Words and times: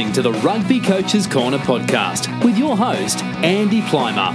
listening 0.00 0.14
to 0.14 0.22
the 0.22 0.32
Rugby 0.40 0.80
Coaches 0.80 1.26
Corner 1.26 1.58
podcast 1.58 2.42
with 2.42 2.56
your 2.56 2.74
host, 2.74 3.22
Andy 3.44 3.82
Plimer. 3.82 4.32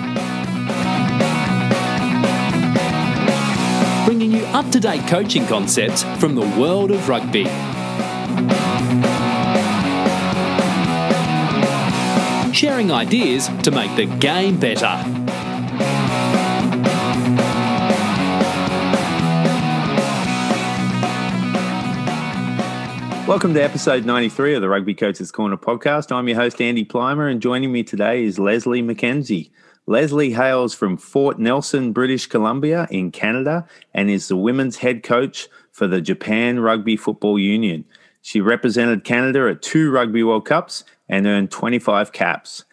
Bringing 4.05 4.32
you 4.32 4.46
up 4.47 4.70
to 4.71 4.79
date 4.79 5.07
coaching 5.07 5.47
concepts 5.47 6.04
from 6.20 6.36
the 6.36 6.47
world 6.59 6.91
of 6.91 7.09
rugby. 7.09 7.46
Sharing 12.54 12.91
ideas 12.91 13.50
to 13.63 13.71
make 13.71 13.95
the 13.95 14.05
game 14.20 14.59
better. 14.59 15.25
Welcome 23.28 23.56
to 23.56 23.64
episode 23.64 24.06
93 24.06 24.54
of 24.54 24.61
the 24.61 24.70
Rugby 24.70 24.93
Coaches 24.93 25.32
Corner 25.32 25.57
podcast. 25.57 26.11
I'm 26.11 26.28
your 26.28 26.38
host, 26.38 26.61
Andy 26.61 26.86
Plimer, 26.86 27.29
and 27.29 27.42
joining 27.42 27.71
me 27.71 27.82
today 27.82 28.24
is 28.24 28.38
Lesley 28.38 28.83
McKenzie. 28.83 29.50
Lesley 29.88 30.29
hails 30.33 30.75
from 30.75 30.96
Fort 30.96 31.39
Nelson, 31.39 31.92
British 31.92 32.28
Columbia 32.28 32.88
in 32.92 33.09
Canada, 33.09 33.66
and 33.95 34.11
is 34.11 34.28
the 34.28 34.38
women's 34.38 34.78
head 34.78 35.02
coach 35.02 35.47
for 35.72 35.88
the 35.88 36.02
Japan 36.02 36.59
Rugby 36.59 36.95
Football 36.95 37.39
Union. 37.39 37.86
She 38.22 38.42
represented 38.42 39.03
Canada 39.03 39.50
at 39.50 39.64
two 39.64 39.89
Rugby 39.89 40.22
World 40.22 40.45
Cups 40.45 40.83
and 41.09 41.25
earned 41.25 41.50
25 41.50 42.11
caps. 42.11 42.64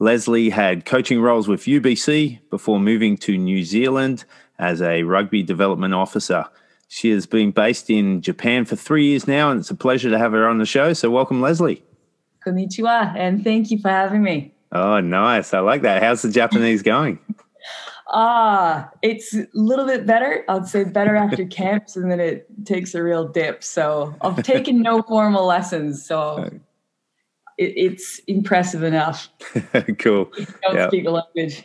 Lesley 0.00 0.50
had 0.50 0.84
coaching 0.84 1.20
roles 1.20 1.46
with 1.46 1.66
UBC 1.66 2.40
before 2.50 2.80
moving 2.80 3.16
to 3.18 3.38
New 3.38 3.62
Zealand 3.62 4.24
as 4.58 4.82
a 4.82 5.04
rugby 5.04 5.44
development 5.44 5.94
officer. 5.94 6.46
She 6.92 7.10
has 7.10 7.24
been 7.24 7.52
based 7.52 7.88
in 7.88 8.20
Japan 8.20 8.64
for 8.64 8.74
three 8.74 9.06
years 9.06 9.28
now, 9.28 9.52
and 9.52 9.60
it's 9.60 9.70
a 9.70 9.76
pleasure 9.76 10.10
to 10.10 10.18
have 10.18 10.32
her 10.32 10.48
on 10.48 10.58
the 10.58 10.66
show. 10.66 10.92
So, 10.92 11.08
welcome, 11.08 11.40
Lesley. 11.40 11.84
Konnichiwa, 12.44 13.16
and 13.16 13.44
thank 13.44 13.70
you 13.70 13.78
for 13.78 13.90
having 13.90 14.24
me. 14.24 14.52
Oh, 14.72 14.98
nice. 14.98 15.54
I 15.54 15.60
like 15.60 15.82
that. 15.82 16.02
How's 16.02 16.22
the 16.22 16.30
Japanese 16.30 16.82
going? 16.82 17.18
Ah, 18.12 18.90
it's 19.02 19.36
a 19.36 19.46
little 19.54 19.86
bit 19.86 20.04
better. 20.04 20.44
I'd 20.48 20.66
say 20.66 20.82
better 20.82 21.14
after 21.14 21.46
camps, 21.46 21.94
and 21.94 22.10
then 22.10 22.18
it 22.18 22.44
takes 22.64 22.92
a 22.96 23.04
real 23.04 23.28
dip. 23.28 23.62
So, 23.62 24.16
I've 24.20 24.42
taken 24.42 24.82
no 24.82 25.02
formal 25.08 25.46
lessons. 25.46 26.04
So, 26.04 26.50
it, 27.56 27.72
it's 27.76 28.18
impressive 28.26 28.82
enough. 28.82 29.28
cool. 30.00 30.24
don't 30.24 30.74
yep. 30.74 30.90
speak 30.90 31.04
the 31.04 31.22
language. 31.36 31.62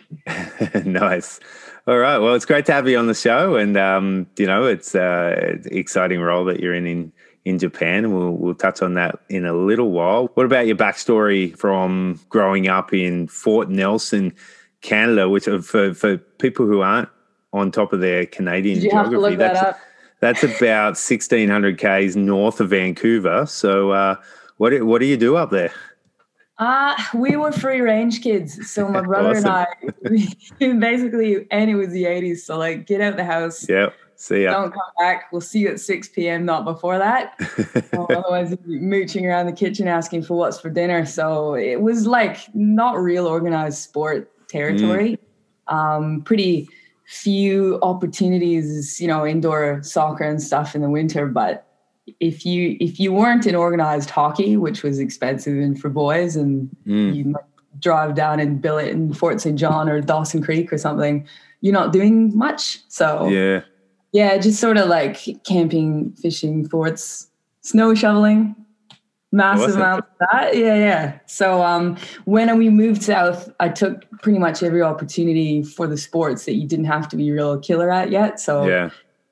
nice. 0.86 1.40
All 1.88 2.00
right. 2.00 2.18
Well, 2.18 2.34
it's 2.34 2.46
great 2.46 2.66
to 2.66 2.74
have 2.74 2.88
you 2.88 2.98
on 2.98 3.06
the 3.06 3.14
show, 3.14 3.56
and 3.56 3.78
um, 3.78 4.26
you 4.38 4.48
know, 4.48 4.64
it's 4.64 4.96
uh, 4.96 5.36
an 5.38 5.64
exciting 5.72 6.20
role 6.20 6.44
that 6.46 6.60
you're 6.60 6.74
in 6.74 6.88
in 6.88 7.12
in 7.46 7.60
Japan. 7.60 8.12
We'll 8.12 8.32
we'll 8.32 8.56
touch 8.56 8.82
on 8.82 8.96
that 8.96 9.20
in 9.30 9.46
a 9.46 9.54
little 9.54 9.92
while. 9.92 10.32
What 10.34 10.48
about 10.48 10.66
your 10.66 10.76
backstory 10.76 11.56
from 11.56 12.20
growing 12.30 12.68
up 12.68 12.92
in 12.92 13.28
Fort 13.28 13.70
Nelson, 13.70 14.34
Canada? 14.82 15.30
Which 15.30 15.48
uh, 15.48 15.62
for 15.62 15.94
for 15.94 16.18
people 16.18 16.66
who 16.66 16.82
aren't 16.82 17.10
on 17.54 17.70
top 17.70 17.94
of 17.94 18.02
their 18.02 18.26
Canadian 18.26 18.80
geography, 18.82 19.36
that's 19.36 19.62
that 19.62 19.80
that's 20.22 20.44
about 20.44 20.98
sixteen 20.98 21.50
hundred 21.50 21.78
k's 21.78 22.16
north 22.16 22.60
of 22.60 22.72
Vancouver. 22.72 23.46
So, 23.46 23.92
uh, 23.92 24.16
what 24.58 24.82
what 24.84 25.02
do 25.02 25.06
you 25.06 25.18
do 25.18 25.36
up 25.36 25.52
there? 25.52 25.72
Uh, 26.58 26.96
we 27.14 27.36
were 27.36 27.52
free 27.52 27.82
range 27.82 28.22
kids. 28.22 28.70
So 28.72 28.88
my 28.88 29.02
brother 29.06 29.32
awesome. 29.32 29.46
and 29.46 29.68
I, 30.08 30.60
we, 30.60 30.74
basically, 30.80 31.48
and 31.52 31.70
it 31.70 31.76
was 31.76 31.90
the 31.90 32.04
80s. 32.04 32.40
So, 32.40 32.58
like, 32.58 32.88
get 32.88 33.02
out 33.02 33.18
the 33.18 33.26
house. 33.26 33.68
Yep. 33.68 33.94
See 34.18 34.44
ya. 34.44 34.54
Don't 34.54 34.72
come 34.72 34.82
back. 34.98 35.32
We'll 35.34 35.42
see 35.42 35.60
you 35.60 35.70
at 35.70 35.80
6 35.82 36.10
p.m., 36.10 36.46
not 36.46 36.64
before 36.64 36.98
that. 36.98 37.38
Otherwise, 37.94 38.56
mooching 38.66 39.26
around 39.26 39.48
the 39.48 39.52
kitchen 39.52 39.90
asking 39.90 40.24
for 40.24 40.38
what's 40.38 40.60
for 40.60 40.70
dinner. 40.70 41.06
So, 41.06 41.56
it 41.56 41.82
was 41.82 42.08
like 42.08 42.38
not 42.54 42.98
real 42.98 43.28
organized 43.28 43.80
sport 43.80 44.32
territory. 44.48 45.20
Mm. 45.68 45.76
Um, 45.76 46.22
pretty 46.22 46.70
few 47.06 47.80
opportunities, 47.82 49.00
you 49.00 49.08
know, 49.08 49.26
indoor 49.26 49.82
soccer 49.84 50.24
and 50.24 50.42
stuff 50.42 50.76
in 50.76 50.82
the 50.82 50.90
winter, 50.90 51.28
but 51.28 51.65
if 52.20 52.46
you 52.46 52.78
if 52.80 53.00
you 53.00 53.12
weren't 53.12 53.46
in 53.46 53.56
organized 53.56 54.10
hockey, 54.10 54.58
which 54.58 54.84
was 54.84 55.00
expensive 55.00 55.58
and 55.58 55.80
for 55.80 55.90
boys, 55.90 56.36
and 56.36 56.70
mm. 56.86 57.16
you 57.16 57.36
drive 57.80 58.16
down 58.16 58.40
and 58.40 58.62
bill 58.62 58.78
it 58.78 58.90
in 58.90 59.14
Fort 59.14 59.42
St. 59.42 59.58
John 59.58 59.90
or 59.90 60.02
Dawson 60.02 60.42
Creek 60.42 60.72
or 60.72 60.78
something, 60.78 61.28
you're 61.62 61.74
not 61.74 61.92
doing 61.92 62.36
much. 62.38 62.80
So 62.90 63.28
yeah, 63.28 63.62
yeah, 64.12 64.38
just 64.38 64.60
sort 64.60 64.78
of 64.78 64.88
like 64.88 65.44
camping, 65.46 66.14
fishing, 66.14 66.68
forts, 66.70 67.28
snow 67.62 67.96
shoveling, 67.96 68.56
massive 69.32 69.76
amounts 69.76 70.08
of 70.22 70.28
that. 70.32 70.56
Yeah, 70.56 70.76
yeah. 70.76 71.20
So 71.26 71.62
um, 71.64 71.98
when 72.26 72.56
we 72.58 72.70
moved 72.70 73.04
south, 73.04 73.52
I 73.60 73.70
took 73.70 74.10
pretty 74.22 74.40
much 74.40 74.64
every 74.64 74.82
opportunity 74.82 75.64
for 75.64 75.88
the 75.88 75.98
sports 75.98 76.46
that 76.46 76.54
you 76.54 76.68
didn't 76.68 76.86
have 76.86 77.10
to 77.10 77.18
be 77.18 77.32
real 77.32 77.60
killer 77.60 77.92
at 77.92 78.12
yet. 78.12 78.40
So 78.40 78.68
yeah. 78.68 78.90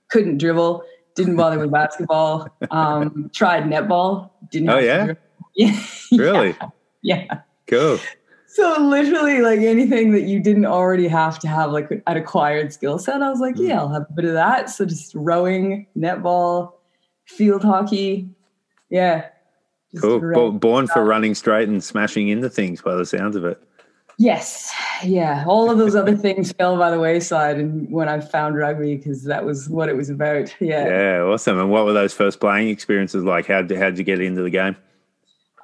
couldn't 0.10 0.40
dribble 0.40 0.84
didn't 1.16 1.36
bother 1.36 1.60
with 1.60 1.72
basketball. 1.72 2.48
Um, 2.72 3.30
tried 3.34 3.64
netball. 3.64 4.30
Didn't. 4.52 4.70
Oh 4.70 4.80
yeah. 4.80 5.14
yeah. 5.56 5.80
Really? 6.12 6.56
Yeah. 7.02 7.42
Cool. 7.68 8.00
So 8.48 8.78
literally, 8.82 9.42
like 9.42 9.60
anything 9.60 10.12
that 10.12 10.24
you 10.24 10.40
didn't 10.40 10.66
already 10.66 11.08
have 11.08 11.40
to 11.40 11.48
have 11.48 11.72
like 11.72 11.90
an 11.90 12.18
acquired 12.18 12.72
skill 12.72 13.00
set, 13.00 13.22
I 13.22 13.30
was 13.30 13.40
like, 13.40 13.56
yeah, 13.58 13.80
I'll 13.80 13.90
have 13.90 14.06
a 14.10 14.14
bit 14.14 14.26
of 14.26 14.34
that. 14.34 14.70
So 14.70 14.86
just 14.86 15.16
rowing, 15.16 15.88
netball, 15.98 16.74
field 17.26 17.64
hockey, 17.64 18.30
yeah. 18.90 19.30
Cool. 20.00 20.52
Born 20.52 20.88
for 20.88 21.04
running 21.04 21.34
straight 21.34 21.68
and 21.68 21.84
smashing 21.84 22.28
into 22.28 22.50
things, 22.50 22.82
by 22.82 22.96
the 22.96 23.06
sounds 23.06 23.36
of 23.36 23.44
it. 23.46 23.62
Yes, 24.18 24.74
yeah. 25.04 25.44
All 25.48 25.72
of 25.72 25.78
those 25.78 25.96
other 25.96 26.16
things 26.16 26.52
fell 26.58 26.78
by 26.78 26.92
the 26.92 27.00
wayside, 27.00 27.58
and 27.58 27.92
when 27.92 28.10
I 28.10 28.20
found 28.20 28.56
rugby, 28.56 28.96
because 28.96 29.24
that 29.24 29.44
was 29.44 29.70
what 29.70 29.90
it 29.90 29.96
was 29.96 30.10
about. 30.10 30.54
Yeah. 30.60 30.88
Yeah, 30.88 31.22
awesome. 31.22 31.60
And 31.60 31.70
what 31.70 31.86
were 31.86 31.94
those 31.94 32.14
first 32.14 32.40
playing 32.40 32.70
experiences 32.70 33.24
like? 33.24 33.48
How 33.48 33.62
did 33.62 33.78
how'd 33.78 33.98
you 33.98 34.04
get 34.04 34.22
into 34.22 34.44
the 34.44 34.50
game? 34.50 34.76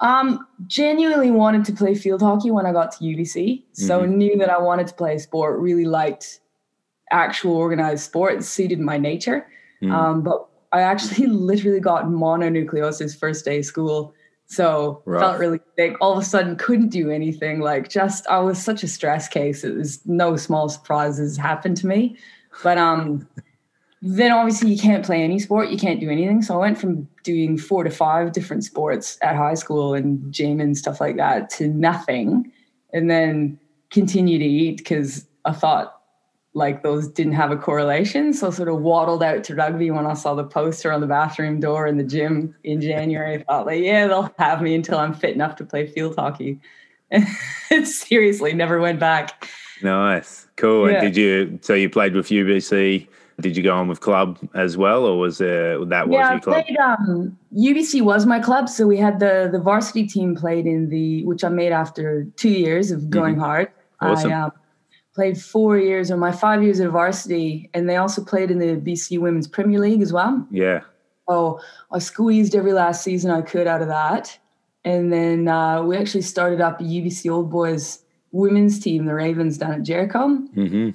Um, 0.00 0.46
genuinely 0.66 1.30
wanted 1.30 1.64
to 1.66 1.72
play 1.72 1.94
field 1.94 2.22
hockey 2.22 2.50
when 2.50 2.66
I 2.66 2.72
got 2.72 2.92
to 2.92 3.04
UBC, 3.04 3.64
so 3.72 4.00
mm-hmm. 4.00 4.16
knew 4.16 4.36
that 4.38 4.50
I 4.50 4.58
wanted 4.58 4.86
to 4.88 4.94
play 4.94 5.18
sport. 5.18 5.60
Really 5.60 5.84
liked 5.84 6.40
actual 7.10 7.56
organized 7.56 8.04
sport. 8.04 8.38
It 8.38 8.44
suited 8.44 8.80
my 8.80 8.98
nature. 8.98 9.46
Mm. 9.82 9.92
Um, 9.92 10.22
but 10.22 10.46
I 10.72 10.82
actually 10.82 11.26
literally 11.28 11.80
got 11.80 12.04
mononucleosis 12.04 13.18
first 13.18 13.44
day 13.44 13.58
of 13.58 13.64
school 13.64 14.14
so 14.50 15.00
Rough. 15.04 15.22
felt 15.22 15.38
really 15.38 15.60
sick. 15.78 15.96
All 16.00 16.12
of 16.12 16.18
a 16.18 16.24
sudden, 16.24 16.56
couldn't 16.56 16.88
do 16.88 17.08
anything. 17.08 17.60
Like 17.60 17.88
just, 17.88 18.26
I 18.26 18.40
was 18.40 18.60
such 18.60 18.82
a 18.82 18.88
stress 18.88 19.28
case. 19.28 19.62
It 19.62 19.76
was 19.76 20.04
no 20.06 20.36
small 20.36 20.68
surprises 20.68 21.36
happened 21.36 21.76
to 21.78 21.86
me. 21.86 22.16
But 22.64 22.76
um, 22.76 23.28
then 24.02 24.32
obviously 24.32 24.72
you 24.72 24.78
can't 24.78 25.06
play 25.06 25.22
any 25.22 25.38
sport. 25.38 25.70
You 25.70 25.78
can't 25.78 26.00
do 26.00 26.10
anything. 26.10 26.42
So 26.42 26.54
I 26.54 26.58
went 26.58 26.78
from 26.78 27.08
doing 27.22 27.58
four 27.58 27.84
to 27.84 27.90
five 27.90 28.32
different 28.32 28.64
sports 28.64 29.18
at 29.22 29.36
high 29.36 29.54
school 29.54 29.94
and 29.94 30.32
gym 30.32 30.58
and 30.58 30.76
stuff 30.76 31.00
like 31.00 31.16
that 31.16 31.48
to 31.50 31.68
nothing, 31.68 32.50
and 32.92 33.08
then 33.08 33.56
continue 33.90 34.40
to 34.40 34.44
eat 34.44 34.78
because 34.78 35.28
I 35.44 35.52
thought 35.52 35.99
like 36.54 36.82
those 36.82 37.08
didn't 37.08 37.34
have 37.34 37.50
a 37.50 37.56
correlation. 37.56 38.32
So 38.32 38.50
sort 38.50 38.68
of 38.68 38.80
waddled 38.80 39.22
out 39.22 39.44
to 39.44 39.54
rugby 39.54 39.90
when 39.90 40.06
I 40.06 40.14
saw 40.14 40.34
the 40.34 40.44
poster 40.44 40.92
on 40.92 41.00
the 41.00 41.06
bathroom 41.06 41.60
door 41.60 41.86
in 41.86 41.96
the 41.96 42.04
gym 42.04 42.54
in 42.64 42.80
January. 42.80 43.36
I 43.36 43.42
thought 43.44 43.66
like, 43.66 43.82
yeah, 43.82 44.06
they'll 44.06 44.34
have 44.38 44.60
me 44.60 44.74
until 44.74 44.98
I'm 44.98 45.14
fit 45.14 45.34
enough 45.34 45.56
to 45.56 45.64
play 45.64 45.86
field 45.86 46.16
hockey. 46.16 46.58
And 47.72 47.86
seriously, 47.86 48.52
never 48.52 48.80
went 48.80 48.98
back. 48.98 49.48
Nice. 49.82 50.48
Cool. 50.56 50.90
Yeah. 50.90 50.96
And 50.96 51.02
did 51.02 51.16
you 51.16 51.58
so 51.62 51.74
you 51.74 51.88
played 51.88 52.14
with 52.14 52.28
UBC? 52.28 53.06
Did 53.40 53.56
you 53.56 53.62
go 53.62 53.74
on 53.74 53.88
with 53.88 54.00
club 54.00 54.38
as 54.54 54.76
well, 54.76 55.06
or 55.06 55.18
was 55.18 55.40
uh, 55.40 55.84
that 55.86 56.08
was 56.08 56.18
yeah, 56.18 56.32
your 56.32 56.40
club? 56.40 56.66
Played, 56.66 56.78
um, 56.78 57.38
UBC 57.56 58.02
was 58.02 58.26
my 58.26 58.38
club, 58.38 58.68
so 58.68 58.86
we 58.86 58.96
had 58.96 59.18
the 59.20 59.48
the 59.50 59.58
varsity 59.58 60.06
team 60.06 60.34
played 60.34 60.66
in 60.66 60.88
the 60.88 61.24
which 61.24 61.42
I 61.42 61.48
made 61.48 61.72
after 61.72 62.24
two 62.36 62.50
years 62.50 62.90
of 62.90 63.08
going 63.08 63.34
mm-hmm. 63.34 63.44
hard. 63.44 63.70
Awesome. 64.00 64.32
I, 64.32 64.40
um, 64.42 64.52
played 65.14 65.40
four 65.40 65.78
years 65.78 66.10
or 66.10 66.16
my 66.16 66.32
five 66.32 66.62
years 66.62 66.80
at 66.80 66.90
varsity, 66.90 67.70
and 67.74 67.88
they 67.88 67.96
also 67.96 68.24
played 68.24 68.50
in 68.50 68.58
the 68.58 68.76
BC 68.76 69.18
Women's 69.18 69.48
Premier 69.48 69.80
League 69.80 70.02
as 70.02 70.12
well. 70.12 70.46
Yeah. 70.50 70.80
Oh, 71.28 71.60
I 71.92 71.98
squeezed 71.98 72.54
every 72.54 72.72
last 72.72 73.04
season 73.04 73.30
I 73.30 73.42
could 73.42 73.66
out 73.66 73.82
of 73.82 73.88
that, 73.88 74.38
and 74.84 75.12
then 75.12 75.48
uh, 75.48 75.82
we 75.82 75.96
actually 75.96 76.22
started 76.22 76.60
up 76.60 76.80
a 76.80 76.84
UBC 76.84 77.30
Old 77.30 77.50
Boys 77.50 78.02
women's 78.32 78.78
team, 78.78 79.06
the 79.06 79.14
Ravens, 79.14 79.58
down 79.58 79.72
at 79.72 79.82
Jericho. 79.82 80.38
Mm-hmm. 80.56 80.90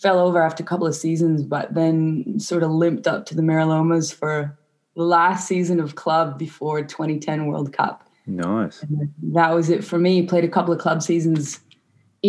Fell 0.00 0.18
over 0.18 0.42
after 0.42 0.62
a 0.62 0.66
couple 0.66 0.86
of 0.86 0.94
seasons, 0.94 1.42
but 1.42 1.74
then 1.74 2.38
sort 2.38 2.62
of 2.62 2.70
limped 2.70 3.06
up 3.06 3.24
to 3.26 3.34
the 3.34 3.42
Meralomas 3.42 4.14
for 4.14 4.58
the 4.96 5.02
last 5.02 5.48
season 5.48 5.80
of 5.80 5.94
club 5.94 6.38
before 6.38 6.82
2010 6.82 7.46
World 7.46 7.72
Cup. 7.72 8.08
Nice. 8.26 8.82
And 8.82 9.12
that 9.34 9.54
was 9.54 9.70
it 9.70 9.84
for 9.84 9.98
me. 9.98 10.26
Played 10.26 10.44
a 10.44 10.48
couple 10.48 10.74
of 10.74 10.80
club 10.80 11.02
seasons 11.02 11.60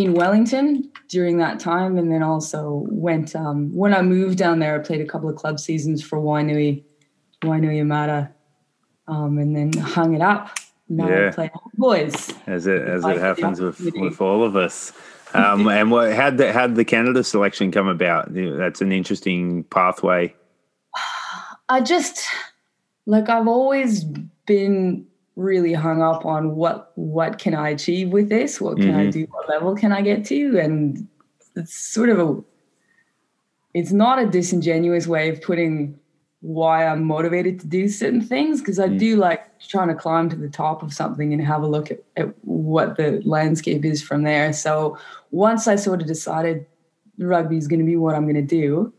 in 0.02 0.14
Wellington 0.14 0.92
during 1.08 1.38
that 1.38 1.60
time, 1.60 1.98
and 1.98 2.12
then 2.12 2.22
also 2.22 2.86
went 2.90 3.36
um, 3.36 3.74
when 3.74 3.94
I 3.94 4.02
moved 4.02 4.38
down 4.38 4.60
there. 4.60 4.76
I 4.76 4.80
played 4.80 5.02
a 5.02 5.06
couple 5.06 5.30
of 5.30 5.36
club 5.36 5.60
seasons 5.60 6.04
for 6.04 6.20
Wainui, 6.20 6.84
Wainuiomata, 7.42 8.32
um, 9.08 9.38
and 9.38 9.56
then 9.56 9.74
hung 9.74 10.14
it 10.14 10.22
up. 10.22 10.58
now 10.90 11.10
Yeah. 11.10 11.30
I 11.30 11.32
play 11.32 11.52
boys. 11.76 12.34
as 12.46 12.68
it 12.68 12.82
as 12.88 13.06
it 13.06 13.18
happens 13.18 13.60
with, 13.60 13.80
with 13.96 14.22
all 14.22 14.44
of 14.44 14.56
us. 14.56 14.94
Um, 15.34 15.68
and 15.80 15.90
what 15.90 16.14
how 16.14 16.30
the 16.30 16.54
how 16.54 16.68
the 16.68 16.86
Canada 16.86 17.24
selection 17.24 17.72
come 17.72 17.88
about? 17.88 18.34
That's 18.34 18.82
an 18.82 18.92
interesting 18.92 19.64
pathway. 19.66 20.36
I 21.70 21.82
just 21.82 22.24
like 23.06 23.30
I've 23.30 23.48
always 23.48 24.04
been 24.46 25.08
really 25.38 25.72
hung 25.72 26.02
up 26.02 26.26
on 26.26 26.56
what 26.56 26.92
what 26.96 27.38
can 27.38 27.54
I 27.54 27.70
achieve 27.70 28.10
with 28.10 28.28
this? 28.28 28.60
What 28.60 28.78
can 28.78 28.96
I 28.96 29.06
Mhm. 29.06 29.12
do? 29.12 29.28
What 29.30 29.48
level 29.48 29.76
can 29.76 29.92
I 29.94 30.02
get 30.02 30.26
to? 30.26 30.60
And 30.60 31.08
it's 31.56 31.76
sort 31.78 32.10
of 32.10 32.20
a 32.20 32.44
it's 33.74 33.92
not 33.92 34.20
a 34.20 34.26
disingenuous 34.26 35.08
way 35.08 35.30
of 35.30 35.42
putting 35.42 36.00
why 36.42 36.86
I'm 36.88 37.04
motivated 37.04 37.60
to 37.60 37.68
do 37.68 37.88
certain 37.88 38.22
things 38.22 38.62
because 38.62 38.80
I 38.80 38.88
Mm. 38.90 38.98
do 38.98 39.16
like 39.16 39.42
trying 39.68 39.90
to 39.90 39.96
climb 39.96 40.30
to 40.30 40.36
the 40.36 40.50
top 40.50 40.82
of 40.82 40.94
something 40.94 41.34
and 41.34 41.42
have 41.42 41.62
a 41.62 41.68
look 41.68 41.92
at, 41.92 42.00
at 42.16 42.34
what 42.44 42.98
the 42.98 43.22
landscape 43.24 43.86
is 43.86 44.02
from 44.02 44.24
there. 44.24 44.54
So 44.54 44.98
once 45.32 45.68
I 45.68 45.76
sort 45.76 46.02
of 46.02 46.08
decided 46.08 46.66
rugby 47.20 47.58
is 47.58 47.68
going 47.68 47.80
to 47.80 47.86
be 47.86 47.96
what 47.98 48.16
I'm 48.16 48.24
going 48.24 48.36
to 48.36 48.42
do, 48.42 48.92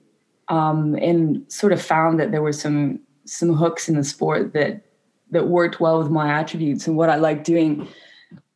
um, 0.49 0.95
and 0.97 1.45
sort 1.51 1.73
of 1.73 1.83
found 1.83 2.19
that 2.21 2.31
there 2.31 2.43
were 2.43 2.53
some 2.53 3.01
some 3.25 3.53
hooks 3.53 3.89
in 3.89 3.97
the 3.97 4.05
sport 4.05 4.53
that 4.55 4.83
that 5.31 5.49
worked 5.49 5.81
well 5.81 5.99
with 5.99 6.11
my 6.11 6.31
attributes 6.41 6.87
and 6.87 6.97
what 6.97 7.11
I 7.11 7.17
like 7.17 7.45
doing. 7.45 7.87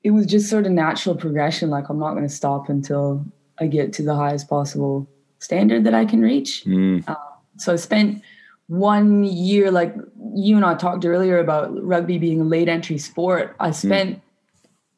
It 0.02 0.10
was 0.10 0.26
just 0.26 0.48
sort 0.50 0.66
of 0.66 0.72
natural 0.72 1.14
progression. 1.14 1.70
Like 1.70 1.88
I'm 1.88 1.98
not 1.98 2.12
going 2.12 2.26
to 2.26 2.34
stop 2.34 2.68
until 2.68 3.24
I 3.58 3.66
get 3.66 3.92
to 3.94 4.02
the 4.02 4.14
highest 4.14 4.48
possible 4.48 5.08
standard 5.38 5.84
that 5.84 5.94
I 5.94 6.04
can 6.04 6.20
reach. 6.22 6.64
Mm, 6.66 7.04
So 7.58 7.72
I 7.72 7.76
spent 7.76 8.22
one 8.68 9.24
year, 9.24 9.70
like 9.70 9.94
you 10.34 10.56
and 10.56 10.64
I 10.64 10.74
talked 10.74 11.04
earlier 11.04 11.38
about 11.38 11.70
rugby 11.84 12.18
being 12.18 12.40
a 12.40 12.44
late 12.44 12.68
entry 12.68 12.98
sport. 12.98 13.54
I 13.60 13.70
spent 13.70 14.20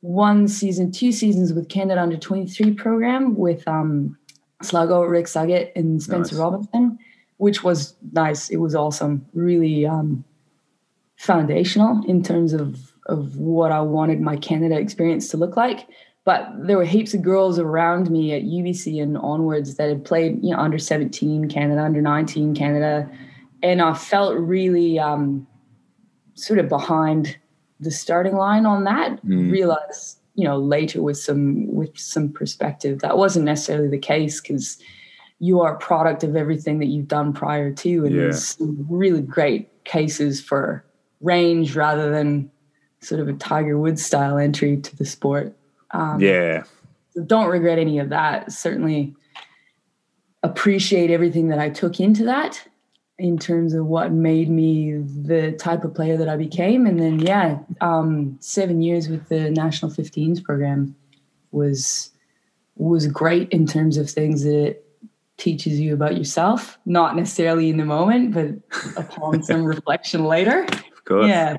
one 0.00 0.48
season, 0.48 0.92
two 0.92 1.12
seasons 1.12 1.52
with 1.52 1.68
Canada 1.68 2.00
under 2.00 2.16
23 2.16 2.74
program 2.74 3.34
with 3.36 3.66
um, 3.66 4.16
Sligo, 4.62 5.02
Rick 5.02 5.26
Suggett, 5.26 5.72
and 5.74 6.02
Spencer 6.02 6.34
Nice. 6.36 6.40
Robinson, 6.40 6.98
which 7.38 7.64
was 7.64 7.94
nice. 8.12 8.48
It 8.50 8.58
was 8.58 8.74
awesome. 8.74 9.26
Really 9.32 9.86
um, 9.86 10.24
foundational 11.24 12.02
in 12.06 12.22
terms 12.22 12.52
of, 12.52 12.92
of 13.06 13.36
what 13.36 13.72
I 13.72 13.80
wanted 13.80 14.20
my 14.20 14.36
Canada 14.36 14.78
experience 14.78 15.28
to 15.28 15.36
look 15.36 15.56
like. 15.56 15.88
But 16.24 16.48
there 16.66 16.78
were 16.78 16.84
heaps 16.84 17.12
of 17.12 17.22
girls 17.22 17.58
around 17.58 18.10
me 18.10 18.32
at 18.32 18.42
UBC 18.42 19.02
and 19.02 19.18
onwards 19.18 19.76
that 19.76 19.88
had 19.88 20.04
played, 20.04 20.42
you 20.42 20.52
know, 20.52 20.58
under 20.58 20.78
17 20.78 21.48
Canada, 21.48 21.82
under 21.82 22.00
19 22.00 22.54
Canada. 22.54 23.10
And 23.62 23.82
I 23.82 23.92
felt 23.92 24.36
really 24.36 24.98
um, 24.98 25.46
sort 26.34 26.58
of 26.58 26.68
behind 26.68 27.36
the 27.80 27.90
starting 27.90 28.36
line 28.36 28.64
on 28.64 28.84
that. 28.84 29.24
Mm. 29.24 29.52
Realized, 29.52 30.18
you 30.34 30.44
know, 30.44 30.58
later 30.58 31.02
with 31.02 31.18
some 31.18 31.72
with 31.74 31.96
some 31.98 32.30
perspective 32.32 33.00
that 33.00 33.18
wasn't 33.18 33.44
necessarily 33.44 33.88
the 33.88 33.98
case 33.98 34.40
because 34.40 34.78
you 35.40 35.60
are 35.60 35.74
a 35.74 35.78
product 35.78 36.24
of 36.24 36.36
everything 36.36 36.78
that 36.78 36.86
you've 36.86 37.08
done 37.08 37.32
prior 37.34 37.70
to. 37.70 38.06
And 38.06 38.14
Yeah. 38.14 38.22
there's 38.22 38.44
some 38.56 38.86
really 38.88 39.20
great 39.20 39.68
cases 39.84 40.40
for 40.40 40.84
range 41.24 41.74
rather 41.74 42.10
than 42.10 42.50
sort 43.00 43.20
of 43.20 43.28
a 43.28 43.32
Tiger 43.34 43.78
Woods 43.78 44.04
style 44.04 44.38
entry 44.38 44.76
to 44.76 44.96
the 44.96 45.04
sport. 45.04 45.56
Um, 45.90 46.20
yeah, 46.20 46.64
don't 47.26 47.48
regret 47.48 47.78
any 47.78 47.98
of 47.98 48.08
that. 48.10 48.52
Certainly 48.52 49.14
appreciate 50.42 51.10
everything 51.10 51.48
that 51.48 51.58
I 51.58 51.70
took 51.70 52.00
into 52.00 52.24
that 52.24 52.62
in 53.18 53.38
terms 53.38 53.74
of 53.74 53.86
what 53.86 54.12
made 54.12 54.50
me 54.50 54.92
the 54.96 55.52
type 55.52 55.84
of 55.84 55.94
player 55.94 56.16
that 56.16 56.28
I 56.28 56.36
became. 56.36 56.84
And 56.86 57.00
then, 57.00 57.20
yeah, 57.20 57.58
um, 57.80 58.36
seven 58.40 58.82
years 58.82 59.08
with 59.08 59.28
the 59.28 59.50
National 59.50 59.90
15s 59.90 60.42
program 60.42 60.94
was 61.52 62.10
was 62.76 63.06
great 63.06 63.48
in 63.50 63.66
terms 63.66 63.96
of 63.96 64.10
things 64.10 64.42
that 64.42 64.66
it 64.66 64.84
teaches 65.36 65.78
you 65.78 65.94
about 65.94 66.16
yourself, 66.16 66.76
not 66.86 67.14
necessarily 67.14 67.70
in 67.70 67.76
the 67.76 67.84
moment, 67.84 68.34
but 68.34 68.48
upon 68.96 69.42
some 69.44 69.64
reflection 69.64 70.24
later. 70.24 70.66
Of 71.04 71.08
course. 71.08 71.28
Yeah. 71.28 71.56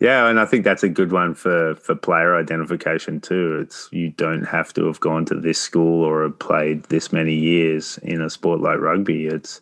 Yeah, 0.00 0.28
and 0.28 0.40
I 0.40 0.46
think 0.46 0.64
that's 0.64 0.82
a 0.82 0.88
good 0.88 1.12
one 1.12 1.34
for 1.34 1.74
for 1.74 1.94
player 1.94 2.34
identification 2.34 3.20
too. 3.20 3.58
It's 3.60 3.86
you 3.92 4.08
don't 4.08 4.44
have 4.44 4.72
to 4.74 4.86
have 4.86 4.98
gone 5.00 5.26
to 5.26 5.34
this 5.34 5.58
school 5.60 6.02
or 6.02 6.22
have 6.22 6.38
played 6.38 6.84
this 6.84 7.12
many 7.12 7.34
years 7.34 7.98
in 8.02 8.22
a 8.22 8.30
sport 8.30 8.60
like 8.60 8.78
rugby. 8.78 9.26
It's 9.26 9.60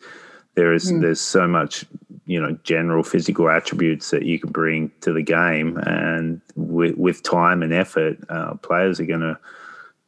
there 0.55 0.73
is 0.73 0.93
Mm. 0.93 1.01
there's 1.01 1.21
so 1.21 1.49
much 1.49 1.85
you 2.27 2.41
know 2.41 2.57
general 2.63 3.03
physical 3.03 3.51
attributes 3.51 4.11
that 4.11 4.27
you 4.27 4.39
can 4.39 4.53
bring 4.53 4.93
to 5.01 5.13
the 5.13 5.23
game, 5.23 5.77
and 5.87 6.41
with 6.55 6.97
with 6.97 7.25
time 7.25 7.61
and 7.65 7.73
effort, 7.73 8.17
uh, 8.29 8.55
players 8.55 9.01
are 9.01 9.07
going 9.07 9.21
to 9.21 9.37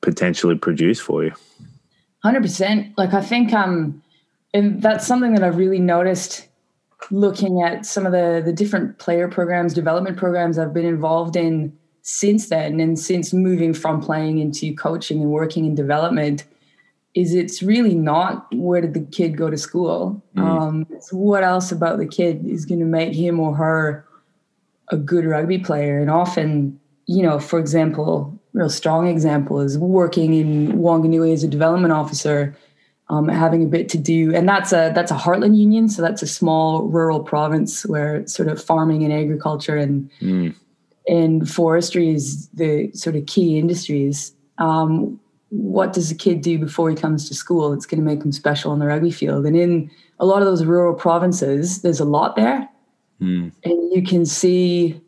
potentially 0.00 0.56
produce 0.56 1.00
for 1.00 1.24
you. 1.24 1.32
Hundred 2.22 2.42
percent. 2.42 2.96
Like 2.96 3.14
I 3.14 3.20
think, 3.20 3.52
um, 3.52 4.00
and 4.54 4.80
that's 4.80 5.08
something 5.08 5.34
that 5.34 5.42
I've 5.42 5.56
really 5.56 5.80
noticed 5.80 6.46
looking 7.10 7.62
at 7.62 7.86
some 7.86 8.06
of 8.06 8.12
the 8.12 8.42
the 8.44 8.52
different 8.52 8.98
player 8.98 9.28
programs, 9.28 9.74
development 9.74 10.16
programs 10.16 10.58
I've 10.58 10.74
been 10.74 10.86
involved 10.86 11.36
in 11.36 11.76
since 12.02 12.48
then, 12.48 12.80
and 12.80 12.98
since 12.98 13.32
moving 13.32 13.74
from 13.74 14.00
playing 14.00 14.38
into 14.38 14.74
coaching 14.74 15.20
and 15.20 15.30
working 15.30 15.64
in 15.64 15.74
development, 15.74 16.44
is 17.14 17.34
it's 17.34 17.62
really 17.62 17.94
not 17.94 18.46
where 18.54 18.80
did 18.80 18.94
the 18.94 19.00
kid 19.00 19.36
go 19.36 19.50
to 19.50 19.56
school. 19.56 20.22
Mm. 20.36 20.42
Um, 20.42 20.86
it's 20.90 21.12
what 21.12 21.44
else 21.44 21.72
about 21.72 21.98
the 21.98 22.06
kid 22.06 22.46
is 22.46 22.64
going 22.64 22.80
to 22.80 22.86
make 22.86 23.14
him 23.14 23.40
or 23.40 23.54
her 23.56 24.04
a 24.88 24.96
good 24.96 25.24
rugby 25.24 25.58
player, 25.58 26.00
and 26.00 26.10
often, 26.10 26.78
you 27.06 27.22
know, 27.22 27.38
for 27.38 27.58
example, 27.58 28.38
real 28.52 28.68
strong 28.68 29.06
example 29.06 29.60
is 29.60 29.78
working 29.78 30.34
in 30.34 30.72
Wanganui 30.78 31.32
as 31.32 31.44
a 31.44 31.48
development 31.48 31.92
officer, 31.92 32.56
um, 33.10 33.28
having 33.28 33.62
a 33.64 33.66
bit 33.66 33.88
to 33.90 33.98
do, 33.98 34.34
and 34.34 34.48
that's 34.48 34.72
a 34.72 34.92
that's 34.94 35.10
a 35.10 35.16
heartland 35.16 35.56
union, 35.58 35.88
so 35.88 36.00
that's 36.00 36.22
a 36.22 36.26
small 36.26 36.84
rural 36.84 37.20
province 37.20 37.84
where 37.86 38.26
sort 38.26 38.48
of 38.48 38.62
farming 38.62 39.04
and 39.04 39.12
agriculture 39.12 39.76
and 39.76 40.08
Mm. 40.20 40.54
and 41.08 41.50
forestry 41.50 42.08
is 42.14 42.48
the 42.54 42.90
sort 42.92 43.16
of 43.16 43.26
key 43.26 43.58
industries. 43.58 44.32
Um, 44.58 45.20
what 45.50 45.92
does 45.92 46.10
a 46.10 46.14
kid 46.14 46.40
do 46.40 46.58
before 46.58 46.88
he 46.88 46.94
comes 46.96 47.28
to 47.28 47.34
school? 47.34 47.72
It's 47.72 47.86
going 47.86 48.00
to 48.00 48.06
make 48.06 48.22
him 48.24 48.32
special 48.32 48.70
on 48.70 48.78
the 48.78 48.86
rugby 48.86 49.10
field, 49.10 49.44
and 49.44 49.56
in 49.56 49.90
a 50.20 50.24
lot 50.24 50.40
of 50.42 50.46
those 50.46 50.64
rural 50.64 50.94
provinces, 50.94 51.82
there's 51.82 52.00
a 52.00 52.04
lot 52.18 52.36
there 52.36 52.68
Mm. 53.20 53.52
and 53.64 53.92
you 53.92 54.02
can 54.02 54.24
see 54.24 54.98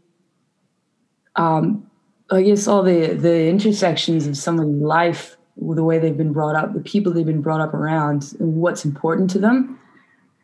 um 1.36 1.90
i 2.30 2.42
guess 2.42 2.68
all 2.68 2.82
the 2.82 3.14
the 3.14 3.48
intersections 3.48 4.26
of 4.26 4.36
someone's 4.36 4.82
life 4.82 5.36
the 5.56 5.84
way 5.84 5.98
they've 5.98 6.16
been 6.16 6.32
brought 6.32 6.54
up 6.56 6.72
the 6.74 6.80
people 6.80 7.12
they've 7.12 7.26
been 7.26 7.42
brought 7.42 7.60
up 7.60 7.74
around 7.74 8.34
what's 8.38 8.84
important 8.84 9.28
to 9.30 9.38
them 9.38 9.78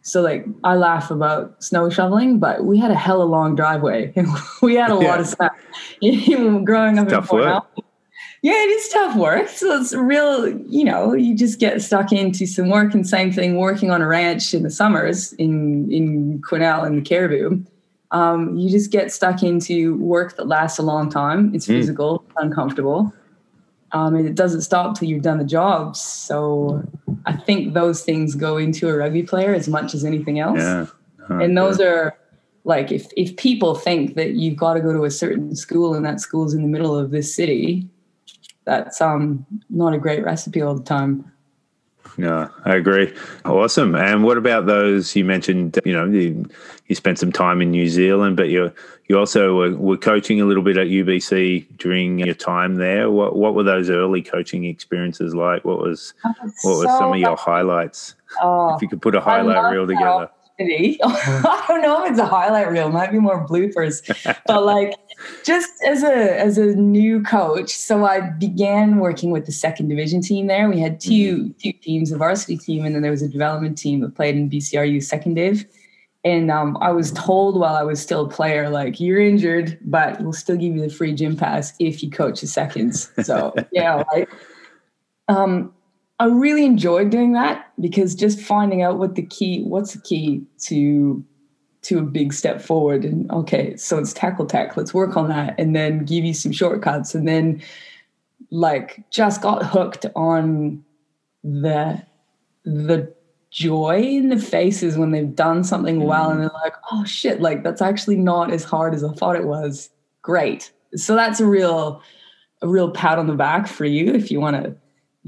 so 0.03 0.21
like 0.21 0.45
i 0.65 0.75
laugh 0.75 1.11
about 1.11 1.63
snow 1.63 1.89
shoveling 1.91 2.39
but 2.39 2.65
we 2.65 2.79
had 2.79 2.91
a 2.91 2.95
hella 2.95 3.25
long 3.25 3.55
driveway 3.57 4.13
and 4.17 4.29
we 4.63 4.75
had 4.75 4.91
a 4.91 4.95
Yeah. 5.01 5.09
lot 5.09 5.21
of 5.21 5.27
stuff 5.27 5.53
growing 6.65 6.99
up 6.99 7.07
in 7.07 7.13
Tough 7.13 7.33
work. 7.33 7.43
Cornwall. 7.43 7.67
Yeah, 8.41 8.53
it 8.53 8.71
is 8.71 8.89
tough 8.91 9.17
work. 9.17 9.49
So 9.49 9.81
it's 9.81 9.93
real, 9.93 10.49
you 10.69 10.85
know, 10.85 11.13
you 11.13 11.37
just 11.37 11.59
get 11.59 11.83
stuck 11.83 12.13
into 12.13 12.47
some 12.47 12.69
work 12.69 12.95
and 12.95 13.05
same 13.05 13.33
thing 13.33 13.57
working 13.57 13.91
on 13.91 14.01
a 14.01 14.07
ranch 14.07 14.55
in 14.55 14.63
the 14.63 14.71
summers 14.71 15.33
in 15.35 15.91
in 15.91 16.41
Quesnel 16.43 16.87
and 16.87 16.99
the 16.99 17.03
Cariboo. 17.03 17.65
Um, 18.13 18.57
you 18.57 18.71
just 18.71 18.93
get 18.93 19.11
stuck 19.13 19.43
into 19.43 19.97
work 19.97 20.37
that 20.37 20.47
lasts 20.47 20.79
a 20.79 20.83
long 20.83 21.11
time. 21.11 21.53
It's 21.53 21.67
Mm. 21.67 21.79
physical, 21.81 22.25
uncomfortable. 22.37 23.13
Um, 23.93 24.15
and 24.15 24.29
it 24.29 24.35
doesn't 24.35 24.61
stop 24.63 24.99
till 24.99 25.09
you've 25.09 25.23
done 25.23 25.39
the 25.39 25.45
job. 25.45 25.97
So 25.97 26.83
I 27.25 27.33
think 27.35 27.73
those 27.73 28.03
things 28.03 28.35
go 28.35 28.59
into 28.59 28.89
a 28.89 28.97
rugby 28.97 29.23
player 29.23 29.55
as 29.55 29.67
much 29.69 29.95
as 29.95 30.05
anything 30.05 30.39
else 30.41 30.59
Yeah, 30.59 30.87
Oh, 31.31 31.39
and 31.41 31.57
those 31.57 31.79
yeah. 31.79 31.87
are 31.87 32.19
like 32.65 32.91
if 32.91 33.07
if 33.17 33.37
people 33.37 33.75
think 33.75 34.15
that 34.15 34.33
you've 34.33 34.57
got 34.57 34.75
to 34.75 34.81
go 34.81 34.93
to 34.93 35.05
a 35.05 35.11
certain 35.11 35.55
school 35.55 35.95
and 35.95 36.05
that 36.05 36.21
school's 36.21 36.55
in 36.55 36.63
the 36.63 36.69
middle 36.69 36.97
of 36.97 37.11
this 37.11 37.35
city 37.35 37.87
that's 38.65 39.01
um 39.01 39.45
not 39.71 39.95
a 39.95 39.99
great 39.99 40.25
recipe 40.25 40.63
all 40.63 40.75
the 40.75 40.83
time 40.85 41.31
No, 42.19 42.51
I 42.65 42.75
agree. 42.75 43.15
Awesome. 43.45 43.95
And 43.95 44.25
what 44.25 44.37
about 44.37 44.67
those 44.67 45.15
you 45.15 45.25
mentioned? 45.25 45.79
You 45.85 45.93
know, 45.93 46.05
you, 46.05 46.51
you 46.89 46.97
spent 46.97 47.21
some 47.21 47.31
time 47.31 47.63
in 47.63 47.71
New 47.71 47.89
Zealand, 47.89 48.37
but 48.37 48.49
you 48.49 48.73
you 49.07 49.17
also 49.17 49.55
were, 49.55 49.77
were 49.77 49.97
coaching 49.97 50.41
a 50.41 50.45
little 50.45 50.65
bit 50.65 50.77
at 50.77 50.89
UBC 50.89 51.79
during 51.79 52.19
your 52.19 52.35
time 52.35 52.75
there. 52.75 53.09
What 53.09 53.37
what 53.37 53.55
were 53.55 53.63
those 53.63 53.89
early 53.89 54.21
coaching 54.21 54.65
experiences 54.65 55.33
like? 55.33 55.65
What 55.65 55.79
was 55.79 56.13
what 56.63 56.79
were 56.79 56.87
some 56.87 57.13
of 57.13 57.19
your 57.19 57.37
highlights? 57.37 58.17
oh, 58.43 58.75
If 58.75 58.83
you 58.83 58.89
could 58.89 59.01
put 59.01 59.15
a 59.15 59.21
highlight 59.21 59.73
reel 59.73 59.87
together. 59.87 60.29
I 61.05 61.65
don't 61.69 61.83
know 61.83 62.05
if 62.05 62.11
it's 62.11 62.19
a 62.19 62.27
highlight 62.27 62.69
reel, 62.69 62.89
it 62.89 62.93
might 62.93 63.13
be 63.13 63.21
more 63.21 63.47
bloopers. 63.47 64.03
but 64.47 64.65
like 64.65 64.95
just 65.45 65.73
as 65.87 66.03
a 66.03 66.39
as 66.39 66.59
a 66.59 66.75
new 66.75 67.23
coach, 67.23 67.71
so 67.71 68.05
I 68.05 68.21
began 68.21 68.99
working 68.99 69.31
with 69.31 69.47
the 69.47 69.53
second 69.53 69.89
division 69.89 70.21
team 70.21 70.47
there. 70.47 70.69
We 70.69 70.81
had 70.81 71.01
2 71.01 71.55
two 71.55 71.73
teams, 71.73 72.13
a 72.13 72.17
varsity 72.17 72.57
team, 72.57 72.85
and 72.85 72.95
then 72.95 73.03
there 73.03 73.11
was 73.11 73.23
a 73.23 73.29
development 73.29 73.79
team 73.79 74.01
that 74.01 74.15
played 74.15 74.37
in 74.37 74.51
BCRU 74.51 75.03
second 75.03 75.35
div. 75.35 75.65
And 76.25 76.51
um, 76.51 76.77
I 76.81 76.91
was 76.91 77.13
told 77.13 77.59
while 77.59 77.77
I 77.77 77.83
was 77.83 78.03
still 78.03 78.27
a 78.27 78.29
player, 78.29 78.69
like, 78.69 78.99
you're 78.99 79.21
injured, 79.21 79.79
but 79.83 80.21
we'll 80.21 80.33
still 80.33 80.57
give 80.57 80.75
you 80.75 80.81
the 80.81 80.91
free 80.91 81.15
gym 81.15 81.37
pass 81.37 81.73
if 81.79 82.03
you 82.03 82.11
coach 82.11 82.41
the 82.41 82.47
seconds. 82.47 83.11
So, 83.23 83.55
yeah, 83.73 84.03
like, 84.13 84.29
um, 85.29 85.73
I 86.19 86.27
really 86.27 86.65
enjoyed 86.65 87.11
doing 87.11 87.33
that 87.35 87.73
because 87.81 88.17
just 88.17 88.41
finding 88.41 88.83
out 88.83 88.99
what 88.99 89.15
the 89.15 89.23
key, 89.23 89.63
what's 89.63 89.95
the 89.95 90.01
key 90.01 90.43
to 90.63 91.25
to 91.89 91.99
a 91.99 92.03
big 92.03 92.35
step 92.35 92.61
forward 92.61 93.03
and 93.03 93.31
okay 93.31 93.75
so 93.77 93.97
it's 93.97 94.13
tackle 94.13 94.45
tech 94.45 94.77
let's 94.77 94.93
work 94.93 95.17
on 95.17 95.29
that 95.31 95.55
and 95.59 95.75
then 95.75 96.05
give 96.05 96.23
you 96.23 96.35
some 96.35 96.53
shortcuts. 96.53 97.15
And 97.15 97.27
then 97.27 97.63
like 98.51 99.03
just 99.11 99.41
got 99.41 99.65
hooked 99.65 100.05
on 100.15 100.85
the 101.43 102.03
the 102.65 103.11
joy 103.51 104.03
in 104.03 104.29
the 104.29 104.39
faces 104.39 104.99
when 104.99 105.13
they've 105.13 105.35
done 105.35 105.65
something 105.65 106.05
well 106.05 106.29
mm. 106.29 106.33
and 106.33 106.41
they're 106.43 106.51
like 106.63 106.75
oh 106.93 107.03
shit 107.07 107.41
like 107.41 107.63
that's 107.63 107.81
actually 107.81 108.17
not 108.17 108.53
as 108.53 108.63
hard 108.63 108.93
as 108.95 109.03
i 109.03 109.13
thought 109.15 109.37
it 109.37 109.47
was. 109.47 109.89
Great. 110.21 110.71
So 110.95 111.15
that's 111.15 111.41
a 111.41 111.47
real 111.47 112.03
a 112.61 112.69
real 112.69 112.91
pat 112.91 113.19
on 113.19 113.29
the 113.29 113.35
back 113.35 113.67
for 113.67 113.87
you 113.87 114.13
if 114.13 114.31
you 114.31 114.41
want 114.41 114.63
to 114.63 114.77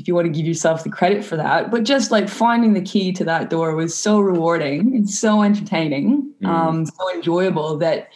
if 0.01 0.09
you 0.09 0.15
want 0.15 0.25
to 0.25 0.33
give 0.33 0.47
yourself 0.47 0.83
the 0.83 0.91
credit 0.91 1.23
for 1.25 1.37
that 1.37 1.71
but 1.71 1.85
just 1.85 2.11
like 2.11 2.29
finding 2.29 2.73
the 2.73 2.81
key 2.81 3.13
to 3.13 3.25
that 3.25 3.51
door 3.51 3.75
was 3.75 3.95
so 3.95 4.19
rewarding 4.19 4.95
and 4.97 5.09
so 5.11 5.43
entertaining 5.43 6.33
mm. 6.43 6.49
um, 6.49 6.87
so 6.87 7.15
enjoyable 7.15 7.77
that 7.77 8.09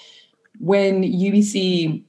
when 0.59 1.03
ubc 1.03 2.03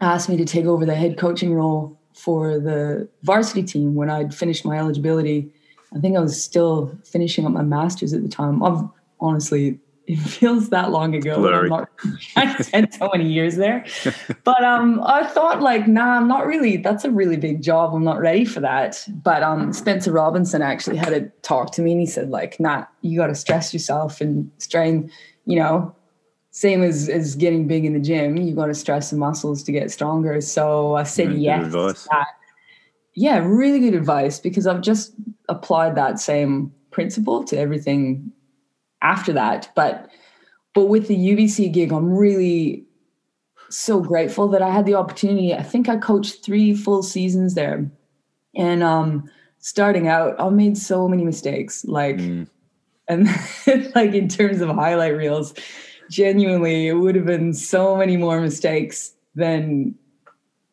asked 0.00 0.28
me 0.28 0.36
to 0.36 0.44
take 0.44 0.66
over 0.66 0.86
the 0.86 0.94
head 0.94 1.18
coaching 1.18 1.52
role 1.52 2.00
for 2.14 2.60
the 2.60 3.08
varsity 3.22 3.62
team 3.62 3.94
when 3.94 4.08
i'd 4.08 4.34
finished 4.34 4.64
my 4.64 4.78
eligibility 4.78 5.52
i 5.94 5.98
think 5.98 6.16
i 6.16 6.20
was 6.20 6.40
still 6.40 6.96
finishing 7.04 7.44
up 7.44 7.52
my 7.52 7.62
master's 7.62 8.12
at 8.12 8.22
the 8.22 8.28
time 8.28 8.62
i've 8.62 8.82
honestly 9.20 9.80
it 10.08 10.16
feels 10.16 10.70
that 10.70 10.90
long 10.90 11.14
ago. 11.14 11.36
Blurry. 11.36 11.68
Not, 11.68 11.90
I 12.34 12.56
spent 12.62 12.94
so 12.94 13.10
many 13.12 13.30
years 13.30 13.56
there. 13.56 13.84
But 14.44 14.64
um, 14.64 15.02
I 15.04 15.26
thought 15.26 15.60
like, 15.60 15.86
nah, 15.86 16.16
I'm 16.16 16.26
not 16.26 16.46
really, 16.46 16.78
that's 16.78 17.04
a 17.04 17.10
really 17.10 17.36
big 17.36 17.60
job. 17.60 17.94
I'm 17.94 18.04
not 18.04 18.18
ready 18.18 18.46
for 18.46 18.60
that. 18.60 19.04
But 19.22 19.42
um, 19.42 19.74
Spencer 19.74 20.10
Robinson 20.10 20.62
actually 20.62 20.96
had 20.96 21.10
to 21.10 21.30
talk 21.42 21.72
to 21.72 21.82
me 21.82 21.92
and 21.92 22.00
he 22.00 22.06
said 22.06 22.30
like, 22.30 22.58
nah, 22.58 22.86
you 23.02 23.18
got 23.18 23.26
to 23.26 23.34
stress 23.34 23.74
yourself 23.74 24.22
and 24.22 24.50
strain, 24.56 25.10
you 25.44 25.58
know, 25.58 25.94
same 26.50 26.82
as, 26.82 27.10
as 27.10 27.34
getting 27.34 27.68
big 27.68 27.84
in 27.84 27.92
the 27.92 28.00
gym, 28.00 28.38
you 28.38 28.54
got 28.54 28.66
to 28.66 28.74
stress 28.74 29.10
the 29.10 29.16
muscles 29.16 29.62
to 29.64 29.72
get 29.72 29.90
stronger. 29.90 30.40
So 30.40 30.96
I 30.96 31.02
said 31.02 31.28
Really 31.28 31.40
yes. 31.40 31.70
to 31.70 32.08
that. 32.10 32.28
Yeah, 33.14 33.38
really 33.44 33.80
good 33.80 33.94
advice 33.94 34.38
because 34.40 34.66
I've 34.66 34.80
just 34.80 35.12
applied 35.50 35.96
that 35.96 36.18
same 36.18 36.72
principle 36.90 37.44
to 37.44 37.58
everything 37.58 38.32
after 39.02 39.32
that. 39.32 39.70
But 39.74 40.10
but 40.74 40.86
with 40.86 41.08
the 41.08 41.16
UBC 41.16 41.72
gig, 41.72 41.92
I'm 41.92 42.10
really 42.12 42.84
so 43.70 44.00
grateful 44.00 44.48
that 44.48 44.62
I 44.62 44.70
had 44.70 44.86
the 44.86 44.94
opportunity. 44.94 45.54
I 45.54 45.62
think 45.62 45.88
I 45.88 45.96
coached 45.96 46.44
three 46.44 46.74
full 46.74 47.02
seasons 47.02 47.54
there. 47.54 47.90
And 48.56 48.82
um 48.82 49.30
starting 49.58 50.08
out, 50.08 50.40
I 50.40 50.48
made 50.50 50.78
so 50.78 51.08
many 51.08 51.24
mistakes. 51.24 51.84
Like 51.84 52.16
Mm. 52.16 52.48
and 53.08 53.28
like 53.94 54.14
in 54.14 54.28
terms 54.28 54.60
of 54.60 54.68
highlight 54.70 55.16
reels, 55.16 55.54
genuinely 56.10 56.88
it 56.88 56.94
would 56.94 57.14
have 57.14 57.26
been 57.26 57.52
so 57.52 57.96
many 57.96 58.16
more 58.16 58.40
mistakes 58.40 59.12
than 59.34 59.94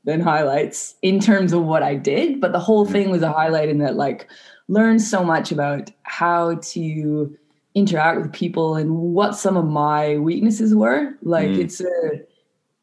than 0.05 0.21
highlights 0.21 0.95
in 1.01 1.19
terms 1.19 1.51
of 1.51 1.63
what 1.63 1.81
I 1.81 1.95
did. 1.95 2.39
But 2.39 2.51
the 2.51 2.59
whole 2.59 2.85
thing 2.85 3.09
was 3.09 3.23
a 3.23 3.31
highlight 3.31 3.69
in 3.69 3.79
that 3.79 3.95
like 3.95 4.29
learned 4.67 5.01
so 5.01 5.23
much 5.23 5.51
about 5.51 5.91
how 6.03 6.55
to 6.55 7.35
interact 7.75 8.21
with 8.21 8.33
people 8.33 8.75
and 8.75 8.97
what 8.97 9.35
some 9.35 9.57
of 9.57 9.65
my 9.65 10.17
weaknesses 10.17 10.73
were. 10.73 11.13
Like 11.21 11.49
Mm. 11.49 11.59
it's 11.59 11.81
a 11.81 12.21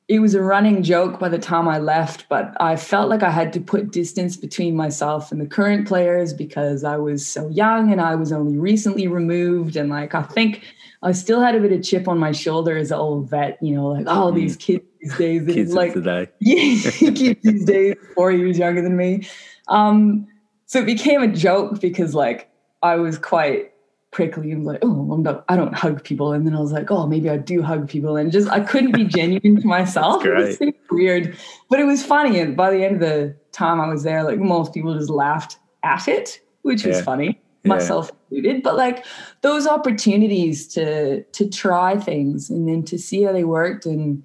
it 0.09 0.19
was 0.19 0.35
a 0.35 0.43
running 0.43 0.83
joke 0.83 1.19
by 1.19 1.29
the 1.31 1.39
time 1.39 1.67
I 1.69 1.79
left, 1.79 2.29
but 2.29 2.55
I 2.61 2.77
felt 2.77 3.09
like 3.09 3.23
I 3.23 3.31
had 3.31 3.51
to 3.55 3.61
put 3.61 3.93
distance 3.93 4.37
between 4.37 4.77
myself 4.77 5.33
and 5.33 5.41
the 5.41 5.47
current 5.47 5.89
players 5.89 6.35
because 6.35 6.85
I 6.85 6.99
was 6.99 7.27
so 7.27 7.49
young 7.49 7.91
and 7.91 8.01
I 8.01 8.15
was 8.17 8.31
only 8.31 8.59
recently 8.59 9.07
removed. 9.07 9.75
And 9.75 9.89
like, 9.89 10.15
I 10.15 10.23
think 10.23 10.65
I 11.03 11.13
still 11.13 11.41
had 11.41 11.55
a 11.55 11.61
bit 11.61 11.73
of 11.73 11.83
chip 11.83 12.09
on 12.09 12.19
my 12.19 12.33
shoulder 12.33 12.77
as 12.77 12.91
an 12.91 12.99
old 12.99 13.31
vet, 13.31 13.57
you 13.63 13.75
know, 13.75 13.87
like, 13.87 14.05
oh, 14.07 14.33
these 14.33 14.57
kids 14.57 14.85
these 15.01 15.17
days, 15.17 15.43
Mm. 15.43 15.55
Kids 15.55 15.73
like, 15.73 15.95
today. 15.95 16.29
yeah, 16.41 16.91
kids 16.91 17.41
these 17.43 17.65
days, 17.65 17.95
four 18.15 18.33
years 18.33 18.59
younger 18.59 18.83
than 18.83 18.97
me. 18.99 19.27
Um, 19.69 20.27
so 20.67 20.81
it 20.81 20.87
became 20.87 21.23
a 21.23 21.29
joke 21.29 21.81
because 21.81 22.15
like 22.15 22.51
I 22.83 22.97
was 22.97 23.17
quite 23.19 23.72
prickly 24.13 24.53
and 24.53 24.65
like, 24.65 24.79
oh, 24.83 25.11
I'm 25.11 25.23
not, 25.23 25.45
I 25.49 25.57
don't 25.57 25.75
hug 25.75 26.05
people. 26.05 26.33
And 26.33 26.47
then 26.47 26.55
I 26.55 26.61
was 26.61 26.71
like, 26.71 26.91
oh, 26.91 27.07
maybe 27.07 27.29
I 27.31 27.39
do 27.39 27.63
hug 27.63 27.89
people. 27.89 28.17
And 28.17 28.31
just 28.31 28.49
I 28.51 28.61
couldn't 28.61 28.93
be 28.93 29.05
genuine 29.05 29.61
to 29.61 29.67
myself. 29.67 30.25
It 30.25 30.35
was 30.35 30.59
super 30.59 30.95
weird. 30.95 31.37
But 31.71 31.81
it 31.81 31.85
was 31.85 32.05
funny. 32.05 32.39
And 32.39 32.57
by 32.57 32.71
the 32.71 32.85
end 32.85 32.97
of 32.97 33.01
the 33.01 33.35
time 33.53 33.81
I 33.81 33.89
was 33.89 34.03
there, 34.05 34.23
like 34.23 34.39
most 34.39 34.73
people 34.75 34.97
just 34.97 35.11
laughed 35.11 35.57
at 35.83 36.07
it, 36.09 36.41
which 36.61 36.85
was 36.85 36.99
Yeah. 36.99 37.03
funny, 37.03 37.41
Yeah. 37.65 37.69
myself 37.71 38.13
included. 38.31 38.63
But 38.63 38.77
like 38.77 39.05
those 39.41 39.67
opportunities 39.67 40.69
to 40.75 41.23
to 41.25 41.49
try 41.49 41.97
things 41.97 42.51
and 42.51 42.69
then 42.69 42.83
to 42.85 42.99
see 42.99 43.23
how 43.23 43.33
they 43.33 43.45
worked 43.45 43.87
and 43.87 44.23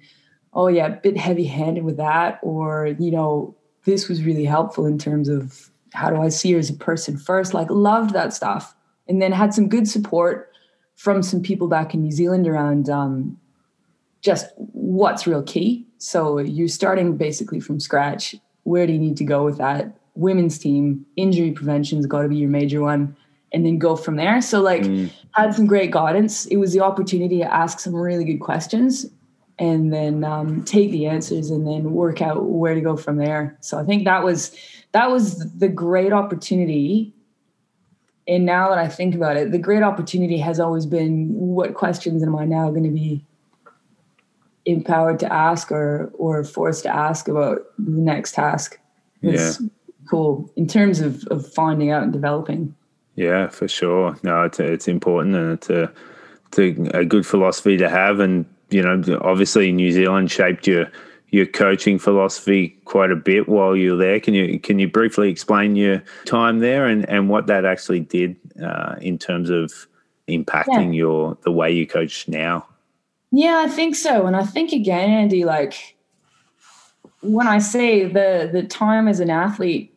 oh 0.52 0.68
yeah, 0.68 0.86
a 0.86 0.90
bit 0.96 1.16
heavy 1.16 1.44
handed 1.44 1.84
with 1.84 1.96
that, 1.96 2.38
or 2.42 2.94
you 2.98 3.10
know, 3.10 3.54
this 3.84 4.06
was 4.08 4.22
really 4.22 4.44
helpful 4.44 4.84
in 4.86 4.98
terms 4.98 5.28
of 5.30 5.70
how 5.94 6.10
do 6.10 6.20
I 6.20 6.28
see 6.28 6.52
her 6.52 6.58
as 6.58 6.68
a 6.68 6.74
person 6.74 7.16
first. 7.16 7.54
Like 7.54 7.70
loved 7.70 8.12
that 8.12 8.34
stuff, 8.34 8.74
and 9.08 9.20
then 9.22 9.32
had 9.32 9.54
some 9.54 9.68
good 9.68 9.88
support 9.88 10.52
from 10.96 11.22
some 11.22 11.40
people 11.42 11.68
back 11.68 11.94
in 11.94 12.02
New 12.02 12.10
Zealand 12.10 12.46
around 12.46 12.88
um, 12.90 13.38
just 14.20 14.46
what's 14.56 15.26
real 15.26 15.42
key. 15.42 15.86
So 15.98 16.38
you're 16.38 16.68
starting 16.68 17.16
basically 17.16 17.60
from 17.60 17.80
scratch. 17.80 18.34
Where 18.64 18.86
do 18.86 18.92
you 18.92 18.98
need 18.98 19.16
to 19.18 19.24
go 19.24 19.44
with 19.44 19.58
that? 19.58 19.96
Women's 20.14 20.58
team, 20.58 21.06
injury 21.16 21.52
prevention's 21.52 22.06
got 22.06 22.22
to 22.22 22.28
be 22.28 22.36
your 22.36 22.50
major 22.50 22.82
one, 22.82 23.16
and 23.52 23.64
then 23.64 23.78
go 23.78 23.96
from 23.96 24.16
there. 24.16 24.40
So 24.42 24.60
like 24.60 24.82
Mm. 24.82 25.10
had 25.32 25.54
some 25.54 25.66
great 25.66 25.90
guidance. 25.90 26.46
It 26.46 26.56
was 26.56 26.72
the 26.72 26.80
opportunity 26.80 27.38
to 27.38 27.54
ask 27.54 27.78
some 27.80 27.94
really 27.94 28.24
good 28.24 28.38
questions 28.40 29.06
and 29.58 29.92
then 29.92 30.22
um, 30.24 30.64
take 30.64 30.90
the 30.90 31.06
answers 31.06 31.50
and 31.50 31.66
then 31.66 31.92
work 31.92 32.20
out 32.20 32.44
where 32.44 32.74
to 32.74 32.80
go 32.80 32.96
from 32.96 33.16
there. 33.16 33.56
So 33.60 33.78
I 33.78 33.84
think 33.84 34.04
that 34.04 34.22
was 34.24 34.54
that 34.92 35.10
was 35.10 35.38
the 35.58 35.68
great 35.68 36.12
opportunity. 36.12 37.14
And 38.28 38.44
now 38.44 38.68
that 38.68 38.78
I 38.78 38.88
think 38.88 39.14
about 39.14 39.38
it, 39.38 39.52
the 39.52 39.58
great 39.58 39.82
opportunity 39.82 40.36
has 40.38 40.60
always 40.60 40.84
been 40.84 41.28
what 41.32 41.72
questions 41.72 42.22
am 42.22 42.36
I 42.36 42.44
now 42.44 42.68
going 42.70 42.84
to 42.84 42.90
be 42.90 43.24
empowered 44.66 45.18
to 45.20 45.32
ask 45.32 45.72
or 45.72 46.12
or 46.18 46.44
forced 46.44 46.82
to 46.82 46.94
ask 46.94 47.26
about 47.26 47.62
the 47.78 48.00
next 48.00 48.32
task? 48.32 48.78
It's 49.22 49.62
cool 50.08 50.50
in 50.56 50.66
terms 50.66 51.00
of, 51.00 51.24
of 51.28 51.50
finding 51.52 51.90
out 51.90 52.02
and 52.02 52.12
developing. 52.12 52.74
Yeah, 53.16 53.48
for 53.48 53.66
sure. 53.66 54.16
No, 54.22 54.42
it's 54.42 54.60
it's 54.60 54.88
important 54.88 55.34
and 55.34 55.52
it's 55.54 55.70
a 55.70 55.90
it's 56.48 56.58
a, 56.58 56.98
a 56.98 57.04
good 57.06 57.26
philosophy 57.26 57.78
to 57.78 57.88
have. 57.88 58.20
And 58.20 58.44
you 58.68 58.82
know, 58.82 59.18
obviously 59.22 59.72
New 59.72 59.90
Zealand 59.90 60.30
shaped 60.30 60.66
your 60.66 60.90
your 61.30 61.46
coaching 61.46 61.98
philosophy 61.98 62.70
quite 62.84 63.10
a 63.10 63.16
bit 63.16 63.48
while 63.48 63.76
you're 63.76 63.96
there. 63.96 64.20
Can 64.20 64.34
you 64.34 64.58
can 64.58 64.78
you 64.78 64.88
briefly 64.88 65.30
explain 65.30 65.76
your 65.76 66.02
time 66.24 66.60
there 66.60 66.86
and 66.86 67.08
and 67.08 67.28
what 67.28 67.46
that 67.46 67.64
actually 67.64 68.00
did 68.00 68.36
uh, 68.62 68.96
in 69.00 69.18
terms 69.18 69.50
of 69.50 69.72
impacting 70.28 70.94
your 70.94 71.36
the 71.42 71.52
way 71.52 71.70
you 71.70 71.86
coach 71.86 72.28
now? 72.28 72.66
Yeah, 73.30 73.62
I 73.64 73.68
think 73.68 73.94
so. 73.94 74.26
And 74.26 74.34
I 74.34 74.44
think 74.44 74.72
again, 74.72 75.10
Andy, 75.10 75.44
like 75.44 75.96
when 77.20 77.46
I 77.46 77.58
say 77.58 78.04
the 78.04 78.48
the 78.50 78.62
time 78.62 79.06
as 79.06 79.20
an 79.20 79.30
athlete 79.30 79.94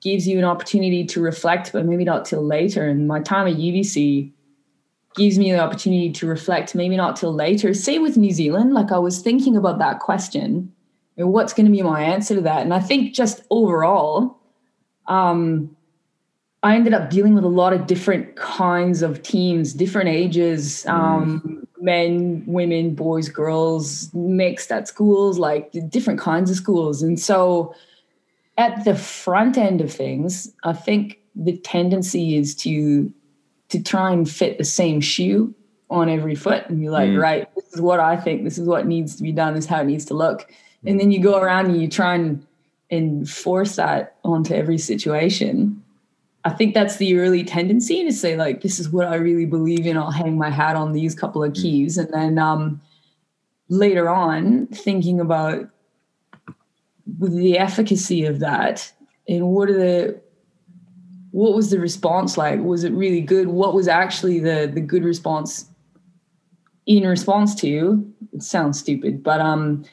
gives 0.00 0.26
you 0.26 0.38
an 0.38 0.44
opportunity 0.44 1.04
to 1.06 1.20
reflect, 1.20 1.72
but 1.72 1.86
maybe 1.86 2.04
not 2.04 2.24
till 2.24 2.44
later. 2.44 2.88
And 2.88 3.06
my 3.06 3.20
time 3.20 3.46
at 3.46 3.54
UBC 3.54 4.30
gives 5.14 5.38
me 5.38 5.52
the 5.52 5.60
opportunity 5.60 6.10
to 6.12 6.26
reflect, 6.26 6.74
maybe 6.74 6.96
not 6.96 7.16
till 7.16 7.32
later. 7.32 7.74
Same 7.74 8.02
with 8.02 8.16
New 8.16 8.32
Zealand. 8.32 8.72
Like 8.72 8.92
I 8.92 8.98
was 8.98 9.20
thinking 9.20 9.56
about 9.56 9.78
that 9.78 10.00
question 10.00 10.72
and 11.16 11.32
what's 11.32 11.52
going 11.52 11.66
to 11.66 11.72
be 11.72 11.82
my 11.82 12.02
answer 12.02 12.34
to 12.34 12.40
that. 12.42 12.62
And 12.62 12.72
I 12.72 12.80
think 12.80 13.14
just 13.14 13.42
overall, 13.50 14.38
um, 15.06 15.76
I 16.62 16.76
ended 16.76 16.94
up 16.94 17.10
dealing 17.10 17.34
with 17.34 17.44
a 17.44 17.48
lot 17.48 17.72
of 17.72 17.86
different 17.86 18.36
kinds 18.36 19.02
of 19.02 19.22
teams, 19.22 19.72
different 19.72 20.08
ages, 20.08 20.86
um, 20.86 21.66
men, 21.80 22.44
women, 22.46 22.94
boys, 22.94 23.28
girls, 23.28 24.12
mixed 24.14 24.70
at 24.70 24.86
schools, 24.86 25.38
like 25.38 25.74
different 25.88 26.20
kinds 26.20 26.50
of 26.50 26.56
schools. 26.56 27.02
And 27.02 27.18
so 27.18 27.74
at 28.56 28.84
the 28.84 28.94
front 28.94 29.58
end 29.58 29.80
of 29.80 29.92
things, 29.92 30.52
I 30.62 30.72
think 30.72 31.18
the 31.34 31.56
tendency 31.58 32.36
is 32.36 32.54
to 32.56 33.12
to 33.72 33.82
try 33.82 34.12
and 34.12 34.28
fit 34.28 34.58
the 34.58 34.64
same 34.64 35.00
shoe 35.00 35.54
on 35.90 36.08
every 36.08 36.34
foot 36.34 36.64
and 36.68 36.80
be 36.80 36.88
like, 36.88 37.10
Mm. 37.10 37.20
right, 37.20 37.54
this 37.54 37.72
is 37.74 37.80
what 37.80 38.00
I 38.00 38.16
think, 38.16 38.44
this 38.44 38.56
is 38.56 38.66
what 38.66 38.86
needs 38.86 39.16
to 39.16 39.22
be 39.22 39.32
done, 39.32 39.54
this 39.54 39.64
is 39.64 39.70
how 39.70 39.82
it 39.82 39.86
needs 39.86 40.06
to 40.06 40.14
look. 40.14 40.50
And 40.86 40.98
then 40.98 41.10
you 41.10 41.20
go 41.20 41.38
around 41.38 41.66
and 41.66 41.80
you 41.80 41.88
try 41.88 42.14
and 42.14 42.44
enforce 42.90 43.76
that 43.76 44.16
onto 44.24 44.54
every 44.54 44.78
situation 44.78 45.82
I 46.44 46.50
think 46.50 46.74
that's 46.74 46.96
the 46.96 47.16
early 47.18 47.44
tendency 47.44 48.04
to 48.04 48.12
say 48.12 48.36
like 48.36 48.62
this 48.62 48.80
is 48.80 48.90
what 48.90 49.06
I 49.06 49.16
really 49.16 49.46
believe 49.46 49.86
in. 49.86 49.96
I'll 49.96 50.10
hang 50.10 50.36
my 50.36 50.50
hat 50.50 50.76
on 50.76 50.92
these 50.92 51.14
couple 51.14 51.44
of 51.44 51.52
mm. 51.52 51.62
keys, 51.62 51.98
and 51.98 52.12
then 52.12 52.38
um, 52.38 52.80
later 53.68 54.08
on 54.08 54.66
thinking 54.68 55.20
about 55.20 55.68
the 57.06 57.58
efficacy 57.58 58.24
of 58.24 58.40
that 58.40 58.92
and 59.28 59.48
what 59.48 59.68
are 59.68 59.78
the 59.78 60.20
what 61.32 61.54
was 61.54 61.70
the 61.70 61.80
response 61.80 62.38
like? 62.38 62.60
Was 62.60 62.84
it 62.84 62.92
really 62.92 63.20
good? 63.20 63.48
What 63.48 63.74
was 63.74 63.88
actually 63.88 64.38
the 64.38 64.70
the 64.72 64.80
good 64.80 65.02
response 65.02 65.66
in 66.86 67.06
response 67.06 67.54
to? 67.56 68.12
It 68.32 68.42
sounds 68.42 68.78
stupid, 68.78 69.22
but 69.22 69.40
um 69.40 69.84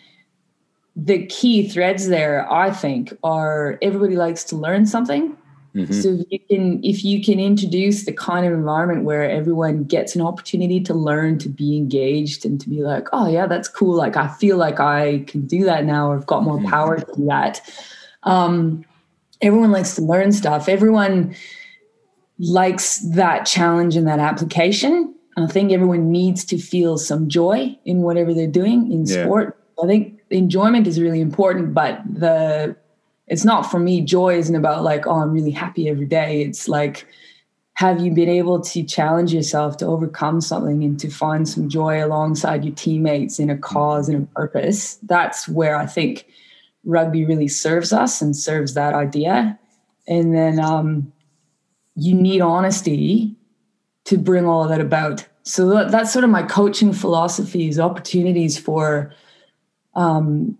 the 0.95 1.25
key 1.27 1.67
threads 1.69 2.09
there, 2.09 2.51
I 2.51 2.71
think, 2.71 3.13
are 3.23 3.79
everybody 3.81 4.15
likes 4.15 4.43
to 4.45 4.55
learn 4.55 4.85
something. 4.85 5.35
Mm-hmm. 5.75 5.93
So 5.93 6.09
if 6.09 6.25
you 6.29 6.39
can 6.49 6.83
if 6.83 7.05
you 7.05 7.23
can 7.23 7.39
introduce 7.39 8.05
the 8.05 8.11
kind 8.11 8.45
of 8.45 8.51
environment 8.51 9.03
where 9.03 9.29
everyone 9.29 9.83
gets 9.85 10.15
an 10.15 10.21
opportunity 10.21 10.81
to 10.81 10.93
learn, 10.93 11.37
to 11.39 11.47
be 11.47 11.77
engaged, 11.77 12.45
and 12.45 12.59
to 12.59 12.67
be 12.67 12.81
like, 12.81 13.07
oh 13.13 13.29
yeah, 13.29 13.47
that's 13.47 13.69
cool. 13.69 13.95
Like 13.95 14.17
I 14.17 14.27
feel 14.27 14.57
like 14.57 14.79
I 14.79 15.19
can 15.27 15.45
do 15.45 15.63
that 15.65 15.85
now, 15.85 16.11
or 16.11 16.17
I've 16.17 16.25
got 16.25 16.43
more 16.43 16.57
mm-hmm. 16.57 16.69
power 16.69 16.99
to 16.99 17.05
do 17.15 17.25
that. 17.27 17.61
Um, 18.23 18.83
everyone 19.41 19.71
likes 19.71 19.95
to 19.95 20.01
learn 20.01 20.31
stuff. 20.31 20.69
Everyone 20.69 21.35
likes 22.39 22.99
that 22.99 23.45
challenge 23.45 23.95
and 23.95 24.07
that 24.07 24.19
application. 24.19 25.13
I 25.37 25.47
think 25.47 25.71
everyone 25.71 26.11
needs 26.11 26.43
to 26.45 26.57
feel 26.57 26.97
some 26.97 27.29
joy 27.29 27.77
in 27.85 28.01
whatever 28.01 28.33
they're 28.33 28.47
doing 28.47 28.91
in 28.91 29.05
yeah. 29.05 29.23
sport. 29.23 29.57
I 29.81 29.87
think 29.87 30.19
enjoyment 30.29 30.87
is 30.87 30.99
really 30.99 31.21
important, 31.21 31.73
but 31.73 32.01
the 32.05 32.75
it's 33.27 33.45
not 33.45 33.69
for 33.69 33.79
me. 33.79 34.01
Joy 34.01 34.37
isn't 34.37 34.55
about 34.55 34.83
like, 34.83 35.05
oh, 35.05 35.21
I'm 35.21 35.31
really 35.31 35.51
happy 35.51 35.87
every 35.87 36.07
day. 36.07 36.41
It's 36.41 36.67
like, 36.67 37.05
have 37.75 38.01
you 38.01 38.11
been 38.11 38.27
able 38.27 38.59
to 38.59 38.83
challenge 38.83 39.33
yourself 39.33 39.77
to 39.77 39.85
overcome 39.85 40.41
something 40.41 40.83
and 40.83 40.99
to 40.99 41.09
find 41.09 41.47
some 41.47 41.69
joy 41.69 42.03
alongside 42.03 42.65
your 42.65 42.73
teammates 42.73 43.39
in 43.39 43.49
a 43.49 43.57
cause 43.57 44.09
and 44.09 44.23
a 44.23 44.27
purpose? 44.33 44.95
That's 45.03 45.47
where 45.47 45.75
I 45.75 45.85
think 45.85 46.25
rugby 46.83 47.25
really 47.25 47.47
serves 47.47 47.91
us 47.93 48.21
and 48.21 48.35
serves 48.35 48.73
that 48.73 48.93
idea. 48.93 49.57
And 50.07 50.33
then 50.33 50.59
um, 50.59 51.11
you 51.95 52.13
need 52.15 52.41
honesty 52.41 53.35
to 54.05 54.17
bring 54.17 54.45
all 54.45 54.63
of 54.63 54.69
that 54.69 54.81
about. 54.81 55.27
So 55.43 55.69
that, 55.69 55.91
that's 55.91 56.11
sort 56.11 56.23
of 56.23 56.31
my 56.31 56.43
coaching 56.43 56.93
philosophy 56.93 57.67
is 57.67 57.79
opportunities 57.79 58.57
for 58.57 59.13
um, 59.95 60.57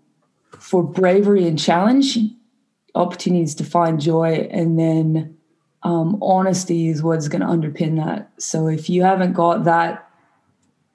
for 0.58 0.82
bravery 0.82 1.46
and 1.46 1.58
challenge, 1.58 2.18
opportunities 2.94 3.54
to 3.54 3.64
find 3.64 4.00
joy, 4.00 4.48
and 4.50 4.78
then 4.78 5.36
um, 5.82 6.18
honesty 6.20 6.88
is 6.88 7.02
what's 7.02 7.28
going 7.28 7.40
to 7.40 7.46
underpin 7.46 7.96
that. 8.04 8.30
So 8.38 8.66
if 8.66 8.90
you 8.90 9.02
haven't 9.02 9.32
got 9.32 9.64
that 9.64 10.09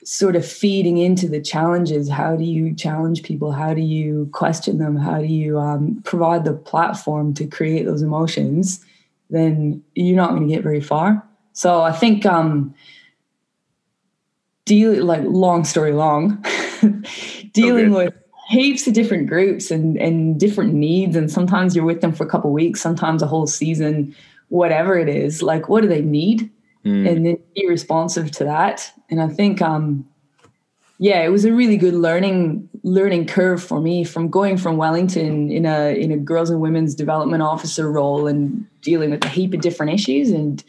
sort 0.05 0.35
of 0.35 0.45
feeding 0.45 0.99
into 0.99 1.27
the 1.27 1.41
challenges, 1.41 2.07
how 2.07 2.35
do 2.35 2.43
you 2.43 2.73
challenge 2.75 3.23
people? 3.23 3.51
How 3.51 3.73
do 3.73 3.81
you 3.81 4.29
question 4.31 4.77
them? 4.77 4.95
How 4.95 5.19
do 5.19 5.25
you 5.25 5.59
um, 5.59 6.01
provide 6.05 6.45
the 6.45 6.53
platform 6.53 7.33
to 7.33 7.47
create 7.47 7.85
those 7.85 8.03
emotions? 8.03 8.85
Then 9.31 9.83
you're 9.95 10.15
not 10.15 10.29
going 10.29 10.47
to 10.47 10.53
get 10.53 10.63
very 10.63 10.79
far. 10.79 11.27
So 11.53 11.81
I 11.81 11.91
think 11.91 12.23
um, 12.23 12.75
deal 14.65 15.03
like 15.03 15.23
long 15.23 15.63
story 15.63 15.91
long, 15.91 16.45
dealing 17.53 17.95
okay. 17.95 18.05
with 18.05 18.13
heaps 18.49 18.85
of 18.85 18.93
different 18.93 19.27
groups 19.27 19.71
and 19.71 19.97
and 19.97 20.39
different 20.39 20.73
needs 20.73 21.15
and 21.15 21.31
sometimes 21.31 21.75
you're 21.75 21.83
with 21.83 22.01
them 22.01 22.13
for 22.13 22.23
a 22.23 22.29
couple 22.29 22.51
weeks 22.51 22.79
sometimes 22.79 23.23
a 23.23 23.25
whole 23.25 23.47
season 23.47 24.15
whatever 24.49 24.99
it 24.99 25.09
is 25.09 25.41
like 25.41 25.67
what 25.67 25.81
do 25.81 25.87
they 25.87 26.03
need 26.03 26.47
mm. 26.85 27.09
and 27.09 27.25
then 27.25 27.37
be 27.55 27.67
responsive 27.67 28.31
to 28.31 28.43
that 28.43 28.91
and 29.09 29.21
i 29.21 29.27
think 29.27 29.61
um 29.61 30.07
yeah 30.99 31.21
it 31.21 31.29
was 31.29 31.45
a 31.45 31.51
really 31.51 31.77
good 31.77 31.93
learning 31.93 32.69
learning 32.83 33.25
curve 33.25 33.61
for 33.61 33.81
me 33.81 34.03
from 34.03 34.29
going 34.29 34.57
from 34.57 34.77
wellington 34.77 35.51
in 35.51 35.65
a 35.65 35.99
in 35.99 36.11
a 36.11 36.17
girls 36.17 36.49
and 36.49 36.61
women's 36.61 36.95
development 36.95 37.41
officer 37.41 37.91
role 37.91 38.27
and 38.27 38.65
dealing 38.81 39.11
with 39.11 39.23
a 39.25 39.29
heap 39.29 39.53
of 39.53 39.61
different 39.61 39.91
issues 39.91 40.29
and 40.31 40.63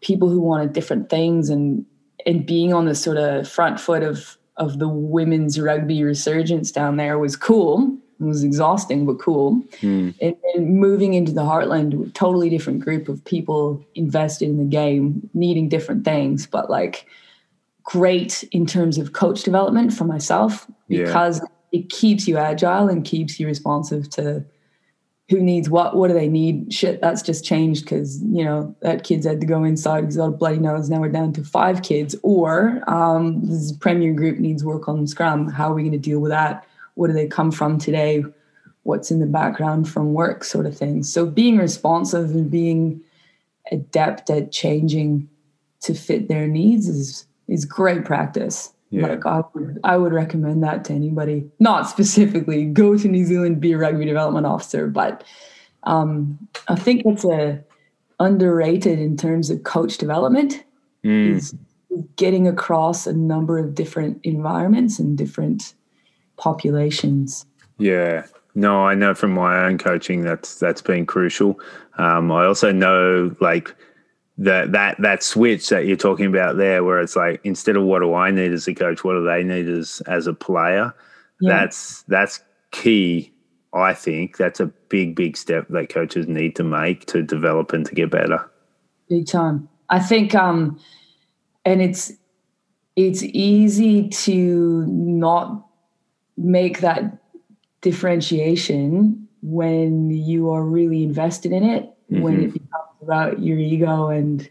people 0.00 0.28
who 0.28 0.40
wanted 0.40 0.72
different 0.72 1.10
things 1.10 1.50
and 1.50 1.84
and 2.26 2.46
being 2.46 2.72
on 2.72 2.86
the 2.86 2.94
sort 2.94 3.16
of 3.16 3.48
front 3.48 3.78
foot 3.78 4.02
of 4.02 4.36
of 4.56 4.78
the 4.78 4.88
women's 4.88 5.58
rugby 5.58 6.04
resurgence 6.04 6.70
down 6.70 6.96
there 6.96 7.18
was 7.18 7.34
cool. 7.34 7.96
It 8.20 8.24
was 8.24 8.44
exhausting, 8.44 9.06
but 9.06 9.18
cool. 9.18 9.62
Mm. 9.80 10.14
And, 10.20 10.36
and, 10.54 10.78
moving 10.78 11.14
into 11.14 11.32
the 11.32 11.40
heartland, 11.40 12.12
totally 12.12 12.50
different 12.50 12.80
group 12.80 13.08
of 13.08 13.24
people 13.24 13.82
invested 13.94 14.48
in 14.48 14.58
the 14.58 14.64
game, 14.64 15.28
needing 15.32 15.68
different 15.70 16.04
things, 16.04 16.46
but 16.46 16.68
like 16.68 17.06
great 17.82 18.44
in 18.52 18.66
terms 18.66 18.98
of 18.98 19.14
coach 19.14 19.42
development 19.42 19.92
for 19.92 20.04
myself 20.04 20.70
because 20.88 21.40
yeah. 21.40 21.80
it 21.80 21.88
keeps 21.88 22.28
you 22.28 22.36
agile 22.36 22.88
and 22.88 23.04
keeps 23.04 23.40
you 23.40 23.46
responsive 23.46 24.08
to 24.10 24.44
who 25.30 25.40
needs 25.40 25.70
what, 25.70 25.96
what 25.96 26.08
do 26.08 26.14
they 26.14 26.28
need? 26.28 26.74
Shit, 26.74 27.00
that's 27.00 27.22
just 27.22 27.44
changed 27.44 27.84
because, 27.84 28.20
you 28.24 28.44
know, 28.44 28.74
that 28.80 29.04
kid's 29.04 29.24
had 29.24 29.40
to 29.40 29.46
go 29.46 29.62
inside 29.62 30.00
because 30.02 30.16
a 30.16 30.28
bloody 30.28 30.58
nose. 30.58 30.90
Now 30.90 31.00
we're 31.00 31.08
down 31.08 31.32
to 31.34 31.44
five 31.44 31.82
kids. 31.82 32.16
Or 32.24 32.82
um, 32.88 33.40
this 33.46 33.70
premier 33.70 34.12
group 34.12 34.38
needs 34.38 34.64
work 34.64 34.88
on 34.88 35.06
Scrum. 35.06 35.48
How 35.48 35.70
are 35.70 35.74
we 35.74 35.82
going 35.82 35.92
to 35.92 35.98
deal 35.98 36.18
with 36.18 36.32
that? 36.32 36.66
Where 36.94 37.08
do 37.08 37.14
they 37.14 37.26
come 37.26 37.50
from 37.50 37.78
today? 37.78 38.24
What's 38.82 39.10
in 39.10 39.20
the 39.20 39.26
background 39.26 39.88
from 39.88 40.14
work, 40.14 40.42
sort 40.44 40.66
of 40.66 40.76
thing. 40.76 41.02
So 41.02 41.26
being 41.26 41.58
responsive 41.58 42.30
and 42.30 42.50
being 42.50 43.00
adept 43.70 44.30
at 44.30 44.52
changing 44.52 45.28
to 45.80 45.94
fit 45.94 46.28
their 46.28 46.46
needs 46.46 46.88
is 46.88 47.26
is 47.48 47.64
great 47.64 48.04
practice. 48.04 48.72
Yeah. 48.90 49.06
Like 49.06 49.26
I 49.26 49.42
would, 49.54 49.80
I 49.84 49.96
would 49.96 50.12
recommend 50.12 50.62
that 50.64 50.84
to 50.86 50.92
anybody. 50.92 51.48
Not 51.58 51.88
specifically 51.88 52.64
go 52.64 52.96
to 52.96 53.08
New 53.08 53.24
Zealand, 53.24 53.60
be 53.60 53.72
a 53.72 53.78
rugby 53.78 54.04
development 54.04 54.46
officer, 54.46 54.86
but 54.88 55.24
um, 55.84 56.38
I 56.68 56.74
think 56.74 57.02
it's 57.04 57.24
a 57.24 57.62
underrated 58.18 58.98
in 58.98 59.16
terms 59.16 59.50
of 59.50 59.62
coach 59.62 59.98
development. 59.98 60.64
Mm. 61.04 61.36
Is 61.36 61.54
getting 62.16 62.46
across 62.46 63.06
a 63.06 63.12
number 63.12 63.58
of 63.58 63.74
different 63.74 64.20
environments 64.22 64.98
and 64.98 65.16
different 65.16 65.74
populations. 66.40 67.44
Yeah, 67.78 68.26
no, 68.54 68.84
I 68.84 68.94
know 68.94 69.14
from 69.14 69.32
my 69.32 69.64
own 69.64 69.78
coaching 69.78 70.22
that's 70.22 70.58
that's 70.58 70.82
been 70.82 71.06
crucial. 71.06 71.60
Um, 71.98 72.32
I 72.32 72.46
also 72.46 72.72
know 72.72 73.34
like 73.40 73.74
that 74.38 74.72
that 74.72 75.00
that 75.00 75.22
switch 75.22 75.68
that 75.68 75.86
you're 75.86 75.96
talking 75.96 76.26
about 76.26 76.56
there, 76.56 76.82
where 76.82 77.00
it's 77.00 77.16
like 77.16 77.40
instead 77.44 77.76
of 77.76 77.84
what 77.84 78.00
do 78.00 78.14
I 78.14 78.30
need 78.30 78.52
as 78.52 78.66
a 78.66 78.74
coach, 78.74 79.04
what 79.04 79.14
do 79.14 79.24
they 79.24 79.44
need 79.44 79.68
as 79.68 80.02
as 80.06 80.26
a 80.26 80.34
player? 80.34 80.94
Yeah. 81.40 81.60
That's 81.60 82.02
that's 82.02 82.40
key. 82.70 83.32
I 83.72 83.94
think 83.94 84.36
that's 84.36 84.58
a 84.58 84.66
big 84.66 85.14
big 85.14 85.36
step 85.36 85.68
that 85.68 85.90
coaches 85.90 86.26
need 86.26 86.56
to 86.56 86.64
make 86.64 87.06
to 87.06 87.22
develop 87.22 87.72
and 87.72 87.86
to 87.86 87.94
get 87.94 88.10
better. 88.10 88.50
Big 89.08 89.26
time. 89.26 89.68
I 89.90 89.98
think, 89.98 90.34
um, 90.34 90.80
and 91.64 91.82
it's 91.82 92.12
it's 92.96 93.22
easy 93.22 94.08
to 94.08 94.86
not 94.86 95.66
make 96.40 96.80
that 96.80 97.18
differentiation 97.80 99.28
when 99.42 100.10
you 100.10 100.50
are 100.50 100.62
really 100.62 101.02
invested 101.02 101.52
in 101.52 101.62
it. 101.62 101.84
Mm-hmm. 102.10 102.22
When 102.22 102.40
it 102.42 102.52
becomes 102.52 103.02
about 103.02 103.40
your 103.40 103.58
ego 103.58 104.08
and 104.08 104.48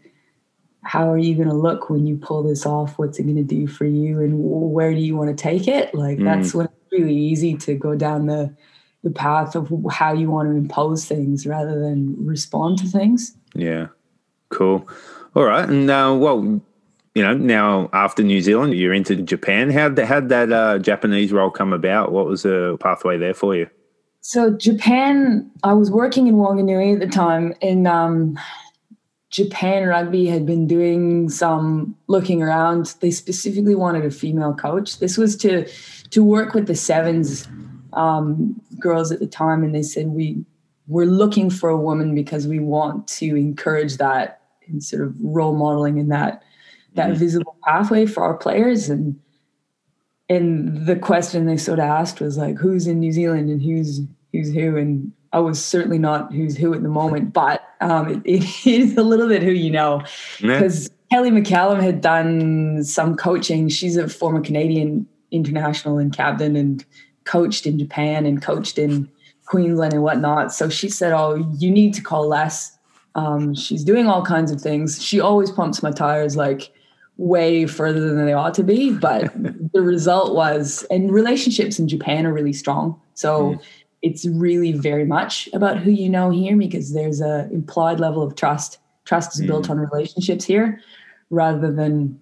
how 0.82 1.10
are 1.10 1.18
you 1.18 1.34
going 1.34 1.48
to 1.48 1.54
look 1.54 1.90
when 1.90 2.06
you 2.06 2.16
pull 2.16 2.42
this 2.42 2.64
off? 2.64 2.98
What's 2.98 3.18
it 3.18 3.24
going 3.24 3.36
to 3.36 3.42
do 3.42 3.66
for 3.66 3.84
you? 3.84 4.20
And 4.20 4.34
where 4.38 4.92
do 4.92 4.98
you 4.98 5.16
want 5.16 5.36
to 5.36 5.40
take 5.40 5.68
it? 5.68 5.94
Like 5.94 6.18
mm. 6.18 6.24
that's 6.24 6.54
when 6.54 6.66
it's 6.66 6.92
really 6.92 7.16
easy 7.16 7.54
to 7.58 7.74
go 7.74 7.94
down 7.94 8.26
the 8.26 8.54
the 9.02 9.10
path 9.10 9.54
of 9.54 9.72
how 9.90 10.12
you 10.12 10.30
want 10.30 10.48
to 10.50 10.54
impose 10.54 11.06
things 11.06 11.46
rather 11.46 11.78
than 11.80 12.14
respond 12.26 12.78
to 12.78 12.86
things. 12.86 13.34
Yeah, 13.54 13.86
cool. 14.50 14.86
All 15.34 15.44
right, 15.44 15.66
and 15.66 15.86
now, 15.86 16.14
well, 16.14 16.60
you 17.14 17.22
know, 17.22 17.34
now 17.34 17.90
after 17.92 18.22
New 18.22 18.40
Zealand, 18.40 18.74
you're 18.74 18.94
into 18.94 19.16
Japan. 19.16 19.70
How 19.70 19.94
how 20.04 20.20
that 20.20 20.52
uh, 20.52 20.78
Japanese 20.78 21.32
role 21.32 21.50
come 21.50 21.72
about? 21.72 22.12
What 22.12 22.26
was 22.26 22.42
the 22.42 22.76
pathway 22.80 23.18
there 23.18 23.34
for 23.34 23.54
you? 23.56 23.68
So 24.20 24.50
Japan, 24.52 25.50
I 25.64 25.72
was 25.72 25.90
working 25.90 26.26
in 26.26 26.36
Wanganui 26.36 26.94
at 26.94 27.00
the 27.00 27.08
time, 27.08 27.54
and 27.62 27.88
um, 27.88 28.38
Japan 29.30 29.88
Rugby 29.88 30.26
had 30.26 30.46
been 30.46 30.66
doing 30.66 31.30
some 31.30 31.96
looking 32.06 32.42
around. 32.42 32.94
They 33.00 33.10
specifically 33.10 33.74
wanted 33.74 34.04
a 34.04 34.10
female 34.10 34.54
coach. 34.54 34.98
This 34.98 35.16
was 35.16 35.36
to 35.38 35.66
to 36.10 36.22
work 36.22 36.54
with 36.54 36.66
the 36.66 36.76
sevens 36.76 37.48
um, 37.92 38.60
girls 38.78 39.10
at 39.10 39.18
the 39.18 39.26
time, 39.26 39.64
and 39.64 39.74
they 39.74 39.82
said 39.82 40.08
we 40.08 40.44
we're 40.86 41.06
looking 41.06 41.50
for 41.50 41.70
a 41.70 41.76
woman 41.76 42.14
because 42.14 42.46
we 42.46 42.58
want 42.58 43.08
to 43.08 43.36
encourage 43.36 43.96
that 43.96 44.42
and 44.66 44.82
sort 44.82 45.02
of 45.02 45.14
role 45.20 45.54
modeling 45.54 45.98
in 45.98 46.08
that 46.08 46.42
that 46.94 47.10
mm-hmm. 47.10 47.18
visible 47.18 47.56
pathway 47.64 48.06
for 48.06 48.22
our 48.22 48.34
players 48.34 48.88
and 48.88 49.18
and 50.30 50.86
the 50.86 50.94
question 50.94 51.46
they 51.46 51.56
sort 51.56 51.80
of 51.80 51.86
asked 51.86 52.20
was 52.20 52.38
like, 52.38 52.56
who's 52.56 52.86
in 52.86 53.00
New 53.00 53.10
Zealand 53.10 53.50
and 53.50 53.60
who's 53.60 54.00
who's 54.32 54.54
who? 54.54 54.76
And 54.76 55.12
I 55.32 55.40
was 55.40 55.62
certainly 55.62 55.98
not 55.98 56.32
who's 56.32 56.56
who 56.56 56.72
at 56.72 56.82
the 56.82 56.88
moment, 56.88 57.32
but 57.32 57.62
um, 57.80 58.08
it, 58.08 58.22
it 58.24 58.66
is 58.66 58.96
a 58.96 59.02
little 59.02 59.28
bit 59.28 59.42
who 59.42 59.50
you 59.50 59.70
know 59.70 60.02
because 60.40 60.88
yeah. 60.88 61.16
Kelly 61.16 61.30
McCallum 61.32 61.82
had 61.82 62.00
done 62.00 62.84
some 62.84 63.16
coaching. 63.16 63.68
She's 63.68 63.96
a 63.96 64.08
former 64.08 64.40
Canadian 64.40 65.06
international 65.32 65.98
and 65.98 66.16
captain 66.16 66.54
and 66.54 66.84
coached 67.24 67.66
in 67.66 67.78
Japan 67.78 68.24
and 68.24 68.40
coached 68.40 68.78
in 68.78 69.10
Queensland 69.46 69.92
and 69.92 70.02
whatnot. 70.02 70.52
So 70.52 70.68
she 70.68 70.88
said, 70.88 71.12
"Oh, 71.12 71.44
you 71.58 71.72
need 71.72 71.92
to 71.94 72.02
call 72.02 72.28
less." 72.28 72.76
Um, 73.16 73.52
she's 73.56 73.82
doing 73.82 74.06
all 74.06 74.24
kinds 74.24 74.52
of 74.52 74.60
things. 74.60 75.02
She 75.02 75.18
always 75.18 75.50
pumps 75.50 75.82
my 75.82 75.90
tires 75.90 76.36
like 76.36 76.70
way 77.20 77.66
further 77.66 78.00
than 78.00 78.24
they 78.24 78.32
ought 78.32 78.54
to 78.54 78.64
be. 78.64 78.90
But 78.92 79.30
the 79.72 79.82
result 79.82 80.34
was, 80.34 80.84
and 80.90 81.12
relationships 81.12 81.78
in 81.78 81.86
Japan 81.86 82.26
are 82.26 82.32
really 82.32 82.54
strong. 82.54 82.98
So 83.14 83.52
mm. 83.52 83.62
it's 84.02 84.26
really 84.26 84.72
very 84.72 85.04
much 85.04 85.48
about 85.52 85.78
who 85.78 85.90
you 85.90 86.08
know 86.08 86.30
here 86.30 86.56
because 86.56 86.92
there's 86.94 87.20
a 87.20 87.48
implied 87.52 88.00
level 88.00 88.22
of 88.22 88.34
trust. 88.34 88.78
Trust 89.04 89.34
is 89.34 89.42
mm. 89.42 89.48
built 89.48 89.70
on 89.70 89.78
relationships 89.78 90.44
here 90.44 90.80
rather 91.28 91.70
than 91.70 92.18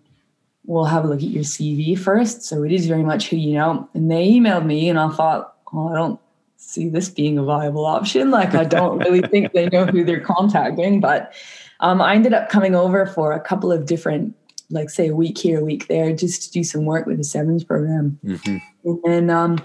we'll 0.67 0.85
have 0.85 1.05
a 1.05 1.09
look 1.09 1.23
at 1.23 1.31
your 1.31 1.45
CV 1.45 1.97
first. 1.97 2.43
So 2.43 2.63
it 2.65 2.73
is 2.73 2.87
very 2.87 3.05
much 3.05 3.31
who 3.31 3.37
you 3.37 3.55
know. 3.55 3.89
And 3.95 4.11
they 4.11 4.29
emailed 4.29 4.67
me 4.67 4.89
and 4.91 4.99
I 4.99 5.09
thought, 5.11 5.55
well, 5.73 5.89
I 5.89 5.95
don't 5.95 6.21
see 6.57 6.89
this 6.89 7.09
being 7.09 7.39
a 7.39 7.45
viable 7.45 7.87
option. 7.87 8.31
Like 8.31 8.55
I 8.55 8.65
don't 8.65 8.99
really 8.99 9.23
think 9.23 9.53
they 9.53 9.69
know 9.69 9.87
who 9.87 10.05
they're 10.05 10.21
contacting. 10.21 11.01
But 11.01 11.33
um, 11.81 12.03
I 12.03 12.17
ended 12.17 12.35
up 12.35 12.49
coming 12.49 12.75
over 12.75 13.07
for 13.07 13.33
a 13.33 13.41
couple 13.41 13.71
of 13.71 13.87
different 13.87 14.35
like 14.71 14.91
say 14.91 15.09
a 15.09 15.15
week 15.15 15.39
here, 15.39 15.61
a 15.61 15.65
week 15.65 15.89
there, 15.89 16.15
just 16.15 16.43
to 16.43 16.51
do 16.51 16.63
some 16.63 16.85
work 16.85 17.07
with 17.07 17.19
the 17.19 17.25
sevens 17.25 17.65
program. 17.65 18.19
Mm-hmm. 18.25 18.95
And 19.05 19.31
um, 19.31 19.59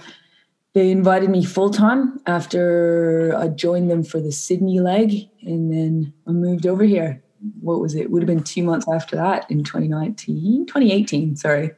they 0.73 0.91
invited 0.91 1.29
me 1.29 1.43
full 1.43 1.69
time 1.69 2.19
after 2.25 3.35
I 3.37 3.47
joined 3.47 3.89
them 3.89 4.03
for 4.03 4.19
the 4.19 4.31
Sydney 4.31 4.79
leg, 4.79 5.29
and 5.41 5.71
then 5.71 6.13
I 6.27 6.31
moved 6.31 6.65
over 6.65 6.83
here. 6.83 7.21
What 7.59 7.79
was 7.79 7.95
it? 7.95 8.09
Would 8.09 8.21
have 8.21 8.27
been 8.27 8.43
two 8.43 8.63
months 8.63 8.87
after 8.91 9.15
that 9.17 9.49
in 9.51 9.63
2019, 9.63 10.65
2018. 10.65 11.35
Sorry, 11.35 11.71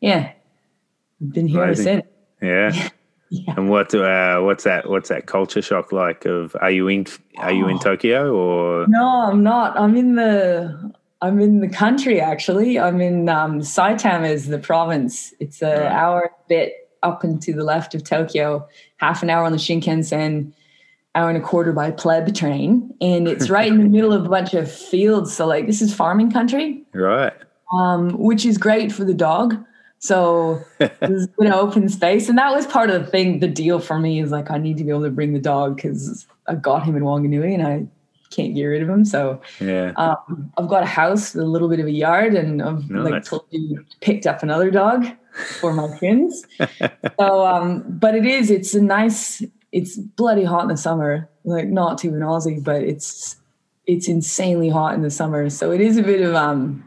yeah, 0.00 0.32
I've 1.20 1.32
been 1.32 1.48
here 1.48 1.64
Amazing. 1.64 1.84
since. 1.84 2.06
Yeah. 2.40 2.88
yeah. 3.30 3.54
And 3.56 3.68
what 3.68 3.92
uh, 3.94 4.40
what's 4.40 4.64
that 4.64 4.88
what's 4.88 5.08
that 5.08 5.26
culture 5.26 5.60
shock 5.62 5.92
like? 5.92 6.24
Of 6.24 6.56
are 6.60 6.70
you 6.70 6.88
in 6.88 7.06
are 7.38 7.52
you 7.52 7.68
in 7.68 7.76
oh. 7.76 7.80
Tokyo 7.80 8.34
or 8.34 8.86
no? 8.86 9.04
I'm 9.04 9.42
not. 9.42 9.78
I'm 9.78 9.96
in 9.96 10.14
the 10.14 10.92
I'm 11.20 11.40
in 11.40 11.60
the 11.60 11.68
country 11.68 12.20
actually. 12.20 12.78
I'm 12.78 13.00
in 13.00 13.28
um, 13.28 13.60
Saitama 13.60 14.30
is 14.30 14.46
the 14.46 14.58
province. 14.58 15.34
It's 15.40 15.62
an 15.62 15.82
hour 15.86 16.30
bit 16.48 16.88
up 17.02 17.24
and 17.24 17.40
to 17.42 17.52
the 17.52 17.64
left 17.64 17.94
of 17.94 18.04
Tokyo, 18.04 18.68
half 18.98 19.22
an 19.22 19.30
hour 19.30 19.44
on 19.44 19.52
the 19.52 19.58
Shinkansen, 19.58 20.52
hour 21.14 21.28
and 21.28 21.38
a 21.38 21.40
quarter 21.40 21.72
by 21.72 21.90
pleb 21.90 22.34
train, 22.34 22.94
and 23.00 23.28
it's 23.28 23.50
right 23.58 23.68
in 23.68 23.78
the 23.78 23.88
middle 23.88 24.12
of 24.12 24.24
a 24.24 24.28
bunch 24.28 24.54
of 24.54 24.70
fields. 24.70 25.34
So 25.34 25.46
like 25.46 25.66
this 25.66 25.82
is 25.82 25.94
farming 25.94 26.30
country, 26.30 26.82
right? 26.92 27.32
Um, 27.72 28.10
which 28.18 28.46
is 28.46 28.56
great 28.56 28.92
for 28.92 29.04
the 29.04 29.14
dog. 29.14 29.56
So 29.98 30.62
there's 30.78 31.26
an 31.38 31.52
open 31.52 31.88
space, 31.88 32.28
and 32.28 32.38
that 32.38 32.52
was 32.54 32.66
part 32.66 32.90
of 32.90 33.04
the 33.04 33.10
thing. 33.10 33.40
The 33.40 33.48
deal 33.48 33.80
for 33.80 33.98
me 33.98 34.20
is 34.20 34.30
like 34.30 34.50
I 34.50 34.58
need 34.58 34.76
to 34.78 34.84
be 34.84 34.90
able 34.90 35.02
to 35.02 35.10
bring 35.10 35.32
the 35.32 35.40
dog 35.40 35.76
because 35.76 36.26
I 36.46 36.54
got 36.54 36.84
him 36.84 36.96
in 36.96 37.02
Wanganui, 37.02 37.54
and 37.54 37.66
I 37.66 37.86
can't 38.30 38.54
get 38.54 38.64
rid 38.64 38.82
of 38.82 38.88
them. 38.88 39.04
So 39.04 39.40
yeah, 39.60 39.92
um, 39.96 40.52
I've 40.56 40.68
got 40.68 40.82
a 40.82 40.86
house, 40.86 41.34
with 41.34 41.44
a 41.44 41.46
little 41.46 41.68
bit 41.68 41.80
of 41.80 41.86
a 41.86 41.90
yard, 41.90 42.34
and 42.34 42.62
I've 42.62 42.88
no, 42.90 43.02
like 43.02 43.24
you 43.50 43.84
picked 44.00 44.26
up 44.26 44.42
another 44.42 44.70
dog 44.70 45.06
for 45.60 45.72
my 45.72 45.88
twins. 45.98 46.44
so, 47.18 47.46
um, 47.46 47.84
but 47.86 48.14
it 48.14 48.26
is, 48.26 48.50
it's 48.50 48.74
a 48.74 48.82
nice, 48.82 49.42
it's 49.72 49.96
bloody 49.96 50.44
hot 50.44 50.62
in 50.62 50.68
the 50.68 50.76
summer, 50.76 51.28
like 51.44 51.68
not 51.68 51.98
too 51.98 52.08
an 52.08 52.20
Aussie, 52.20 52.62
but 52.62 52.82
it's 52.82 53.36
it's 53.86 54.06
insanely 54.06 54.68
hot 54.68 54.94
in 54.94 55.02
the 55.02 55.10
summer. 55.10 55.48
So 55.48 55.72
it 55.72 55.80
is 55.80 55.96
a 55.96 56.02
bit 56.02 56.20
of 56.20 56.34
um 56.34 56.86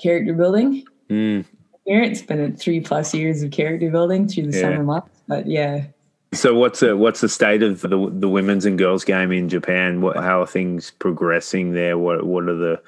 character 0.00 0.32
building. 0.32 0.84
Mm. 1.10 1.44
Here 1.84 2.02
it's 2.02 2.22
been 2.22 2.40
a 2.40 2.56
three 2.56 2.80
plus 2.80 3.12
years 3.12 3.42
of 3.42 3.50
character 3.50 3.90
building 3.90 4.28
through 4.28 4.50
the 4.50 4.56
yeah. 4.56 4.62
summer 4.62 4.82
months, 4.84 5.20
but 5.28 5.46
yeah, 5.46 5.86
so 6.34 6.54
what's 6.54 6.80
the 6.80 6.96
what's 6.96 7.20
the 7.20 7.28
state 7.28 7.62
of 7.62 7.80
the 7.80 7.88
the 7.88 8.28
women's 8.28 8.64
and 8.66 8.78
girls 8.78 9.04
game 9.04 9.32
in 9.32 9.48
Japan? 9.48 10.00
What 10.00 10.16
how 10.16 10.42
are 10.42 10.46
things 10.46 10.90
progressing 10.90 11.72
there? 11.72 11.98
What 11.98 12.26
what 12.26 12.48
are 12.48 12.56
the 12.56 12.82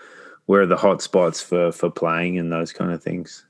where 0.47 0.63
are 0.63 0.67
the 0.67 0.77
hot 0.77 1.03
spots 1.03 1.41
for 1.41 1.73
for 1.73 1.91
playing 1.91 2.39
and 2.39 2.53
those 2.53 2.73
kind 2.73 2.93
of 2.93 3.03
things? 3.03 3.45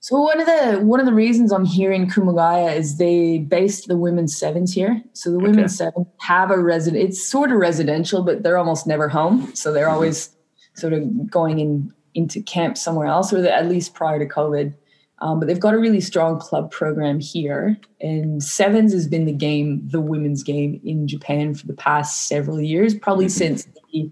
So 0.00 0.18
one 0.18 0.40
of 0.40 0.46
the 0.46 0.80
one 0.82 0.98
of 0.98 1.06
the 1.06 1.12
reasons 1.12 1.52
I'm 1.52 1.66
here 1.66 1.92
in 1.92 2.08
Kumagaya 2.08 2.74
is 2.74 2.96
they 2.96 3.38
based 3.38 3.86
the 3.86 3.98
women's 3.98 4.36
sevens 4.36 4.72
here. 4.72 5.02
So 5.12 5.30
the 5.30 5.38
women's 5.38 5.80
okay. 5.80 5.90
seven 5.90 6.06
have 6.20 6.50
a 6.50 6.58
resident. 6.58 7.04
It's 7.04 7.22
sort 7.22 7.52
of 7.52 7.58
residential, 7.58 8.22
but 8.22 8.42
they're 8.42 8.56
almost 8.56 8.86
never 8.86 9.08
home. 9.08 9.54
So 9.54 9.72
they're 9.72 9.84
mm-hmm. 9.86 9.94
always 9.94 10.30
sort 10.74 10.94
of 10.94 11.30
going 11.30 11.58
in 11.58 11.92
into 12.14 12.42
camp 12.42 12.76
somewhere 12.76 13.06
else, 13.06 13.32
or 13.32 13.46
at 13.46 13.68
least 13.68 13.94
prior 13.94 14.18
to 14.18 14.26
COVID. 14.26 14.74
Um, 15.20 15.38
but 15.38 15.48
they've 15.48 15.60
got 15.60 15.74
a 15.74 15.78
really 15.78 16.00
strong 16.00 16.38
club 16.38 16.70
program 16.70 17.20
here. 17.20 17.78
And 18.00 18.42
sevens 18.42 18.92
has 18.92 19.06
been 19.06 19.26
the 19.26 19.32
game, 19.32 19.86
the 19.86 20.00
women's 20.00 20.42
game 20.42 20.80
in 20.84 21.06
Japan 21.06 21.54
for 21.54 21.66
the 21.66 21.74
past 21.74 22.26
several 22.26 22.60
years, 22.60 22.94
probably 22.94 23.26
mm-hmm. 23.26 23.38
since 23.38 23.68
the, 23.92 24.10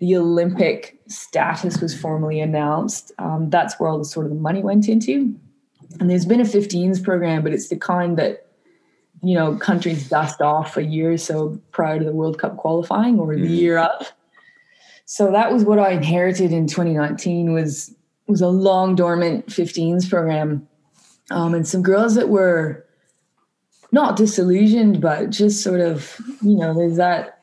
the 0.00 0.16
Olympic 0.16 0.98
status 1.06 1.80
was 1.80 1.98
formally 1.98 2.40
announced. 2.40 3.12
Um, 3.18 3.50
that's 3.50 3.78
where 3.78 3.88
all 3.88 3.98
the 3.98 4.04
sort 4.04 4.26
of 4.26 4.30
the 4.30 4.38
money 4.40 4.62
went 4.62 4.88
into. 4.88 5.34
And 6.00 6.10
there's 6.10 6.26
been 6.26 6.40
a 6.40 6.44
15s 6.44 7.02
program, 7.02 7.42
but 7.42 7.52
it's 7.52 7.68
the 7.68 7.76
kind 7.76 8.16
that 8.18 8.46
you 9.22 9.36
know 9.36 9.56
countries 9.56 10.08
dust 10.08 10.40
off 10.40 10.76
a 10.76 10.84
year 10.84 11.12
or 11.12 11.18
so 11.18 11.60
prior 11.70 11.98
to 11.98 12.04
the 12.04 12.12
World 12.12 12.38
Cup 12.38 12.56
qualifying 12.56 13.20
or 13.20 13.34
the 13.34 13.42
mm-hmm. 13.42 13.54
year 13.54 13.78
up. 13.78 14.04
So 15.04 15.30
that 15.30 15.52
was 15.52 15.64
what 15.64 15.78
I 15.78 15.90
inherited 15.90 16.52
in 16.52 16.66
2019 16.66 17.52
was 17.52 17.94
was 18.32 18.40
a 18.40 18.48
long 18.48 18.96
dormant 18.96 19.46
15s 19.46 20.08
program. 20.08 20.66
Um, 21.30 21.54
and 21.54 21.68
some 21.68 21.82
girls 21.82 22.14
that 22.16 22.28
were 22.28 22.84
not 23.92 24.16
disillusioned 24.16 25.00
but 25.00 25.28
just 25.28 25.62
sort 25.62 25.80
of 25.80 26.18
you 26.40 26.56
know 26.56 26.74
there's 26.74 26.96
that 26.96 27.42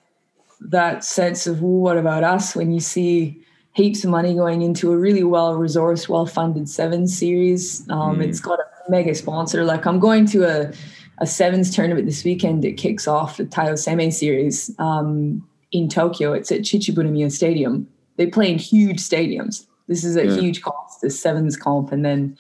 that 0.60 1.04
sense 1.04 1.48
of 1.48 1.62
what 1.62 1.98
about 1.98 2.24
us? 2.24 2.56
when 2.56 2.72
you 2.72 2.80
see 2.80 3.42
heaps 3.74 4.04
of 4.04 4.10
money 4.10 4.34
going 4.34 4.62
into 4.62 4.92
a 4.92 4.98
really 4.98 5.24
well 5.24 5.54
resourced 5.54 6.10
well 6.10 6.26
funded 6.26 6.68
seven 6.68 7.08
series. 7.08 7.88
Um, 7.90 8.18
mm. 8.18 8.28
it's 8.28 8.42
got 8.42 8.60
a 8.60 8.92
mega 8.92 9.16
sponsor. 9.16 9.64
Like 9.64 9.86
i'm 9.86 10.00
going 10.00 10.26
to 10.28 10.44
a, 10.44 10.74
a 11.20 11.28
sevens 11.28 11.74
tournament 11.74 12.06
this 12.06 12.24
weekend 12.26 12.66
it 12.66 12.74
kicks 12.74 13.08
off 13.08 13.38
the 13.38 13.46
Taiyo 13.46 13.74
Seimei 13.74 14.12
series 14.12 14.76
um, 14.80 15.48
in 15.72 15.88
tokyo. 15.88 16.34
It's 16.34 16.52
at 16.52 16.62
Chichibunomiya 16.62 17.32
stadium. 17.32 17.88
They 18.18 18.28
play 18.28 18.52
in 18.52 18.58
huge 18.58 18.98
stadiums 18.98 19.66
this 19.90 20.06
is 20.06 20.16
a 20.16 20.26
yeah. 20.26 20.40
huge 20.40 20.62
cost, 20.62 21.02
the 21.02 21.10
sevens 21.10 21.58
comp, 21.58 21.92
and 21.92 22.06
then 22.06 22.38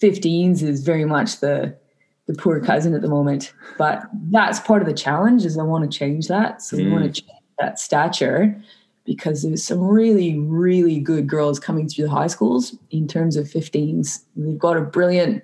15s 0.00 0.62
is 0.62 0.82
very 0.82 1.04
much 1.04 1.40
the 1.40 1.76
the 2.26 2.34
poor 2.34 2.60
cousin 2.60 2.94
at 2.94 3.02
the 3.02 3.08
moment. 3.08 3.52
But 3.76 4.04
that's 4.30 4.60
part 4.60 4.80
of 4.80 4.86
the 4.86 4.94
challenge 4.94 5.44
is 5.44 5.58
I 5.58 5.64
want 5.64 5.90
to 5.90 5.98
change 5.98 6.28
that. 6.28 6.62
So 6.62 6.76
mm. 6.76 6.84
we 6.84 6.90
want 6.92 7.12
to 7.12 7.20
change 7.20 7.40
that 7.58 7.80
stature 7.80 8.56
because 9.04 9.42
there's 9.42 9.64
some 9.64 9.80
really, 9.80 10.38
really 10.38 11.00
good 11.00 11.26
girls 11.26 11.58
coming 11.58 11.88
through 11.88 12.04
the 12.04 12.10
high 12.10 12.28
schools 12.28 12.76
in 12.92 13.08
terms 13.08 13.36
of 13.36 13.46
15s. 13.46 14.22
We've 14.36 14.58
got 14.58 14.76
a 14.76 14.82
brilliant 14.82 15.42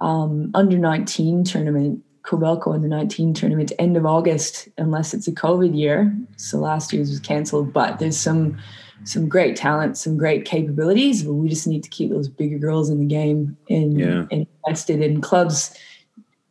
um, 0.00 0.52
under 0.54 0.78
19 0.78 1.42
tournament, 1.42 2.00
Kobelco 2.22 2.72
under 2.72 2.86
19 2.86 3.34
tournament 3.34 3.72
end 3.80 3.96
of 3.96 4.06
August, 4.06 4.68
unless 4.78 5.12
it's 5.12 5.26
a 5.26 5.32
COVID 5.32 5.76
year. 5.76 6.16
So 6.36 6.58
last 6.58 6.92
year's 6.92 7.10
was 7.10 7.18
canceled, 7.18 7.72
but 7.72 7.98
there's 7.98 8.16
some 8.16 8.56
some 9.04 9.28
great 9.28 9.56
talent, 9.56 9.96
some 9.96 10.16
great 10.16 10.44
capabilities, 10.44 11.22
but 11.22 11.34
we 11.34 11.48
just 11.48 11.66
need 11.66 11.84
to 11.84 11.90
keep 11.90 12.10
those 12.10 12.28
bigger 12.28 12.58
girls 12.58 12.90
in 12.90 12.98
the 12.98 13.06
game 13.06 13.56
and, 13.68 13.98
yeah. 13.98 14.26
and 14.30 14.46
invested 14.66 15.00
in 15.00 15.20
clubs 15.20 15.76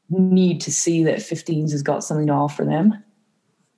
need 0.10 0.62
to 0.62 0.72
see 0.72 1.04
that 1.04 1.18
15s 1.18 1.72
has 1.72 1.82
got 1.82 2.04
something 2.04 2.28
to 2.28 2.34
offer 2.34 2.63
them. 2.63 3.04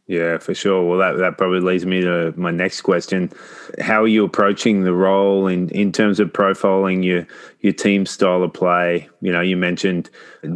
Yeah, 0.07 0.37
for 0.37 0.53
sure. 0.53 0.87
Well, 0.87 0.99
that, 0.99 1.17
that 1.17 1.39
probably 1.39 1.61
leads 1.61 1.83
me 1.83 2.01
to 2.01 2.31
my 2.37 2.51
next 2.51 2.81
question. 2.81 3.31
How 3.79 4.03
are 4.03 4.07
you 4.07 4.23
approaching 4.23 4.83
the 4.83 4.93
role 4.93 5.47
in, 5.47 5.69
in 5.69 5.91
terms 5.91 6.19
of 6.19 6.31
profiling 6.31 7.03
your 7.03 7.25
your 7.61 7.73
team 7.73 8.05
style 8.05 8.43
of 8.43 8.53
play? 8.53 9.09
You 9.21 9.31
know, 9.31 9.41
you 9.41 9.57
mentioned 9.57 10.11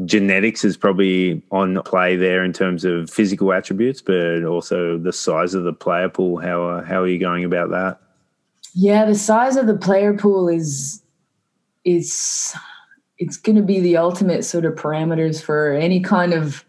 genetics 0.05 0.63
is 0.63 0.77
probably 0.77 1.41
on 1.49 1.82
play 1.82 2.15
there 2.15 2.43
in 2.43 2.53
terms 2.53 2.86
of 2.86 3.10
physical 3.10 3.51
attributes, 3.51 4.03
but 4.03 4.43
also 4.43 4.99
the 4.99 5.13
size 5.13 5.55
of 5.55 5.63
the 5.63 5.73
player 5.73 6.10
pool. 6.10 6.38
How 6.38 6.84
how 6.84 7.01
are 7.01 7.08
you 7.08 7.19
going 7.19 7.43
about 7.43 7.71
that? 7.71 7.99
Yeah, 8.73 9.05
the 9.05 9.15
size 9.15 9.55
of 9.55 9.67
the 9.67 9.75
player 9.75 10.13
pool 10.13 10.47
is 10.47 11.01
is 11.86 12.55
it's 13.17 13.38
going 13.38 13.55
to 13.55 13.62
be 13.62 13.79
the 13.79 13.97
ultimate 13.97 14.43
sort 14.45 14.65
of 14.65 14.75
parameters 14.75 15.41
for 15.41 15.73
any 15.73 15.99
kind 15.99 16.34
of 16.34 16.63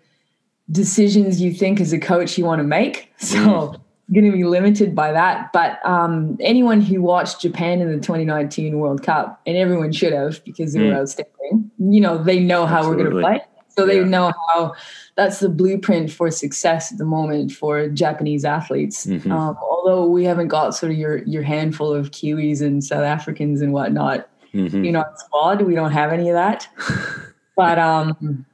decisions 0.70 1.40
you 1.40 1.52
think 1.52 1.80
as 1.80 1.92
a 1.92 1.98
coach 1.98 2.38
you 2.38 2.44
want 2.44 2.60
to 2.60 2.64
make. 2.64 3.12
So 3.20 3.36
mm. 3.36 3.80
going 4.14 4.24
to 4.24 4.32
be 4.32 4.44
limited 4.44 4.94
by 4.94 5.12
that. 5.12 5.52
But 5.52 5.78
um, 5.84 6.38
anyone 6.40 6.80
who 6.80 7.02
watched 7.02 7.42
Japan 7.42 7.82
in 7.82 7.88
the 7.88 7.98
2019 7.98 8.78
World 8.78 9.02
Cup, 9.02 9.42
and 9.46 9.58
everyone 9.58 9.92
should 9.92 10.14
have 10.14 10.42
because 10.44 10.72
they 10.72 10.80
mm. 10.80 10.88
were 10.88 11.00
outstanding, 11.00 11.70
you 11.78 12.00
know, 12.00 12.16
they 12.16 12.40
know 12.40 12.64
how 12.64 12.78
Absolutely. 12.78 13.04
we're 13.04 13.10
going 13.10 13.22
to 13.22 13.28
play. 13.28 13.49
So 13.80 13.86
they 13.86 14.00
Yeah. 14.00 14.04
know 14.04 14.32
how 14.48 14.74
that's 15.16 15.40
the 15.40 15.48
blueprint 15.48 16.10
for 16.10 16.30
success 16.30 16.92
at 16.92 16.98
the 16.98 17.04
moment 17.06 17.50
for 17.52 17.88
Japanese 17.88 18.44
athletes. 18.44 19.06
Mhm. 19.06 19.30
Um, 19.30 19.56
although 19.62 20.06
we 20.06 20.24
haven't 20.24 20.48
got 20.48 20.74
sort 20.74 20.92
of 20.92 20.98
your 20.98 21.18
your 21.24 21.42
handful 21.42 21.92
of 21.92 22.10
Kiwis 22.10 22.60
and 22.60 22.84
South 22.84 23.04
Africans 23.04 23.62
and 23.62 23.72
whatnot, 23.72 24.28
Mhm. 24.52 24.84
you 24.84 24.92
know, 24.92 25.04
squad. 25.16 25.62
We 25.62 25.74
don't 25.74 25.92
have 25.92 26.12
any 26.12 26.28
of 26.28 26.34
that. 26.34 26.68
but 27.56 27.78
um, 27.78 28.44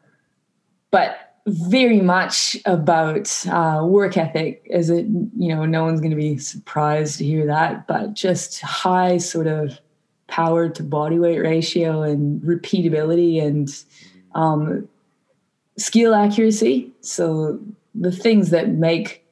but 0.92 1.16
very 1.48 2.00
much 2.00 2.56
about 2.66 3.28
uh, 3.50 3.84
work 3.84 4.16
ethic. 4.16 4.62
Is 4.70 4.90
it 4.90 5.06
you 5.36 5.48
know 5.54 5.64
no 5.66 5.84
one's 5.84 6.00
going 6.00 6.10
to 6.10 6.16
be 6.16 6.38
surprised 6.38 7.18
to 7.18 7.24
hear 7.24 7.46
that, 7.46 7.88
but 7.88 8.14
just 8.14 8.60
high 8.60 9.16
sort 9.18 9.48
of 9.48 9.80
power 10.28 10.68
to 10.68 10.82
body 10.84 11.18
weight 11.18 11.38
ratio 11.40 12.02
and 12.02 12.40
repeatability 12.42 13.40
and 13.42 13.68
um, 14.34 14.88
skill 15.76 16.14
accuracy. 16.14 16.92
So 17.00 17.58
the 17.94 18.12
things 18.12 18.50
that 18.50 18.70
make 18.70 19.24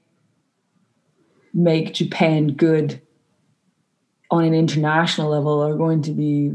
make 1.52 1.94
Japan 1.94 2.48
good 2.48 3.00
on 4.30 4.44
an 4.44 4.54
international 4.54 5.30
level 5.30 5.62
are 5.62 5.76
going 5.76 6.02
to 6.02 6.10
be 6.10 6.52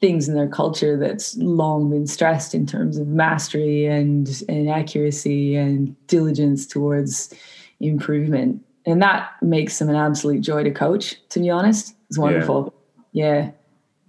things 0.00 0.28
in 0.28 0.34
their 0.34 0.48
culture 0.48 0.96
that's 0.96 1.36
long 1.36 1.90
been 1.90 2.06
stressed 2.06 2.54
in 2.54 2.66
terms 2.66 2.96
of 2.96 3.06
mastery 3.06 3.86
and 3.86 4.42
and 4.48 4.68
accuracy 4.68 5.54
and 5.54 5.94
diligence 6.06 6.66
towards 6.66 7.32
improvement 7.78 8.64
and 8.86 9.00
that 9.02 9.30
makes 9.42 9.78
them 9.78 9.90
an 9.90 9.94
absolute 9.94 10.40
joy 10.40 10.64
to 10.64 10.70
coach 10.70 11.16
to 11.28 11.38
be 11.38 11.50
honest 11.50 11.94
it's 12.08 12.18
wonderful 12.18 12.74
yeah 13.12 13.50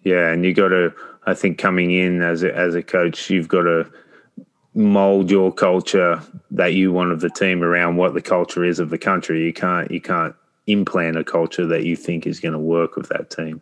Yeah, 0.03 0.31
and 0.31 0.43
you 0.43 0.53
got 0.53 0.69
to. 0.69 0.93
I 1.25 1.33
think 1.33 1.57
coming 1.57 1.91
in 1.91 2.21
as 2.21 2.43
a, 2.43 2.55
as 2.55 2.73
a 2.73 2.81
coach, 2.81 3.29
you've 3.29 3.47
got 3.47 3.63
to 3.63 3.89
mold 4.73 5.29
your 5.29 5.51
culture 5.51 6.21
that 6.51 6.73
you 6.73 6.91
want 6.91 7.11
of 7.11 7.19
the 7.19 7.29
team 7.29 7.63
around 7.63 7.97
what 7.97 8.13
the 8.13 8.21
culture 8.21 8.63
is 8.63 8.79
of 8.79 8.89
the 8.89 8.97
country. 8.97 9.43
You 9.43 9.53
can't 9.53 9.91
you 9.91 10.01
can't 10.01 10.35
implant 10.67 11.17
a 11.17 11.23
culture 11.23 11.65
that 11.65 11.83
you 11.83 11.95
think 11.95 12.25
is 12.25 12.39
going 12.39 12.53
to 12.53 12.59
work 12.59 12.95
with 12.95 13.09
that 13.09 13.29
team. 13.29 13.61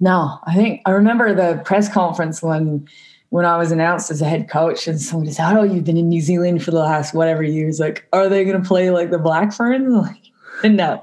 No, 0.00 0.38
I 0.46 0.54
think 0.54 0.82
I 0.86 0.90
remember 0.90 1.34
the 1.34 1.62
press 1.64 1.92
conference 1.92 2.42
when 2.42 2.88
when 3.30 3.44
I 3.44 3.56
was 3.56 3.70
announced 3.70 4.10
as 4.10 4.20
a 4.20 4.24
head 4.24 4.50
coach 4.50 4.88
and 4.88 5.00
somebody 5.00 5.32
said, 5.32 5.56
Oh, 5.56 5.62
you've 5.62 5.84
been 5.84 5.96
in 5.96 6.08
New 6.08 6.20
Zealand 6.20 6.62
for 6.64 6.72
the 6.72 6.78
last 6.78 7.14
whatever 7.14 7.42
years. 7.42 7.78
Like, 7.78 8.06
are 8.12 8.28
they 8.28 8.44
gonna 8.44 8.64
play 8.64 8.90
like 8.90 9.10
the 9.10 9.18
Black 9.18 9.52
Ferns? 9.52 9.94
Like, 10.62 10.72
no. 10.72 11.02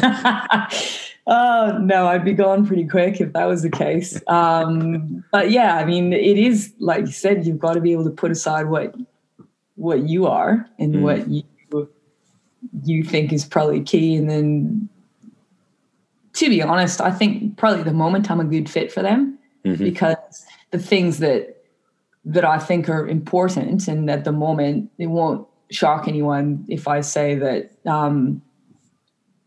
oh 1.26 1.78
no, 1.78 2.06
I'd 2.08 2.24
be 2.24 2.32
gone 2.34 2.66
pretty 2.66 2.86
quick 2.86 3.20
if 3.20 3.32
that 3.32 3.44
was 3.46 3.62
the 3.62 3.70
case. 3.70 4.20
Um, 4.26 5.24
but 5.32 5.50
yeah, 5.50 5.76
I 5.76 5.84
mean 5.84 6.12
it 6.12 6.38
is 6.38 6.72
like 6.78 7.00
you 7.06 7.12
said, 7.12 7.46
you've 7.46 7.58
got 7.58 7.74
to 7.74 7.80
be 7.80 7.92
able 7.92 8.04
to 8.04 8.10
put 8.10 8.30
aside 8.30 8.66
what 8.66 8.94
what 9.76 10.08
you 10.08 10.26
are 10.26 10.68
and 10.78 10.96
Mm. 10.96 11.02
what 11.02 11.28
you 11.28 11.42
you 12.84 13.02
think 13.02 13.32
is 13.32 13.44
probably 13.44 13.82
key 13.82 14.16
and 14.16 14.30
then 14.30 14.88
to 16.34 16.48
be 16.48 16.62
honest, 16.62 17.00
I 17.00 17.10
think 17.10 17.56
probably 17.58 17.82
the 17.82 17.92
moment 17.92 18.30
I'm 18.30 18.40
a 18.40 18.44
good 18.44 18.68
fit 18.70 18.90
for 18.90 19.02
them 19.02 19.38
Mhm. 19.64 19.78
because 19.78 20.16
the 20.70 20.78
things 20.78 21.18
that 21.18 21.56
that 22.24 22.44
I 22.44 22.58
think 22.58 22.88
are 22.88 23.06
important 23.06 23.88
and 23.88 24.08
at 24.08 24.24
the 24.24 24.32
moment 24.32 24.90
it 24.98 25.08
won't 25.08 25.46
shock 25.70 26.06
anyone 26.06 26.64
if 26.68 26.86
I 26.86 27.00
say 27.00 27.34
that 27.34 27.70
um, 27.86 28.40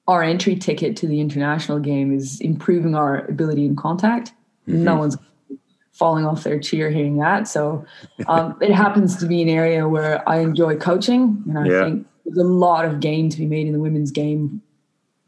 our 0.08 0.22
entry 0.24 0.56
ticket 0.56 0.96
to 0.98 1.08
the 1.08 1.20
international 1.20 1.80
game 1.80 2.16
is 2.16 2.40
improving 2.42 2.96
our 2.96 3.26
ability 3.26 3.66
in 3.66 3.76
contact. 3.76 4.34
No 4.68 4.96
one's 4.96 5.18
falling 5.94 6.26
off 6.26 6.44
their 6.44 6.60
chair 6.60 6.90
hearing 6.90 7.18
that. 7.18 7.48
So 7.48 7.86
um, 8.28 8.58
it 8.62 8.72
happens 8.72 9.16
to 9.18 9.26
be 9.26 9.42
an 9.42 9.50
area 9.50 9.88
where 9.88 10.28
I 10.28 10.40
enjoy 10.40 10.76
coaching, 10.78 11.44
and 11.48 11.58
I 11.58 11.66
Yeah. 11.66 11.84
think 11.86 12.08
there's 12.26 12.38
a 12.38 12.44
lot 12.44 12.86
of 12.86 13.00
gain 13.00 13.30
to 13.30 13.38
be 13.38 13.46
made 13.46 13.68
in 13.68 13.74
the 13.74 13.80
women's 13.80 14.12
game 14.12 14.62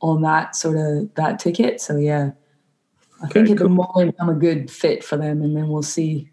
on 0.02 0.22
that 0.22 0.56
sort 0.56 0.78
of 0.78 1.14
that 1.16 1.40
ticket. 1.40 1.80
So 1.82 1.98
yeah, 1.98 2.32
I 3.24 3.28
think 3.28 3.46
Okay, 3.46 3.52
at 3.54 3.58
the 3.60 3.70
moment 3.70 4.16
I'm 4.20 4.30
a 4.30 4.36
good 4.36 4.70
fit 4.70 5.04
for 5.04 5.18
them, 5.18 5.42
and 5.42 5.56
then 5.56 5.70
we'll 5.70 5.84
see 5.84 6.30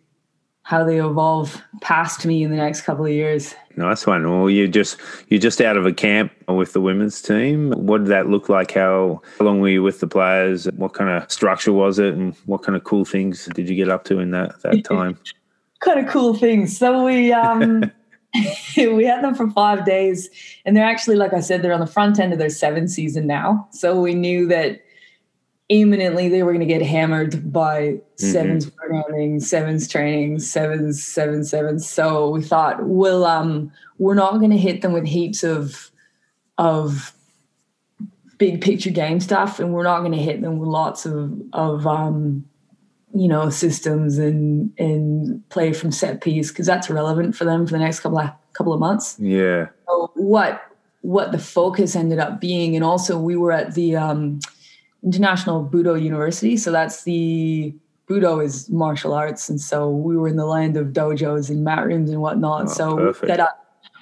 how 0.63 0.83
they 0.85 0.99
evolve 0.99 1.63
past 1.83 2.25
me 2.27 2.43
in 2.43 2.51
the 2.51 2.57
next 2.57 2.83
couple 2.83 3.05
of 3.05 3.13
years. 3.13 3.55
Nice 3.77 4.07
one. 4.07 4.31
Well, 4.31 4.49
you 4.49 4.69
just 4.69 4.99
you're 5.29 5.41
just 5.41 5.61
out 5.61 5.77
of 5.77 5.87
a 5.87 5.93
camp 5.93 6.33
with 6.49 6.73
the 6.73 6.81
women's 6.81 7.21
team. 7.21 7.73
What 7.73 7.99
did 7.99 8.09
that 8.09 8.29
look 8.29 8.49
like? 8.49 8.73
How, 8.73 9.21
how 9.39 9.45
long 9.45 9.61
were 9.61 9.69
you 9.69 9.83
with 9.83 10.01
the 10.01 10.07
players? 10.07 10.67
What 10.73 10.95
kind 10.95 11.11
of 11.11 11.31
structure 11.31 11.73
was 11.73 11.99
it, 11.99 12.15
and 12.15 12.35
what 12.47 12.63
kind 12.63 12.77
of 12.77 12.85
cool 12.85 13.05
things 13.05 13.47
did 13.55 13.69
you 13.69 13.77
get 13.77 13.89
up 13.89 14.05
to 14.05 14.21
in 14.21 14.31
that 14.31 14.63
that 14.63 14.85
time? 14.89 15.19
kind 15.81 16.01
of 16.01 16.11
cool 16.11 16.35
things. 16.35 16.77
So 16.77 17.05
we 17.05 17.33
um 17.33 17.91
we 18.77 19.05
had 19.05 19.23
them 19.23 19.35
for 19.35 19.49
five 19.51 19.85
days, 19.85 20.29
and 20.65 20.77
they're 20.77 20.85
actually, 20.85 21.17
like 21.17 21.33
I 21.33 21.41
said, 21.41 21.63
they're 21.63 21.73
on 21.73 21.81
the 21.81 21.87
front 21.87 22.19
end 22.19 22.33
of 22.33 22.39
their 22.39 22.51
seventh 22.51 22.91
season 22.91 23.27
now. 23.27 23.69
So 23.71 24.01
we 24.01 24.15
knew 24.15 24.47
that 24.49 24.84
imminently 25.69 26.29
they 26.29 26.43
were 26.43 26.53
going 26.53 26.67
to 26.67 26.73
get 26.73 26.83
hammered 26.83 27.53
by 27.53 28.01
sevens 28.17 28.69
programming, 28.71 29.41
sevens 29.41 29.89
training, 29.89 30.39
sevens, 30.39 31.03
seven, 31.03 31.45
sevens. 31.45 31.89
So 31.89 32.31
we 32.31 32.43
thought, 32.43 32.85
well, 32.85 33.25
um, 33.25 33.73
we're 33.99 34.15
not 34.15 34.39
going 34.39 34.51
to 34.51 34.59
hit 34.59 34.83
them 34.83 34.93
with 34.93 35.07
heaps 35.07 35.43
of 35.43 35.91
of 36.59 37.13
big 38.39 38.61
picture 38.61 38.91
game 38.91 39.21
stuff, 39.21 39.59
and 39.59 39.73
we're 39.73 39.85
not 39.85 40.01
going 40.01 40.13
to 40.13 40.19
hit 40.19 40.41
them 40.41 40.59
with 40.59 40.69
lots 40.69 41.07
of 41.07 41.33
of 41.53 41.87
um, 41.87 42.45
you 43.15 43.29
know 43.29 43.49
systems 43.49 44.19
and 44.19 44.73
and 44.79 45.49
play 45.49 45.73
from 45.73 45.91
set 45.91 46.21
piece 46.21 46.51
because 46.51 46.67
that's 46.67 46.91
relevant 46.91 47.35
for 47.35 47.45
them 47.45 47.67
for 47.67 47.73
the 47.73 47.79
next 47.79 48.01
couple 48.01 48.19
of 48.19 48.31
couple 48.53 48.73
of 48.73 48.81
months. 48.81 49.17
Yeah. 49.19 49.69
So 49.89 50.11
what 50.15 50.63
what 51.01 51.33
the 51.33 51.39
focus 51.39 51.97
ended 51.97 52.19
up 52.19 52.41
being, 52.41 52.77
and 52.77 52.85
also 52.85 53.19
we 53.19 53.37
were 53.37 53.53
at 53.53 53.75
the 53.75 53.97
um, 53.97 54.41
International 55.05 55.65
Budo 55.65 56.01
University, 56.01 56.57
so 56.57 56.73
that's 56.73 57.05
the 57.05 57.75
Budo 58.09 58.45
is 58.45 58.69
martial 58.71 59.13
arts, 59.13 59.49
and 59.49 59.61
so 59.61 59.91
we 59.91 60.17
were 60.17 60.29
in 60.29 60.37
the 60.37 60.47
land 60.47 60.77
of 60.77 60.89
dojos 60.89 61.51
and 61.51 61.65
mat 61.65 61.87
rooms 61.87 62.11
and 62.11 62.21
whatnot. 62.21 62.65
Oh, 62.65 62.73
so 62.73 62.95
we 62.97 63.03
perfect. 63.03 63.27
set 63.37 63.49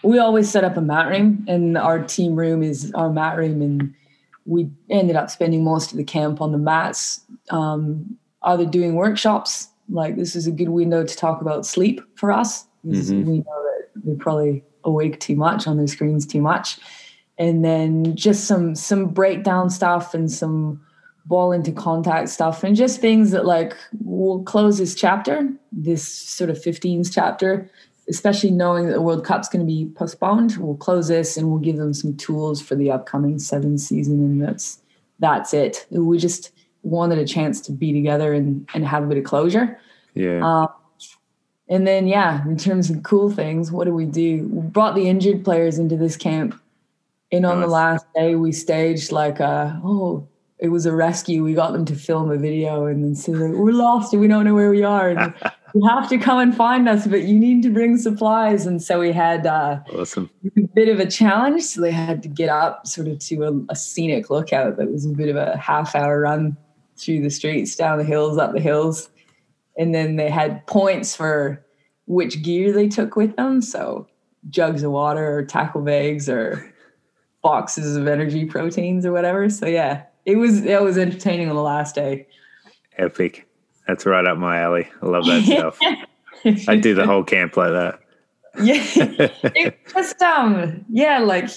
we 0.04 0.18
always 0.18 0.50
set 0.50 0.64
up 0.64 0.76
a 0.76 0.80
mat 0.80 1.08
room, 1.08 1.44
and 1.48 1.78
our 1.78 2.02
team 2.02 2.34
room 2.34 2.62
is 2.62 2.92
our 2.94 3.10
mat 3.10 3.36
room, 3.36 3.62
and 3.62 3.94
we 4.46 4.70
ended 4.90 5.16
up 5.16 5.30
spending 5.30 5.62
most 5.62 5.92
of 5.92 5.98
the 5.98 6.04
camp 6.04 6.40
on 6.40 6.50
the 6.50 6.58
mats, 6.58 7.20
um, 7.50 8.16
either 8.42 8.66
doing 8.66 8.94
workshops. 8.94 9.68
Like 9.88 10.16
this 10.16 10.34
is 10.34 10.46
a 10.46 10.52
good 10.52 10.70
window 10.70 11.04
to 11.04 11.16
talk 11.16 11.40
about 11.40 11.66
sleep 11.66 12.00
for 12.16 12.32
us. 12.32 12.66
Mhm. 12.84 13.24
We 13.24 13.38
know 13.38 13.44
that 13.44 13.86
they're 14.04 14.16
probably 14.16 14.64
awake 14.84 15.20
too 15.20 15.36
much 15.36 15.66
on 15.66 15.76
their 15.76 15.86
screens 15.86 16.26
too 16.26 16.40
much, 16.40 16.78
and 17.38 17.64
then 17.64 18.16
just 18.16 18.44
some 18.44 18.74
some 18.74 19.06
breakdown 19.06 19.70
stuff 19.70 20.14
and 20.14 20.30
some 20.30 20.80
ball 21.26 21.52
into 21.52 21.72
contact 21.72 22.28
stuff 22.28 22.64
and 22.64 22.74
just 22.74 23.00
things 23.00 23.30
that 23.30 23.46
like 23.46 23.76
will 24.02 24.42
close 24.42 24.78
this 24.78 24.94
chapter, 24.94 25.48
this 25.70 26.06
sort 26.06 26.50
of 26.50 26.58
15s 26.58 27.12
chapter, 27.12 27.70
especially 28.08 28.50
knowing 28.50 28.86
that 28.86 28.94
the 28.94 29.02
World 29.02 29.24
Cup's 29.24 29.48
going 29.48 29.64
to 29.64 29.66
be 29.66 29.90
postponed. 29.94 30.56
We'll 30.56 30.76
close 30.76 31.08
this 31.08 31.36
and 31.36 31.48
we'll 31.48 31.60
give 31.60 31.76
them 31.76 31.94
some 31.94 32.16
tools 32.16 32.60
for 32.60 32.74
the 32.74 32.90
upcoming 32.90 33.38
seven 33.38 33.78
season, 33.78 34.14
and 34.14 34.42
that's 34.42 34.80
that's 35.18 35.54
it. 35.54 35.86
We 35.90 36.18
just 36.18 36.50
wanted 36.82 37.18
a 37.18 37.24
chance 37.24 37.60
to 37.62 37.72
be 37.72 37.92
together 37.92 38.32
and 38.32 38.68
and 38.74 38.84
have 38.86 39.04
a 39.04 39.06
bit 39.06 39.18
of 39.18 39.24
closure. 39.24 39.78
Yeah. 40.14 40.40
Um, 40.44 40.68
and 41.68 41.86
then, 41.86 42.06
yeah, 42.06 42.44
in 42.44 42.58
terms 42.58 42.90
of 42.90 43.02
cool 43.02 43.30
things, 43.30 43.72
what 43.72 43.84
do 43.84 43.94
we 43.94 44.04
do? 44.04 44.46
We 44.48 44.60
brought 44.68 44.94
the 44.94 45.08
injured 45.08 45.42
players 45.42 45.78
into 45.78 45.96
this 45.96 46.18
camp. 46.18 46.60
And 47.30 47.46
on 47.46 47.62
the 47.62 47.66
last 47.66 48.04
day, 48.14 48.34
we 48.34 48.52
staged 48.52 49.10
like 49.10 49.40
a, 49.40 49.80
oh, 49.82 50.28
it 50.62 50.68
was 50.68 50.86
a 50.86 50.94
rescue. 50.94 51.42
We 51.42 51.54
got 51.54 51.72
them 51.72 51.84
to 51.86 51.96
film 51.96 52.30
a 52.30 52.36
video 52.36 52.86
and 52.86 53.02
then 53.02 53.16
say, 53.16 53.32
like, 53.32 53.52
we're 53.52 53.72
lost 53.72 54.12
and 54.12 54.22
we 54.22 54.28
don't 54.28 54.44
know 54.44 54.54
where 54.54 54.70
we 54.70 54.84
are. 54.84 55.08
And 55.08 55.34
you 55.74 55.84
have 55.88 56.08
to 56.10 56.18
come 56.18 56.38
and 56.38 56.56
find 56.56 56.88
us, 56.88 57.04
but 57.04 57.24
you 57.24 57.36
need 57.36 57.64
to 57.64 57.70
bring 57.70 57.98
supplies. 57.98 58.64
And 58.64 58.80
so 58.80 59.00
we 59.00 59.10
had 59.10 59.44
uh, 59.44 59.80
awesome. 59.92 60.30
a 60.56 60.60
bit 60.72 60.88
of 60.88 61.00
a 61.00 61.10
challenge. 61.10 61.64
So 61.64 61.80
they 61.80 61.90
had 61.90 62.22
to 62.22 62.28
get 62.28 62.48
up 62.48 62.86
sort 62.86 63.08
of 63.08 63.18
to 63.18 63.42
a, 63.42 63.72
a 63.72 63.74
scenic 63.74 64.30
lookout 64.30 64.76
that 64.76 64.92
was 64.92 65.04
a 65.04 65.08
bit 65.08 65.28
of 65.28 65.34
a 65.34 65.56
half 65.56 65.96
hour 65.96 66.20
run 66.20 66.56
through 66.96 67.22
the 67.22 67.30
streets, 67.30 67.74
down 67.74 67.98
the 67.98 68.04
hills, 68.04 68.38
up 68.38 68.52
the 68.52 68.60
hills. 68.60 69.10
And 69.76 69.92
then 69.92 70.14
they 70.14 70.30
had 70.30 70.64
points 70.68 71.16
for 71.16 71.66
which 72.06 72.40
gear 72.40 72.70
they 72.70 72.86
took 72.86 73.16
with 73.16 73.34
them. 73.34 73.62
So 73.62 74.06
jugs 74.48 74.84
of 74.84 74.92
water 74.92 75.38
or 75.38 75.44
tackle 75.44 75.82
bags 75.82 76.28
or 76.28 76.72
boxes 77.42 77.96
of 77.96 78.06
energy 78.06 78.44
proteins 78.44 79.04
or 79.04 79.10
whatever. 79.10 79.50
So 79.50 79.66
yeah, 79.66 80.04
it 80.26 80.36
was 80.36 80.64
it 80.64 80.80
was 80.82 80.98
entertaining 80.98 81.48
on 81.48 81.56
the 81.56 81.62
last 81.62 81.94
day. 81.94 82.26
Epic. 82.98 83.46
That's 83.86 84.06
right 84.06 84.26
up 84.26 84.38
my 84.38 84.58
alley. 84.60 84.88
I 85.02 85.06
love 85.06 85.26
that 85.26 85.44
stuff. 85.44 85.78
I 86.68 86.76
do 86.76 86.94
the 86.94 87.06
whole 87.06 87.24
camp 87.24 87.56
like 87.56 87.72
that. 87.72 88.00
yeah 88.62 88.82
it 89.54 89.78
just 89.88 90.20
um 90.20 90.84
yeah 90.90 91.18
like 91.20 91.48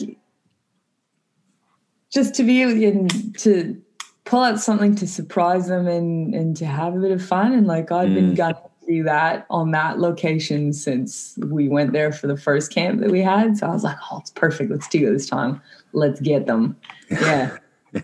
just 2.13 2.33
to 2.35 2.43
be 2.43 2.61
able 2.61 3.07
to 3.37 3.81
pull 4.23 4.41
out 4.43 4.59
something 4.59 4.95
to 4.95 5.05
surprise 5.07 5.67
them 5.67 5.87
and 5.87 6.33
and 6.33 6.55
to 6.55 6.65
have 6.65 6.95
a 6.95 6.99
bit 6.99 7.11
of 7.11 7.21
fun 7.23 7.51
and 7.51 7.67
like 7.67 7.91
i've 7.91 8.13
been 8.13 8.31
Mm. 8.31 8.37
gunning 8.37 8.61
do 8.87 9.03
that 9.03 9.45
on 9.49 9.71
that 9.71 9.99
location 9.99 10.71
since 10.71 11.37
we 11.49 11.67
went 11.67 11.91
there 11.91 12.11
for 12.11 12.27
the 12.27 12.37
first 12.37 12.71
camp 12.71 12.99
that 13.01 13.09
we 13.09 13.19
had. 13.19 13.57
So 13.57 13.65
I 13.65 13.71
was 13.71 13.83
like, 13.83 13.97
oh, 14.11 14.19
it's 14.19 14.29
perfect. 14.29 14.69
Let's 14.69 14.87
do 14.87 15.07
it 15.07 15.11
this 15.11 15.27
time. 15.27 15.59
Let's 15.93 16.21
get 16.21 16.45
them. 16.45 16.77
Yeah. 17.09 17.57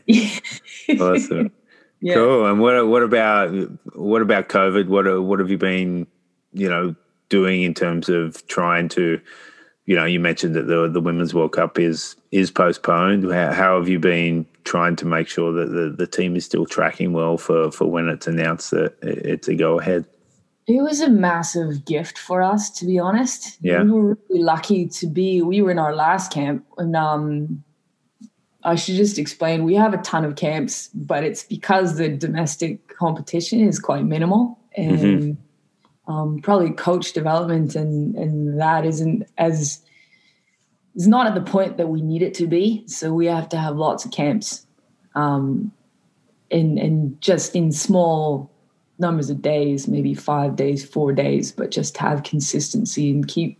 awesome. 0.99 1.51
Yeah. 2.04 2.15
Cool. 2.15 2.47
And 2.47 2.60
what 2.60 2.88
what 2.88 3.04
about 3.04 3.51
what 3.93 4.23
about 4.23 4.49
COVID? 4.49 4.88
What 4.88 5.23
what 5.23 5.38
have 5.38 5.51
you 5.51 5.60
been, 5.60 6.08
you 6.51 6.67
know, 6.67 6.95
doing 7.30 7.62
in 7.62 7.75
terms 7.75 8.10
of 8.10 8.43
trying 8.47 8.89
to, 8.89 9.21
you 9.86 9.95
know, 9.95 10.06
you 10.06 10.19
mentioned 10.19 10.56
that 10.56 10.65
the 10.65 10.89
the 10.89 10.99
Women's 10.99 11.36
World 11.36 11.51
Cup 11.51 11.77
is 11.77 12.15
is 12.32 12.49
postponed. 12.49 13.32
How, 13.32 13.51
how 13.51 13.77
have 13.77 13.88
you 13.88 13.99
been 13.99 14.47
trying 14.63 14.95
to 14.95 15.06
make 15.06 15.27
sure 15.27 15.54
that 15.54 15.67
the, 15.67 15.93
the 15.95 16.08
team 16.08 16.36
is 16.36 16.43
still 16.43 16.65
tracking 16.65 17.13
well 17.13 17.38
for 17.38 17.71
for 17.71 17.86
when 17.86 18.10
it's 18.10 18.25
announced 18.25 18.71
that 18.71 18.95
it's 19.04 19.47
a 19.47 19.54
go 19.54 19.80
ahead? 19.80 20.04
It 20.67 20.82
was 20.82 21.01
a 21.01 21.10
massive 21.10 21.86
gift 21.86 22.17
for 22.17 22.41
us, 22.41 22.69
to 22.80 22.86
be 22.86 22.97
honest. 22.97 23.58
Yeah. 23.62 23.84
We 23.84 23.91
were 23.91 24.17
really 24.30 24.43
lucky 24.43 24.88
to 24.88 25.08
be, 25.08 25.41
we 25.41 25.62
were 25.62 25.71
in 25.71 25.80
our 25.80 25.95
last 25.95 26.32
camp 26.32 26.65
and 26.77 26.95
um, 26.95 27.63
I 28.63 28.76
should 28.76 28.95
just 28.95 29.17
explain 29.17 29.63
we 29.63 29.76
have 29.76 29.93
a 29.93 29.97
ton 29.97 30.26
of 30.26 30.36
camps, 30.36 30.89
but 30.93 31.24
it's 31.24 31.43
because 31.43 31.97
the 31.97 32.10
domestic 32.10 32.88
competition 32.95 33.62
is 33.62 33.80
quite 33.80 34.06
minimal 34.06 34.60
and 34.76 35.00
mm-hmm. 35.00 36.12
um, 36.12 36.39
probably 36.41 36.71
coach 36.71 37.13
development 37.13 37.76
and, 37.76 38.15
and 38.15 38.60
that 38.60 38.86
isn't 38.86 39.28
as, 39.38 39.82
is 40.95 41.08
not 41.08 41.28
at 41.28 41.34
the 41.34 41.41
point 41.41 41.78
that 41.78 41.88
we 41.88 42.02
need 42.02 42.21
it 42.21 42.34
to 42.36 42.47
be. 42.47 42.84
So 42.88 43.13
we 43.13 43.26
have 43.26 43.50
to 43.50 43.58
have 43.58 43.76
lots 43.78 44.06
of 44.06 44.12
camps 44.12 44.65
um, 45.15 45.71
and, 46.52 46.78
and 46.78 47.19
just 47.21 47.56
in 47.56 47.71
small 47.71 48.52
numbers 49.00 49.30
of 49.32 49.41
days, 49.41 49.88
maybe 49.88 50.13
five 50.13 50.56
days, 50.56 50.86
four 50.86 51.12
days, 51.12 51.52
but 51.52 51.71
just 51.71 51.97
have 51.97 52.24
consistency 52.24 53.10
and 53.10 53.28
keep 53.28 53.60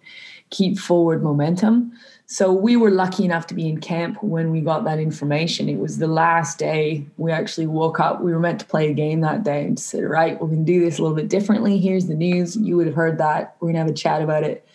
keep 0.52 0.78
forward 0.78 1.24
momentum. 1.24 1.92
So 2.28 2.54
we 2.54 2.78
were 2.78 2.92
lucky 2.92 3.26
enough 3.26 3.48
to 3.48 3.54
be 3.54 3.68
in 3.68 3.82
camp 3.82 4.22
when 4.24 4.52
we 4.52 4.62
got 4.62 4.86
that 4.86 5.00
information. 5.00 5.68
It 5.68 5.80
was 5.80 5.98
the 5.98 6.08
last 6.08 6.60
day 6.60 7.06
we 7.18 7.32
actually 7.32 7.68
woke 7.68 8.00
up. 8.00 8.22
We 8.22 8.32
were 8.32 8.40
meant 8.40 8.60
to 8.60 8.66
play 8.66 8.90
a 8.90 8.94
game 8.94 9.22
that 9.22 9.44
day 9.44 9.66
and 9.66 9.78
said, 9.78 10.04
right, 10.04 10.40
we're 10.40 10.48
going 10.48 10.66
to 10.66 10.72
do 10.72 10.80
this 10.80 10.98
a 10.98 11.02
little 11.02 11.16
bit 11.16 11.28
differently. 11.28 11.78
Here's 11.78 12.08
the 12.08 12.16
news. 12.16 12.56
You 12.56 12.78
would 12.78 12.86
have 12.86 12.96
heard 12.96 13.18
that. 13.18 13.58
We're 13.60 13.68
going 13.68 13.76
to 13.76 13.82
have 13.82 13.90
a 13.90 13.94
chat 13.94 14.22
about 14.22 14.44
it, 14.44 14.66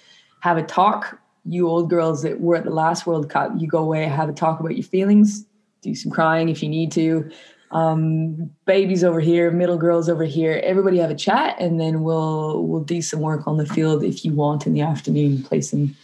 have 0.40 0.58
a 0.58 0.62
talk. 0.62 1.18
You 1.44 1.68
old 1.68 1.88
girls 1.88 2.22
that 2.22 2.40
were 2.40 2.56
at 2.56 2.64
the 2.64 2.70
last 2.70 3.06
World 3.06 3.30
Cup, 3.30 3.52
you 3.56 3.68
go 3.68 3.78
away, 3.78 4.04
have 4.04 4.28
a 4.28 4.32
talk 4.32 4.58
about 4.60 4.76
your 4.76 4.84
feelings, 4.84 5.46
do 5.80 5.94
some 5.94 6.10
crying 6.10 6.48
if 6.48 6.62
you 6.62 6.68
need 6.68 6.90
to 6.92 7.30
um, 7.70 8.50
babies 8.64 9.02
over 9.02 9.20
here, 9.20 9.50
middle 9.50 9.76
girls 9.76 10.08
over 10.08 10.24
here. 10.24 10.60
Everybody 10.64 10.98
have 10.98 11.10
a 11.10 11.14
chat, 11.14 11.56
and 11.58 11.80
then 11.80 12.02
we'll 12.02 12.64
we'll 12.64 12.84
do 12.84 13.02
some 13.02 13.20
work 13.20 13.46
on 13.46 13.56
the 13.56 13.66
field 13.66 14.04
if 14.04 14.24
you 14.24 14.32
want 14.32 14.66
in 14.66 14.72
the 14.72 14.82
afternoon. 14.82 15.42
Play 15.42 15.60
some 15.60 15.94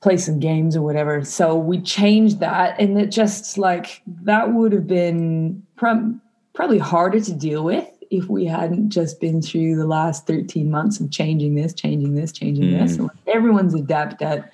play 0.00 0.16
some 0.16 0.40
games 0.40 0.76
or 0.76 0.82
whatever. 0.82 1.24
So 1.24 1.56
we 1.56 1.80
changed 1.80 2.40
that, 2.40 2.78
and 2.80 2.98
it 2.98 3.10
just 3.10 3.58
like 3.58 4.02
that 4.22 4.52
would 4.52 4.72
have 4.72 4.86
been 4.86 5.62
probably 5.76 6.78
harder 6.78 7.20
to 7.20 7.34
deal 7.34 7.64
with 7.64 7.86
if 8.10 8.28
we 8.28 8.44
hadn't 8.44 8.90
just 8.90 9.20
been 9.20 9.40
through 9.40 9.76
the 9.76 9.86
last 9.86 10.26
13 10.26 10.70
months 10.70 10.98
of 10.98 11.10
changing 11.10 11.54
this, 11.54 11.72
changing 11.72 12.16
this, 12.16 12.32
changing 12.32 12.64
mm. 12.64 12.80
this. 12.80 12.96
And 12.96 13.10
everyone's 13.26 13.74
adept 13.74 14.20
at 14.22 14.52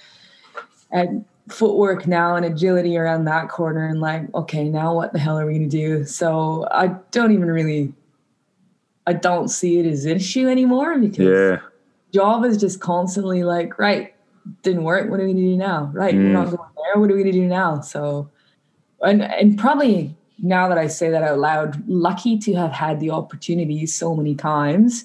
at 0.92 1.08
footwork 1.48 2.06
now 2.06 2.34
and 2.34 2.44
agility 2.44 2.96
around 2.96 3.24
that 3.24 3.48
corner 3.48 3.86
and 3.86 4.00
like 4.00 4.22
okay 4.34 4.68
now 4.68 4.94
what 4.94 5.12
the 5.12 5.18
hell 5.18 5.38
are 5.38 5.46
we 5.46 5.52
going 5.52 5.68
to 5.68 5.76
do 5.76 6.04
so 6.04 6.66
i 6.72 6.88
don't 7.12 7.32
even 7.32 7.48
really 7.48 7.92
i 9.06 9.12
don't 9.12 9.48
see 9.48 9.78
it 9.78 9.86
as 9.86 10.04
an 10.04 10.16
issue 10.16 10.48
anymore 10.48 10.98
because 10.98 11.26
yeah 11.26 11.58
java 12.12 12.46
is 12.46 12.56
just 12.56 12.80
constantly 12.80 13.44
like 13.44 13.78
right 13.78 14.14
didn't 14.62 14.82
work 14.82 15.08
what 15.08 15.20
are 15.20 15.24
we 15.24 15.32
going 15.32 15.36
to 15.36 15.50
do 15.50 15.56
now 15.56 15.88
right 15.94 16.14
mm. 16.14 16.18
we're 16.18 16.32
not 16.32 16.48
mm. 16.48 16.56
going 16.56 16.70
there 16.74 17.00
what 17.00 17.10
are 17.10 17.14
we 17.14 17.22
going 17.22 17.32
to 17.32 17.38
do 17.38 17.46
now 17.46 17.80
so 17.80 18.28
and 19.02 19.22
and 19.22 19.56
probably 19.56 20.16
now 20.40 20.68
that 20.68 20.78
i 20.78 20.88
say 20.88 21.10
that 21.10 21.22
out 21.22 21.38
loud 21.38 21.88
lucky 21.88 22.36
to 22.36 22.54
have 22.54 22.72
had 22.72 22.98
the 22.98 23.10
opportunity 23.10 23.86
so 23.86 24.16
many 24.16 24.34
times 24.34 25.04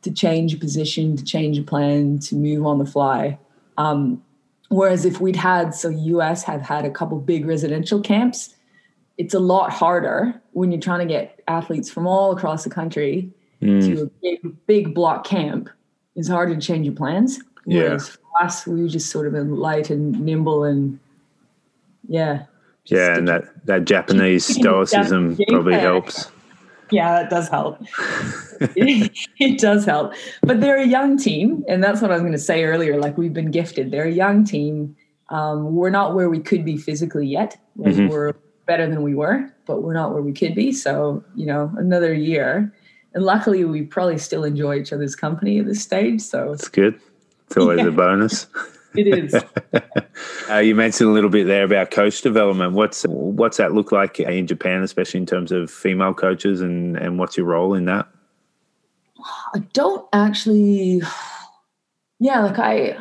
to 0.00 0.10
change 0.10 0.54
a 0.54 0.56
position 0.56 1.14
to 1.14 1.24
change 1.24 1.58
a 1.58 1.62
plan 1.62 2.18
to 2.18 2.34
move 2.34 2.64
on 2.64 2.78
the 2.78 2.86
fly 2.86 3.38
um, 3.76 4.22
Whereas 4.74 5.04
if 5.04 5.20
we'd 5.20 5.36
had, 5.36 5.72
so 5.72 5.88
US 5.88 6.42
have 6.42 6.62
had 6.62 6.84
a 6.84 6.90
couple 6.90 7.16
big 7.20 7.46
residential 7.46 8.00
camps, 8.00 8.56
it's 9.18 9.32
a 9.32 9.38
lot 9.38 9.70
harder 9.70 10.34
when 10.50 10.72
you're 10.72 10.80
trying 10.80 10.98
to 10.98 11.06
get 11.06 11.40
athletes 11.46 11.88
from 11.88 12.08
all 12.08 12.32
across 12.32 12.64
the 12.64 12.70
country 12.70 13.30
mm. 13.62 13.80
to 13.86 14.02
a 14.02 14.06
big, 14.20 14.66
big 14.66 14.92
block 14.92 15.24
camp. 15.24 15.70
It's 16.16 16.26
harder 16.26 16.56
to 16.56 16.60
change 16.60 16.86
your 16.86 16.94
plans. 16.96 17.38
Whereas 17.64 18.08
yeah. 18.08 18.14
for 18.14 18.44
us, 18.44 18.66
we 18.66 18.82
were 18.82 18.88
just 18.88 19.10
sort 19.10 19.32
of 19.32 19.34
light 19.46 19.90
and 19.90 20.18
nimble 20.18 20.64
and 20.64 20.98
yeah. 22.08 22.46
Yeah, 22.86 23.16
and 23.16 23.28
that, 23.28 23.44
that 23.66 23.84
Japanese 23.84 24.44
stoicism 24.56 25.38
probably 25.48 25.74
helps 25.74 26.32
yeah, 26.90 27.22
that 27.22 27.30
does 27.30 27.48
help. 27.48 27.78
it, 28.60 29.58
does 29.58 29.84
help. 29.84 30.14
But 30.42 30.60
they're 30.60 30.78
a 30.78 30.86
young 30.86 31.16
team, 31.16 31.64
and 31.68 31.82
that's 31.82 32.00
what 32.00 32.10
I 32.10 32.14
was 32.14 32.22
going 32.22 32.32
to 32.32 32.38
say 32.38 32.64
earlier. 32.64 32.98
Like 32.98 33.16
we've 33.18 33.32
been 33.32 33.50
gifted. 33.50 33.90
They're 33.90 34.04
a 34.04 34.12
young 34.12 34.44
team. 34.44 34.96
Um, 35.30 35.74
we're 35.74 35.90
not 35.90 36.14
where 36.14 36.28
we 36.28 36.40
could 36.40 36.64
be 36.64 36.76
physically 36.76 37.26
yet. 37.26 37.56
Mm-hmm. 37.78 38.08
We're 38.08 38.34
better 38.66 38.86
than 38.86 39.02
we 39.02 39.14
were, 39.14 39.52
but 39.66 39.82
we're 39.82 39.94
not 39.94 40.12
where 40.12 40.22
we 40.22 40.32
could 40.32 40.54
be. 40.54 40.72
So 40.72 41.24
you 41.34 41.46
know, 41.46 41.72
another 41.76 42.12
year. 42.14 42.72
And 43.14 43.24
luckily, 43.24 43.64
we 43.64 43.82
probably 43.82 44.18
still 44.18 44.42
enjoy 44.42 44.80
each 44.80 44.92
other's 44.92 45.14
company 45.14 45.60
at 45.60 45.66
this 45.66 45.80
stage. 45.80 46.20
So 46.20 46.52
it's 46.52 46.68
good. 46.68 46.98
It's 47.46 47.56
always 47.56 47.78
yeah. 47.78 47.86
a 47.86 47.92
bonus. 47.92 48.46
It 48.96 49.06
is. 49.06 49.34
uh, 50.50 50.58
you 50.58 50.74
mentioned 50.74 51.10
a 51.10 51.12
little 51.12 51.30
bit 51.30 51.46
there 51.46 51.64
about 51.64 51.90
coach 51.90 52.22
development. 52.22 52.72
What's 52.72 53.04
what's 53.08 53.56
that 53.56 53.72
look 53.72 53.92
like 53.92 54.20
in 54.20 54.46
Japan, 54.46 54.82
especially 54.82 55.20
in 55.20 55.26
terms 55.26 55.52
of 55.52 55.70
female 55.70 56.14
coaches, 56.14 56.60
and 56.60 56.96
and 56.96 57.18
what's 57.18 57.36
your 57.36 57.46
role 57.46 57.74
in 57.74 57.86
that? 57.86 58.08
I 59.54 59.58
don't 59.72 60.06
actually. 60.12 61.02
Yeah, 62.20 62.40
like 62.40 62.58
I. 62.58 62.96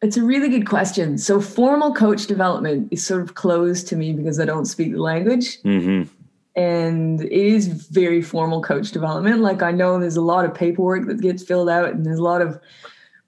It's 0.00 0.16
a 0.16 0.22
really 0.22 0.48
good 0.48 0.68
question. 0.68 1.16
So 1.16 1.40
formal 1.40 1.94
coach 1.94 2.26
development 2.26 2.88
is 2.90 3.06
sort 3.06 3.22
of 3.22 3.34
closed 3.34 3.86
to 3.88 3.96
me 3.96 4.12
because 4.12 4.40
I 4.40 4.44
don't 4.44 4.64
speak 4.64 4.92
the 4.92 5.00
language. 5.00 5.62
Mm-hmm 5.62 6.12
and 6.54 7.22
it 7.22 7.32
is 7.32 7.66
very 7.66 8.20
formal 8.20 8.60
coach 8.60 8.90
development 8.90 9.40
like 9.40 9.62
i 9.62 9.70
know 9.70 9.98
there's 9.98 10.16
a 10.16 10.20
lot 10.20 10.44
of 10.44 10.54
paperwork 10.54 11.06
that 11.06 11.20
gets 11.20 11.42
filled 11.42 11.68
out 11.68 11.90
and 11.90 12.04
there's 12.04 12.18
a 12.18 12.22
lot 12.22 12.42
of 12.42 12.60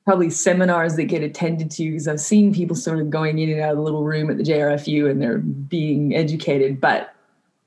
probably 0.04 0.28
seminars 0.28 0.96
that 0.96 1.04
get 1.04 1.22
attended 1.22 1.70
to 1.70 1.84
because 1.90 2.06
I've 2.06 2.20
seen 2.20 2.52
people 2.52 2.76
sort 2.76 2.98
of 2.98 3.08
going 3.08 3.38
in 3.38 3.50
and 3.50 3.60
out 3.60 3.70
of 3.70 3.76
the 3.76 3.82
little 3.82 4.04
room 4.04 4.30
at 4.30 4.36
the 4.36 4.44
JRFU 4.44 5.10
and 5.10 5.20
they're 5.20 5.38
being 5.38 6.14
educated. 6.14 6.80
But 6.80 7.14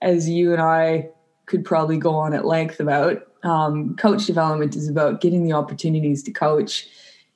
as 0.01 0.29
you 0.29 0.53
and 0.53 0.61
I 0.61 1.09
could 1.47 1.65
probably 1.65 1.97
go 1.97 2.13
on 2.13 2.33
at 2.33 2.45
length 2.45 2.79
about, 2.79 3.27
um, 3.43 3.95
coach 3.95 4.25
development 4.25 4.75
is 4.75 4.87
about 4.87 5.19
getting 5.21 5.45
the 5.45 5.53
opportunities 5.53 6.21
to 6.23 6.31
coach, 6.31 6.87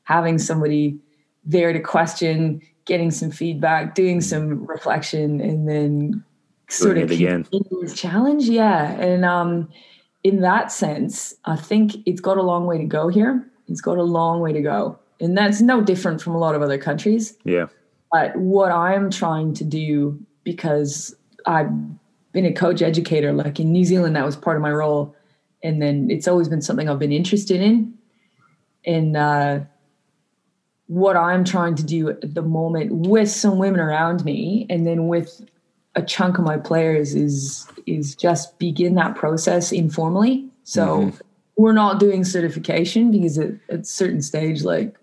having 0.04 0.38
somebody 0.38 1.00
there 1.44 1.74
to 1.74 1.80
question, 1.80 2.62
getting 2.86 3.10
some 3.10 3.32
feedback, 3.32 3.96
doing 3.96 4.18
mm-hmm. 4.18 4.30
some 4.30 4.66
reflection, 4.68 5.42
and 5.42 5.68
then 5.68 6.24
sort 6.70 7.00
of 7.00 7.10
again. 7.10 7.48
challenge. 7.96 8.44
Yeah. 8.46 8.92
And 8.92 9.26
um, 9.26 9.70
in 10.24 10.42
that 10.42 10.72
sense, 10.72 11.34
I 11.46 11.56
think 11.56 11.96
it's 12.06 12.22
got 12.22 12.38
a 12.38 12.44
long 12.44 12.68
way 12.68 12.78
to 12.78 12.86
go 12.86 13.08
here 13.08 13.51
it's 13.68 13.82
got 13.82 13.98
a 13.98 14.04
long 14.04 14.40
way 14.40 14.54
to 14.54 14.62
go. 14.62 15.00
And 15.20 15.38
that's 15.38 15.62
no 15.62 15.82
different 15.82 16.22
from 16.22 16.34
a 16.34 16.40
lot 16.40 16.56
of 16.56 16.62
other 16.62 16.78
countries. 16.78 17.38
Yeah. 17.44 17.68
But 18.12 18.36
what 18.36 18.72
I'm 18.72 19.10
trying 19.10 19.54
to 19.56 19.64
do, 19.64 20.20
because 20.44 21.16
I've 21.46 21.70
been 22.32 22.46
a 22.46 22.54
coach 22.54 22.82
educator, 22.82 23.32
like 23.32 23.60
in 23.60 23.72
New 23.72 23.86
Zealand, 23.86 24.16
that 24.16 24.26
was 24.26 24.36
part 24.36 24.58
of 24.58 24.62
my 24.62 24.72
role. 24.72 25.16
And 25.64 25.82
then 25.82 26.10
it's 26.10 26.28
always 26.28 26.50
been 26.50 26.62
something 26.62 26.90
I've 26.90 27.00
been 27.00 27.12
interested 27.12 27.62
in. 27.62 27.94
And 28.86 29.16
uh, 29.16 29.60
what 30.88 31.16
I'm 31.16 31.44
trying 31.44 31.76
to 31.76 31.84
do 31.84 32.10
at 32.10 32.34
the 32.34 32.42
moment 32.42 32.92
with 32.92 33.30
some 33.30 33.60
women 33.60 33.80
around 33.80 34.26
me, 34.26 34.66
and 34.70 34.88
then 34.88 35.08
with 35.08 35.48
a 35.96 36.02
chunk 36.02 36.40
of 36.40 36.44
my 36.44 36.58
players, 36.58 37.14
is 37.14 37.68
is 37.86 38.16
just 38.16 38.58
begin 38.58 38.96
that 38.96 39.16
process 39.16 39.72
informally. 39.72 40.50
So 40.64 40.98
mm-hmm 40.98 41.18
we're 41.58 41.74
not 41.74 42.00
doing 42.00 42.24
certification 42.24 43.12
because 43.12 43.38
at, 43.38 43.52
at 43.70 43.80
a 43.82 43.84
certain 43.84 44.22
stage, 44.22 44.64
like 44.64 44.98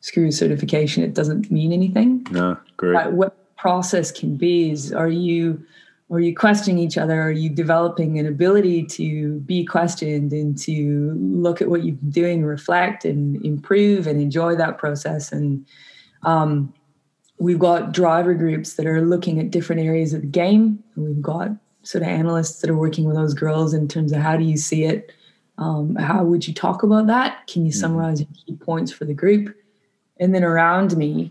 screw 0.00 0.30
certification, 0.30 1.02
it 1.02 1.14
doesn't 1.14 1.50
mean 1.50 1.72
anything. 1.72 2.26
No, 2.30 2.56
great. 2.76 2.94
But 2.94 3.12
what 3.12 3.56
process 3.56 4.10
can 4.10 4.36
be 4.36 4.70
is 4.70 4.92
are 4.92 5.08
you 5.08 5.64
are 6.10 6.20
you 6.20 6.36
questioning 6.36 6.78
each 6.78 6.98
other? 6.98 7.22
Are 7.22 7.30
you 7.30 7.48
developing 7.48 8.18
an 8.18 8.26
ability 8.26 8.84
to 8.84 9.40
be 9.40 9.64
questioned 9.64 10.32
and 10.32 10.58
to 10.58 11.16
look 11.18 11.62
at 11.62 11.68
what 11.68 11.84
you've 11.84 12.00
been 12.00 12.10
doing, 12.10 12.44
reflect 12.44 13.06
and 13.06 13.42
improve 13.42 14.06
and 14.06 14.20
enjoy 14.20 14.54
that 14.56 14.76
process? 14.76 15.32
And 15.32 15.64
um, 16.24 16.74
we've 17.38 17.58
got 17.58 17.92
driver 17.92 18.34
groups 18.34 18.74
that 18.74 18.86
are 18.86 19.00
looking 19.00 19.40
at 19.40 19.50
different 19.50 19.80
areas 19.80 20.12
of 20.12 20.20
the 20.20 20.26
game. 20.26 20.84
We've 20.96 21.22
got 21.22 21.50
sort 21.82 22.02
of 22.02 22.08
analysts 22.08 22.60
that 22.60 22.68
are 22.68 22.76
working 22.76 23.06
with 23.06 23.16
those 23.16 23.32
girls 23.32 23.72
in 23.72 23.88
terms 23.88 24.12
of 24.12 24.20
how 24.20 24.36
do 24.36 24.44
you 24.44 24.58
see 24.58 24.84
it? 24.84 25.12
Um, 25.58 25.96
how 25.96 26.24
would 26.24 26.48
you 26.48 26.54
talk 26.54 26.82
about 26.82 27.06
that? 27.08 27.46
Can 27.46 27.64
you 27.64 27.72
summarize 27.72 28.20
your 28.20 28.28
key 28.46 28.56
points 28.56 28.90
for 28.90 29.04
the 29.04 29.14
group? 29.14 29.54
And 30.18 30.34
then 30.34 30.44
around 30.44 30.96
me, 30.96 31.30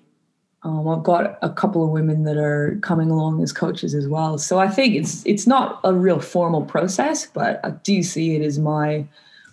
um, 0.64 0.88
I've 0.88 1.04
got 1.04 1.40
a 1.42 1.50
couple 1.50 1.84
of 1.84 1.90
women 1.90 2.24
that 2.26 2.38
are 2.38 2.78
coming 2.82 3.10
along 3.10 3.42
as 3.42 3.52
coaches 3.52 3.96
as 3.96 4.08
well. 4.08 4.38
So 4.38 4.60
I 4.60 4.68
think 4.68 4.96
it's 4.96 5.26
it's 5.26 5.48
not 5.48 5.80
a 5.84 5.94
real 5.94 6.20
formal 6.20 6.64
process, 6.64 7.26
but 7.26 7.60
I 7.64 7.72
do 7.72 8.04
see 8.04 8.36
it 8.36 8.44
as 8.44 8.60
my 8.60 9.06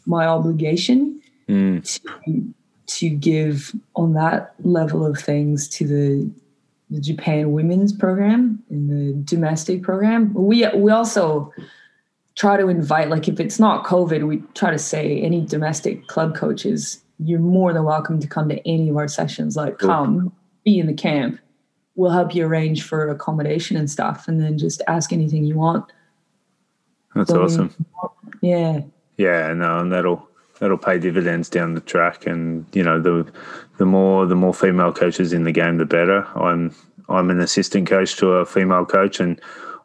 my 0.06 0.26
obligation 0.26 1.20
Mm. 1.48 1.82
to 1.82 2.54
to 2.86 3.08
give 3.08 3.74
on 3.96 4.12
that 4.12 4.54
level 4.64 5.04
of 5.06 5.18
things 5.18 5.66
to 5.68 5.86
the 5.86 6.30
the 6.90 7.00
Japan 7.00 7.52
women's 7.52 7.92
program 7.92 8.62
and 8.68 8.90
the 8.90 9.12
domestic 9.24 9.82
program. 9.82 10.34
We 10.34 10.66
we 10.74 10.90
also 10.90 11.52
try 12.38 12.56
to 12.56 12.68
invite 12.68 13.08
like 13.08 13.28
if 13.28 13.40
it's 13.40 13.58
not 13.58 13.84
COVID, 13.84 14.26
we 14.26 14.38
try 14.54 14.70
to 14.70 14.78
say 14.78 15.20
any 15.20 15.44
domestic 15.44 16.06
club 16.06 16.36
coaches, 16.36 17.02
you're 17.18 17.40
more 17.40 17.72
than 17.72 17.82
welcome 17.82 18.20
to 18.20 18.28
come 18.28 18.48
to 18.48 18.66
any 18.66 18.88
of 18.88 18.96
our 18.96 19.08
sessions. 19.08 19.56
Like 19.56 19.78
come, 19.78 20.32
be 20.64 20.78
in 20.78 20.86
the 20.86 20.94
camp. 20.94 21.40
We'll 21.96 22.12
help 22.12 22.36
you 22.36 22.46
arrange 22.46 22.84
for 22.84 23.08
accommodation 23.08 23.76
and 23.76 23.90
stuff, 23.90 24.28
and 24.28 24.40
then 24.40 24.56
just 24.56 24.80
ask 24.86 25.12
anything 25.12 25.44
you 25.44 25.56
want. 25.56 25.92
That's 27.16 27.28
So, 27.28 27.42
awesome. 27.42 27.74
Yeah. 28.40 28.82
Yeah, 29.16 29.52
no, 29.52 29.80
and 29.80 29.90
that'll 29.92 30.28
that'll 30.60 30.78
pay 30.78 31.00
dividends 31.00 31.48
down 31.48 31.74
the 31.74 31.80
track. 31.80 32.24
And 32.24 32.64
you 32.72 32.84
know, 32.84 33.00
the 33.00 33.28
the 33.78 33.84
more 33.84 34.26
the 34.26 34.36
more 34.36 34.54
female 34.54 34.92
coaches 34.92 35.32
in 35.32 35.42
the 35.42 35.50
game, 35.50 35.78
the 35.78 35.84
better. 35.84 36.24
I'm 36.36 36.72
I'm 37.08 37.30
an 37.30 37.40
assistant 37.40 37.88
coach 37.88 38.14
to 38.18 38.34
a 38.34 38.46
female 38.46 38.84
coach, 38.84 39.18
and 39.18 39.40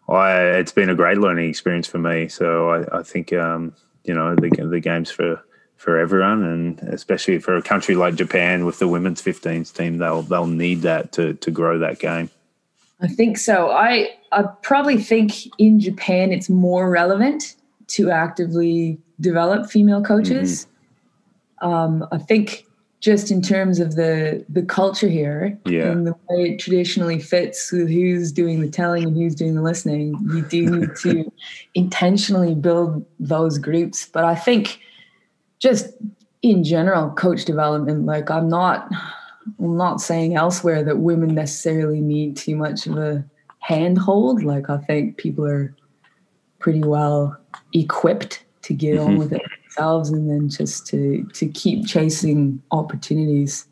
I 0.10 0.42
it's 0.60 0.72
been 0.72 0.90
a 0.90 0.96
great 0.96 1.18
learning 1.18 1.50
experience 1.50 1.88
for 1.88 1.98
me. 1.98 2.28
So 2.28 2.70
I, 2.70 3.00
I 3.00 3.04
think 3.04 3.34
um, 3.34 3.74
you 4.04 4.14
know 4.14 4.36
the 4.36 4.50
the 4.50 4.80
game's 4.80 5.12
for 5.12 5.42
for 5.78 5.98
everyone, 6.00 6.44
and 6.44 6.80
especially 6.94 7.40
for 7.40 7.58
a 7.58 7.62
country 7.62 7.96
like 7.96 8.16
Japan 8.16 8.66
with 8.66 8.80
the 8.80 8.88
women's 8.88 9.22
15s 9.22 9.76
team, 9.76 9.98
they'll 9.98 10.22
they'll 10.22 10.48
need 10.48 10.82
that 10.82 11.12
to 11.14 11.34
to 11.34 11.52
grow 11.52 11.80
that 11.80 12.00
game. 12.00 12.30
I 13.02 13.08
think 13.08 13.38
so. 13.38 13.70
I 13.70 14.10
I 14.32 14.44
probably 14.62 14.98
think 14.98 15.34
in 15.58 15.80
Japan 15.80 16.32
it's 16.32 16.50
more 16.50 16.90
relevant 16.90 17.56
to 17.88 18.10
actively 18.12 18.98
develop 19.20 19.70
female 19.70 20.04
coaches. 20.04 20.68
Um, 21.62 22.06
I 22.12 22.18
think 22.18 22.66
just 23.04 23.30
in 23.32 23.42
terms 23.42 23.80
of 23.82 23.96
the 23.98 24.46
the 24.48 24.62
culture 24.64 25.10
here 25.10 25.60
Yeah. 25.66 25.92
and 25.92 26.08
the 26.08 26.14
way 26.30 26.52
it 26.52 26.60
traditionally 26.60 27.20
fits 27.20 27.70
with 27.70 27.90
who's 27.90 28.32
doing 28.32 28.62
the 28.62 28.70
telling 28.70 29.04
and 29.04 29.16
who's 29.18 29.36
doing 29.36 29.56
the 29.56 29.62
listening, 29.62 30.16
you 30.34 30.42
do 30.42 30.70
need 30.80 30.96
to 31.02 31.30
intentionally 31.76 32.56
build 32.56 33.06
those 33.20 33.58
groups. 33.58 34.08
But 34.08 34.24
I 34.24 34.36
think 34.36 34.80
just 35.60 35.88
in 36.44 36.64
general, 36.64 37.10
coach 37.12 37.44
development, 37.44 38.06
like 38.06 38.32
I'm 38.32 38.48
not 38.48 38.90
I'm 39.60 39.76
not 39.76 40.00
saying 40.00 40.38
elsewhere 40.38 40.82
that 40.86 41.00
women 41.00 41.36
necessarily 41.36 42.00
need 42.00 42.38
too 42.38 42.56
much 42.56 42.88
of 42.88 42.98
a 42.98 43.26
handhold. 43.60 44.44
Like 44.44 44.70
I 44.70 44.78
think 44.78 45.18
people 45.18 45.46
are 45.46 45.76
pretty 46.60 46.84
well 46.84 47.36
equipped 47.74 48.46
to 48.62 48.74
get 48.74 48.98
on 48.98 49.16
Mhm. 49.16 49.20
with 49.20 49.34
it 49.34 49.42
themselves 49.74 50.10
and 50.10 50.30
then 50.30 50.50
just 50.50 50.88
to 50.88 51.24
to 51.34 51.48
keep 51.48 51.86
chasing 51.88 52.62
opportunities. 52.72 53.68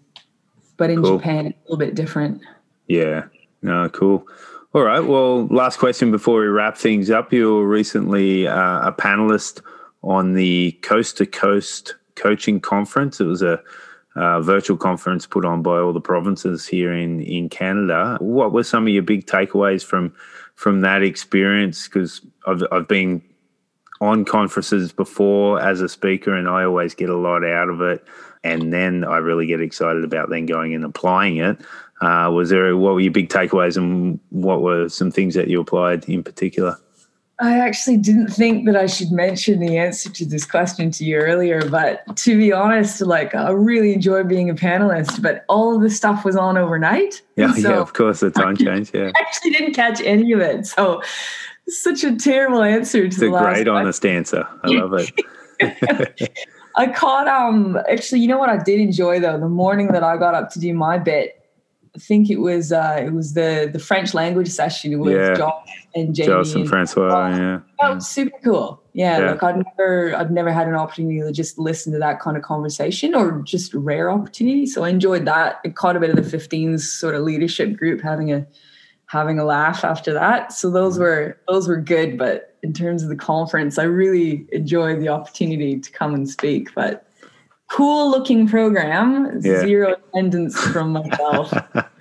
But 0.78 0.90
in 0.90 1.02
Cool. 1.04 1.18
Japan 1.18 1.48
it's 1.48 1.58
a 1.58 1.62
little 1.64 1.78
bit 1.78 1.96
different. 1.96 2.42
Yeah. 2.88 3.26
No, 3.62 3.90
cool. 3.90 4.28
All 4.74 4.82
right. 4.82 5.02
Well, 5.02 5.48
last 5.48 5.78
question 5.78 6.12
before 6.12 6.40
we 6.40 6.48
wrap 6.48 6.78
things 6.78 7.10
up. 7.10 7.32
You 7.32 7.56
were 7.56 7.68
recently 7.68 8.48
uh, 8.48 8.88
a 8.88 8.92
panelist 8.92 9.62
on 10.04 10.34
the 10.34 10.72
Coast 10.82 11.18
to 11.18 11.26
Coast 11.26 11.96
Coaching 12.16 12.60
Conference. 12.60 13.20
It 13.20 13.26
was 13.26 13.42
a 13.44 13.62
uh, 14.16 14.42
virtual 14.42 14.76
conference 14.78 15.26
put 15.26 15.46
on 15.46 15.62
by 15.62 15.78
all 15.78 15.94
the 15.94 16.02
provinces 16.02 16.66
here 16.66 16.94
in 16.94 17.22
in 17.22 17.50
Canada. 17.50 18.18
What 18.20 18.52
were 18.52 18.64
some 18.64 18.88
of 18.88 18.94
your 18.94 19.04
big 19.04 19.26
takeaways 19.28 19.86
from 19.86 20.14
from 20.56 20.82
that 20.82 21.04
experience? 21.04 21.88
Because 21.88 22.22
I've 22.48 22.64
I've 22.72 22.88
been 22.88 23.22
on 24.02 24.26
conferences 24.26 24.92
before 24.92 25.62
as 25.62 25.80
a 25.80 25.88
speaker, 25.88 26.34
and 26.34 26.50
I 26.50 26.64
always 26.64 26.94
get 26.94 27.10
a 27.10 27.16
lot 27.16 27.46
out 27.46 27.70
of 27.70 27.82
it. 27.82 28.04
And 28.44 28.74
then 28.74 29.04
I 29.04 29.18
really 29.18 29.46
get 29.46 29.62
excited 29.62 30.04
about 30.04 30.32
then 30.32 30.48
going 30.48 30.74
and 30.74 30.84
applying 30.84 31.38
it. 31.38 31.62
Uh, 32.02 32.32
was 32.34 32.50
there 32.50 32.76
what 32.76 32.96
were 32.96 33.00
your 33.00 33.12
big 33.12 33.30
takeaways, 33.30 33.78
and 33.78 34.20
what 34.32 34.62
were 34.62 34.90
some 34.90 35.12
things 35.12 35.36
that 35.36 35.48
you 35.48 35.62
applied 35.62 36.04
in 36.10 36.24
particular? 36.24 36.76
I 37.42 37.58
actually 37.58 37.98
didn't 37.98 38.28
think 38.28 38.68
that 38.68 38.76
I 38.76 38.86
should 38.86 39.12
mention 39.12 39.60
the 39.60 39.78
answer 39.78 40.12
to 40.12 40.26
this 40.26 40.46
question 40.46 40.92
to 40.92 41.04
you 41.04 41.18
earlier, 41.18 41.68
but 41.70 42.16
to 42.18 42.38
be 42.38 42.52
honest, 42.52 43.02
like 43.02 43.34
I 43.34 43.50
really 43.50 43.94
enjoy 43.94 44.24
being 44.24 44.52
a 44.52 44.54
panelist, 44.54 45.24
but 45.24 45.44
all 45.50 45.76
of 45.76 45.82
the 45.82 45.90
stuff 45.90 46.24
was 46.24 46.36
on 46.36 46.56
overnight. 46.56 47.24
Yeah, 47.36 47.52
so 47.54 47.70
yeah, 47.70 47.80
of 47.80 47.94
course, 47.94 48.20
the 48.20 48.30
time 48.30 48.58
change. 48.58 48.92
Yeah, 48.94 49.12
I 49.16 49.22
actually 49.22 49.52
didn't 49.52 49.74
catch 49.74 50.02
any 50.02 50.32
of 50.34 50.40
it. 50.40 50.68
So 50.68 51.02
such 51.72 52.04
a 52.04 52.16
terrible 52.16 52.62
answer 52.64 53.02
to 53.02 53.06
it's 53.08 53.18
the 53.20 53.28
a 53.28 53.32
last 53.32 53.44
great 53.44 53.54
question. 53.54 53.70
honest 53.70 54.06
answer. 54.06 54.48
I 54.64 54.68
love 54.70 54.94
it. 54.94 56.38
I 56.76 56.88
caught 56.88 57.28
um 57.28 57.78
actually 57.90 58.22
you 58.22 58.28
know 58.28 58.38
what 58.38 58.50
I 58.50 58.58
did 58.58 58.80
enjoy 58.80 59.20
though 59.20 59.38
the 59.40 59.50
morning 59.50 59.88
that 59.88 60.04
I 60.04 60.18
got 60.18 60.34
up 60.34 60.50
to 60.52 60.60
do 60.60 60.74
my 60.74 60.98
bit 60.98 61.38
I 61.96 62.00
think 62.00 62.30
it 62.30 62.38
was 62.38 62.72
uh 62.72 62.98
it 63.06 63.12
was 63.14 63.34
the 63.34 63.70
the 63.72 63.78
French 63.80 64.14
language 64.14 64.48
session 64.48 64.98
with 65.00 65.14
Yeah. 65.16 65.34
Josh 65.36 65.70
and 65.94 66.16
Jamie 66.16 66.28
Joss 66.28 66.54
and 66.54 66.62
and- 66.62 66.70
Francois. 66.70 67.28
Yeah, 67.30 67.60
That 67.82 67.96
was 67.96 68.08
super 68.08 68.38
cool. 68.44 68.82
Yeah, 68.94 69.20
Yeah. 69.20 69.32
like 69.32 69.44
I'd 69.44 69.64
never 69.78 70.16
I'd 70.16 70.32
never 70.32 70.52
had 70.54 70.68
an 70.70 70.76
opportunity 70.76 71.20
to 71.20 71.32
just 71.34 71.60
listen 71.60 71.92
to 71.94 72.00
that 72.00 72.22
kind 72.22 72.38
of 72.38 72.44
conversation 72.44 73.14
or 73.14 73.42
just 73.44 73.74
rare 73.74 74.10
opportunity. 74.10 74.66
So 74.66 74.84
I 74.86 74.90
enjoyed 74.90 75.26
that. 75.26 75.60
It 75.66 75.76
caught 75.76 75.98
a 75.98 76.00
bit 76.00 76.10
of 76.10 76.16
the 76.16 76.38
15s 76.38 76.80
sort 76.82 77.14
of 77.16 77.24
leadership 77.24 77.76
group 77.76 78.00
having 78.02 78.32
a 78.32 78.48
having 79.12 79.38
a 79.40 79.44
laugh 79.44 79.84
after 79.84 80.14
that. 80.14 80.54
So 80.54 80.70
those 80.70 80.94
Mm-hmm. 80.94 81.04
were 81.04 81.38
those 81.50 81.68
were 81.68 81.78
good. 81.78 82.18
But 82.18 82.56
in 82.64 82.72
terms 82.74 83.04
of 83.04 83.10
the 83.10 83.16
conference, 83.16 83.78
I 83.78 83.84
really 83.84 84.46
enjoyed 84.52 85.02
the 85.02 85.10
opportunity 85.10 85.80
to 85.80 85.92
come 85.92 86.14
and 86.14 86.30
speak. 86.30 86.74
But 86.74 87.06
cool 87.68 88.10
looking 88.10 88.48
program. 88.48 89.42
Yeah. 89.42 89.62
Zero 89.62 89.96
attendance 89.96 90.58
from 90.60 90.94
myself. 90.94 91.54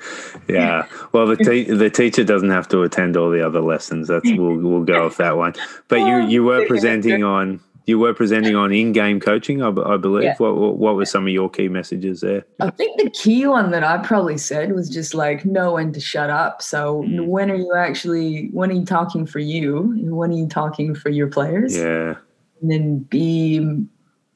yeah. 0.49 0.87
Well, 1.13 1.27
the 1.27 1.37
te- 1.37 1.65
the 1.73 1.91
teacher 1.91 2.23
doesn't 2.23 2.51
have 2.51 2.69
to 2.69 2.83
attend 2.83 3.17
all 3.17 3.31
the 3.31 3.45
other 3.45 3.61
lessons. 3.61 4.07
That's 4.09 4.31
we'll 4.31 4.57
we'll 4.57 4.85
go 4.85 5.07
off 5.07 5.17
that 5.17 5.37
one. 5.37 5.55
But 5.89 6.01
you 6.01 6.19
you 6.29 6.45
were 6.45 6.65
presenting 6.67 7.25
on 7.25 7.61
you 7.87 7.99
were 7.99 8.15
presenting 8.15 8.55
on 8.57 8.73
in 8.73 8.93
game 8.93 9.21
coaching. 9.21 9.63
I 9.63 9.71
believe. 9.71 10.25
Yeah. 10.25 10.35
What, 10.39 10.57
what 10.57 10.77
what 10.79 10.97
were 10.97 11.05
some 11.07 11.27
of 11.27 11.33
your 11.33 11.49
key 11.51 11.69
messages 11.69 12.21
there? 12.21 12.45
I 12.61 12.71
think 12.71 13.01
the 13.01 13.11
key 13.11 13.47
one 13.47 13.71
that 13.71 13.83
I 13.85 13.99
probably 13.99 14.39
said 14.39 14.73
was 14.73 14.89
just 14.89 15.15
like 15.15 15.45
know 15.45 15.75
when 15.75 15.93
to 15.93 16.01
shut 16.01 16.31
up. 16.31 16.63
So 16.63 17.03
Mm. 17.03 17.27
when 17.27 17.51
are 17.51 17.57
you 17.57 17.75
actually 17.75 18.49
when 18.53 18.71
are 18.71 18.75
you 18.75 18.85
talking 18.85 19.27
for 19.27 19.39
you? 19.39 19.95
When 20.15 20.31
are 20.31 20.37
you 20.37 20.49
talking 20.49 20.95
for 20.95 21.09
your 21.11 21.29
players? 21.29 21.77
Yeah. 21.77 22.15
And 22.61 22.71
then 22.71 22.99
be 23.11 23.85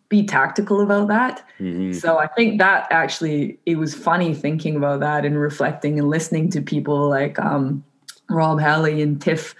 be 0.08 0.24
tactical 0.26 0.80
about 0.80 1.08
that. 1.08 1.42
Mhm. 1.60 1.94
So 1.94 2.18
I 2.18 2.26
think 2.28 2.58
that 2.58 2.86
actually 2.90 3.58
it 3.66 3.76
was 3.78 3.94
funny 3.94 4.34
thinking 4.34 4.76
about 4.76 5.00
that 5.00 5.24
and 5.24 5.38
reflecting 5.38 5.98
and 5.98 6.08
listening 6.08 6.50
to 6.50 6.60
people 6.60 7.08
like 7.08 7.38
um, 7.38 7.82
Rob 8.30 8.60
Halley 8.60 9.02
and 9.02 9.20
Tiff 9.20 9.54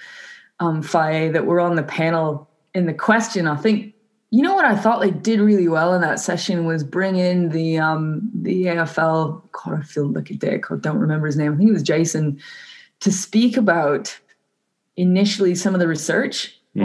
um, 0.60 0.80
Faye 0.82 1.28
that 1.30 1.46
were 1.46 1.60
on 1.60 1.74
the 1.76 1.82
panel. 1.82 2.48
In 2.74 2.86
the 2.86 2.94
question, 2.94 3.46
I 3.46 3.56
think 3.56 3.94
you 4.30 4.42
know 4.42 4.54
what 4.54 4.64
I 4.64 4.74
thought 4.76 5.00
they 5.00 5.12
did 5.12 5.38
really 5.40 5.68
well 5.68 5.94
in 5.94 6.00
that 6.00 6.18
session 6.18 6.64
was 6.66 6.82
bring 6.82 7.16
in 7.16 7.50
the 7.50 7.78
um, 7.78 8.28
the 8.34 8.64
AFL. 8.64 9.42
God, 9.52 9.78
I 9.78 9.82
feel 9.82 10.10
like 10.10 10.30
a 10.30 10.34
dick. 10.34 10.70
I 10.70 10.76
don't 10.76 10.98
remember 10.98 11.26
his 11.26 11.36
name. 11.36 11.52
I 11.52 11.56
think 11.56 11.70
it 11.70 11.72
was 11.72 11.82
Jason 11.84 12.40
to 13.00 13.12
speak 13.12 13.56
about 13.56 14.18
initially 14.96 15.54
some 15.54 15.74
of 15.74 15.80
the 15.80 15.88
research 15.88 16.58
Mm. 16.76 16.82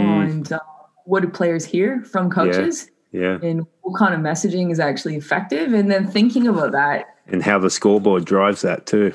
on 0.50 0.54
uh, 0.54 0.60
what 1.06 1.22
do 1.24 1.28
players 1.30 1.66
hear 1.66 2.04
from 2.04 2.30
coaches 2.30 2.92
Yeah. 3.12 3.40
and 3.42 3.66
what 3.82 3.98
kind 3.98 4.14
of 4.14 4.20
messaging 4.20 4.72
is 4.72 4.80
actually 4.80 5.16
effective 5.16 5.74
and 5.74 5.90
then 5.90 6.06
thinking 6.06 6.48
about 6.48 6.74
that 6.74 7.06
And 7.28 7.42
how 7.42 7.58
the 7.58 7.72
scoreboard 7.72 8.24
drives 8.26 8.62
that 8.62 8.86
too. 8.86 9.14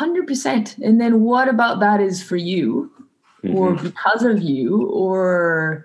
100% 0.00 0.78
and 0.82 0.98
then 0.98 1.20
what 1.20 1.46
about 1.48 1.80
that 1.80 2.00
is 2.00 2.22
for 2.22 2.36
you 2.36 2.90
or 3.50 3.74
Mhm. 3.74 3.82
because 3.82 4.22
of 4.22 4.40
you 4.40 4.86
or 4.86 5.84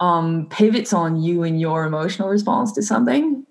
um, 0.00 0.46
pivots 0.48 0.92
on 0.92 1.20
you 1.20 1.42
and 1.42 1.60
your 1.60 1.84
emotional 1.84 2.28
response 2.28 2.72
to 2.72 2.82
something 2.82 3.44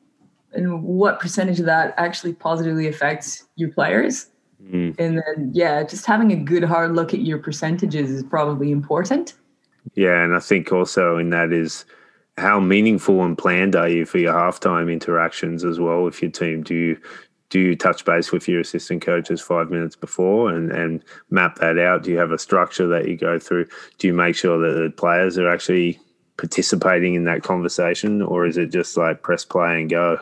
and 0.53 0.81
what 0.83 1.19
percentage 1.19 1.59
of 1.59 1.65
that 1.67 1.93
actually 1.97 2.33
positively 2.33 2.87
affects 2.87 3.45
your 3.55 3.69
players 3.69 4.27
Mm. 4.73 4.93
and 4.99 5.17
then 5.17 5.51
yeah 5.53 5.83
just 5.83 6.05
having 6.05 6.31
a 6.33 6.35
good 6.35 6.63
hard 6.63 6.93
look 6.93 7.13
at 7.13 7.21
your 7.21 7.37
percentages 7.37 8.09
is 8.11 8.23
probably 8.23 8.71
important 8.71 9.33
Yeah, 9.95 10.21
and 10.23 10.35
I 10.35 10.39
think 10.39 10.71
also 10.73 11.17
in 11.17 11.29
that 11.29 11.53
is 11.53 11.85
how 12.37 12.59
meaningful 12.59 13.23
and 13.23 13.37
planned 13.37 13.75
are 13.75 13.87
you 13.87 14.05
for 14.05 14.17
your 14.17 14.33
halftime 14.33 14.91
interactions 14.91 15.63
as 15.63 15.79
well 15.79 16.03
with 16.03 16.21
your 16.21 16.29
team? 16.31 16.61
Do 16.63 16.75
you 16.75 16.97
do 17.49 17.59
you 17.59 17.75
touch 17.75 18.05
base 18.05 18.31
with 18.31 18.47
your 18.47 18.61
assistant 18.61 19.01
coaches 19.01 19.41
five 19.41 19.69
minutes 19.71 19.95
before 19.95 20.53
and, 20.53 20.71
and 20.71 21.03
map 21.29 21.55
that 21.55 21.77
out? 21.79 22.03
Do 22.03 22.11
you 22.11 22.17
have 22.17 22.31
a 22.31 22.37
structure 22.37 22.87
that 22.87 23.07
you 23.07 23.17
go 23.17 23.39
through? 23.39 23.65
Do 23.97 24.07
you 24.07 24.13
make 24.13 24.35
sure 24.35 24.59
that 24.59 24.79
the 24.79 24.91
players 24.91 25.37
are 25.37 25.49
actually 25.49 25.99
participating 26.37 27.15
in 27.15 27.25
that 27.25 27.43
conversation, 27.43 28.21
or 28.21 28.45
is 28.45 28.57
it 28.57 28.71
just 28.71 28.95
like 28.95 29.23
press 29.23 29.43
play 29.43 29.81
and 29.81 29.89
go? 29.89 30.19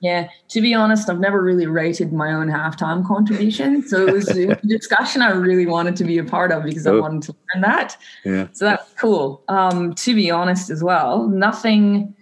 Yeah, 0.00 0.28
to 0.50 0.60
be 0.60 0.74
honest, 0.74 1.10
I've 1.10 1.18
never 1.18 1.42
really 1.42 1.66
rated 1.66 2.12
my 2.12 2.32
own 2.32 2.46
halftime 2.48 3.04
contribution. 3.04 3.82
So 3.82 4.06
it 4.06 4.12
was 4.12 4.28
a 4.28 4.54
discussion 4.66 5.22
I 5.22 5.30
really 5.30 5.66
wanted 5.66 5.96
to 5.96 6.04
be 6.04 6.18
a 6.18 6.24
part 6.24 6.52
of 6.52 6.62
because 6.62 6.86
I 6.86 6.92
wanted 6.92 7.22
to 7.22 7.34
learn 7.52 7.62
that. 7.62 7.96
Yeah. 8.24 8.46
So 8.52 8.66
that's 8.66 8.92
cool. 8.94 9.42
Um, 9.48 9.94
to 9.94 10.14
be 10.14 10.30
honest, 10.30 10.70
as 10.70 10.84
well, 10.84 11.26
nothing 11.26 12.14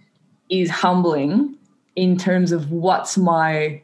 is 0.49 0.71
humbling 0.71 1.55
in 1.97 2.17
terms 2.17 2.53
of 2.53 2.71
what's 2.71 3.19
my 3.19 3.83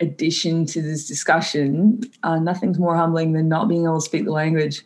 addition 0.00 0.66
to 0.66 0.82
this 0.82 1.06
discussion. 1.06 2.00
Uh, 2.22 2.38
nothing's 2.38 2.78
more 2.78 2.96
humbling 2.96 3.32
than 3.32 3.48
not 3.48 3.68
being 3.68 3.84
able 3.84 4.00
to 4.00 4.04
speak 4.04 4.24
the 4.24 4.32
language 4.32 4.82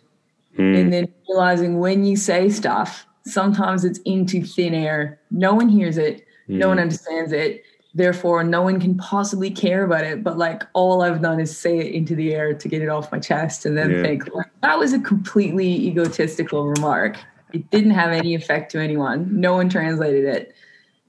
Mm. 0.59 0.81
and 0.81 0.93
then 0.93 1.09
realizing 1.29 1.79
when 1.79 2.05
you 2.05 2.17
say 2.17 2.49
stuff, 2.49 3.07
sometimes 3.25 3.85
it's 3.85 4.01
into 4.01 4.43
thin 4.43 4.75
air. 4.75 5.21
No 5.31 5.55
one 5.55 5.69
hears 5.69 5.99
it, 5.99 6.25
no 6.49 6.67
Mm. 6.67 6.69
one 6.71 6.79
understands 6.81 7.33
it. 7.33 7.63
Therefore, 7.95 8.43
no 8.45 8.63
one 8.63 8.81
can 8.81 8.97
possibly 8.97 9.51
care 9.51 9.85
about 9.85 10.05
it. 10.05 10.23
But 10.25 10.37
like 10.37 10.63
all 10.75 11.03
I've 11.03 11.23
done 11.23 11.39
is 11.41 11.57
say 11.57 11.79
it 11.79 11.93
into 11.95 12.15
the 12.15 12.35
air 12.35 12.55
to 12.55 12.69
get 12.69 12.83
it 12.83 12.89
off 12.89 13.11
my 13.13 13.19
chest 13.19 13.67
and 13.67 13.77
then 13.79 13.91
Yeah. 13.91 14.03
think 14.03 14.35
like, 14.35 14.47
that 14.63 14.79
was 14.79 14.93
a 14.93 14.99
completely 15.01 15.69
egotistical 15.87 16.67
remark. 16.69 17.17
It 17.53 17.71
didn't 17.71 17.93
have 17.93 18.11
any 18.13 18.35
effect 18.35 18.73
to 18.73 18.79
anyone. 18.81 19.29
No 19.41 19.55
one 19.55 19.69
translated 19.69 20.25
it. 20.25 20.55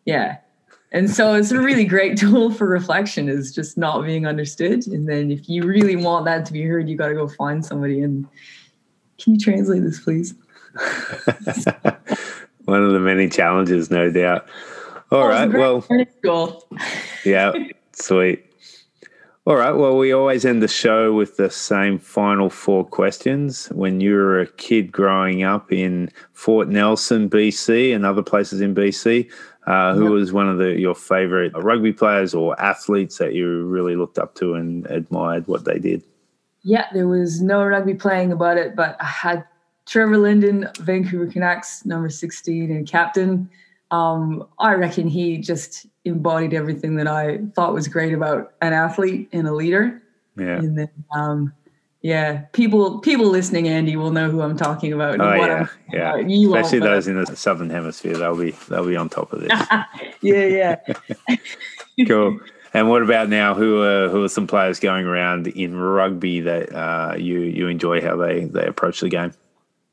Yeah. 0.05 0.37
And 0.91 1.09
so 1.09 1.33
it's 1.35 1.51
a 1.51 1.59
really 1.59 1.85
great 1.85 2.17
tool 2.19 2.51
for 2.51 2.67
reflection 2.67 3.29
is 3.29 3.53
just 3.53 3.77
not 3.77 4.03
being 4.05 4.25
understood. 4.25 4.87
And 4.87 5.07
then 5.07 5.31
if 5.31 5.47
you 5.47 5.63
really 5.63 5.95
want 5.95 6.25
that 6.25 6.45
to 6.47 6.53
be 6.53 6.63
heard, 6.63 6.89
you 6.89 6.97
got 6.97 7.09
to 7.09 7.13
go 7.13 7.27
find 7.27 7.63
somebody 7.65 8.01
and 8.01 8.27
can 9.19 9.33
you 9.33 9.39
translate 9.39 9.83
this, 9.83 9.99
please? 9.99 10.33
One 12.65 12.83
of 12.83 12.93
the 12.93 12.99
many 12.99 13.29
challenges, 13.29 13.91
no 13.91 14.11
doubt. 14.11 14.47
All 15.11 15.23
Oh, 15.23 15.27
right. 15.27 15.51
Well, 15.51 15.83
yeah, 17.25 17.51
sweet. 17.93 18.45
All 19.45 19.55
right. 19.55 19.71
Well, 19.71 19.97
we 19.97 20.11
always 20.11 20.45
end 20.45 20.61
the 20.61 20.67
show 20.67 21.11
with 21.13 21.37
the 21.37 21.49
same 21.49 21.97
final 21.97 22.49
four 22.51 22.85
questions. 22.85 23.65
When 23.67 23.99
you 23.99 24.13
were 24.13 24.39
a 24.39 24.47
kid 24.47 24.91
growing 24.91 25.41
up 25.41 25.71
in 25.71 26.11
Fort 26.33 26.67
Nelson, 26.67 27.29
BC, 27.29 27.95
and 27.95 28.05
other 28.05 28.21
places 28.21 28.61
in 28.61 28.75
BC, 28.75 29.27
uh, 29.69 29.93
who 29.93 30.03
Yep. 30.05 30.11
was 30.11 30.33
one 30.33 30.49
of 30.49 30.57
the, 30.57 30.79
your 30.79 30.95
favorite 30.95 31.53
rugby 31.55 31.93
players 31.93 32.33
or 32.33 32.59
athletes 32.59 33.19
that 33.19 33.33
you 33.33 33.65
really 33.65 33.95
looked 33.95 34.17
up 34.17 34.33
to 34.35 34.55
and 34.55 34.85
admired 34.87 35.47
what 35.47 35.63
they 35.63 35.77
did? 35.77 36.03
Yeah, 36.63 36.87
there 36.91 37.07
was 37.07 37.41
no 37.41 37.63
rugby 37.63 37.93
playing 37.93 38.31
about 38.31 38.57
it, 38.57 38.75
but 38.75 38.97
I 38.99 39.05
had 39.05 39.45
Trevor 39.85 40.17
Linden, 40.17 40.67
Vancouver 40.79 41.27
Canucks, 41.27 41.85
number 41.85 42.09
16 42.09 42.71
and 42.71 42.87
captain. 42.87 43.49
Um, 43.91 44.47
I 44.59 44.73
reckon 44.73 45.07
he 45.07 45.37
just 45.37 45.85
embodied 46.03 46.53
everything 46.53 46.95
that 46.95 47.07
I 47.07 47.39
thought 47.55 47.73
was 47.73 47.87
great 47.87 48.13
about 48.13 48.53
an 48.61 48.73
athlete 48.73 49.29
and 49.31 49.47
a 49.47 49.53
leader. 49.53 50.01
Yeah. 50.37 50.57
And 50.57 50.77
then, 50.77 50.89
um, 51.15 51.53
yeah, 52.01 52.43
people 52.53 52.99
people 52.99 53.27
listening, 53.27 53.67
Andy, 53.67 53.95
will 53.95 54.11
know 54.11 54.29
who 54.31 54.41
I'm 54.41 54.55
talking 54.57 54.93
about. 54.93 55.19
Oh 55.19 55.25
what 55.37 55.49
yeah, 55.49 55.53
I'm- 55.55 55.69
yeah. 55.91 56.15
You 56.17 56.55
Especially 56.55 56.79
those 56.79 57.07
in 57.07 57.21
the 57.21 57.35
southern 57.35 57.69
hemisphere, 57.69 58.15
they'll 58.17 58.37
be 58.37 58.51
they'll 58.69 58.85
be 58.87 58.95
on 58.95 59.09
top 59.09 59.33
of 59.33 59.41
this. 59.41 59.49
yeah, 60.21 60.75
yeah. 61.27 61.35
cool. 62.07 62.39
And 62.73 62.87
what 62.89 63.01
about 63.01 63.29
now? 63.29 63.53
Who 63.55 63.81
are 63.83 64.09
who 64.09 64.23
are 64.23 64.29
some 64.29 64.47
players 64.47 64.79
going 64.79 65.05
around 65.05 65.47
in 65.47 65.75
rugby 65.75 66.39
that 66.41 66.73
uh, 66.73 67.15
you 67.17 67.39
you 67.41 67.67
enjoy 67.67 67.99
how 68.01 68.15
they 68.15 68.45
they 68.45 68.65
approach 68.65 68.99
the 69.01 69.09
game? 69.09 69.33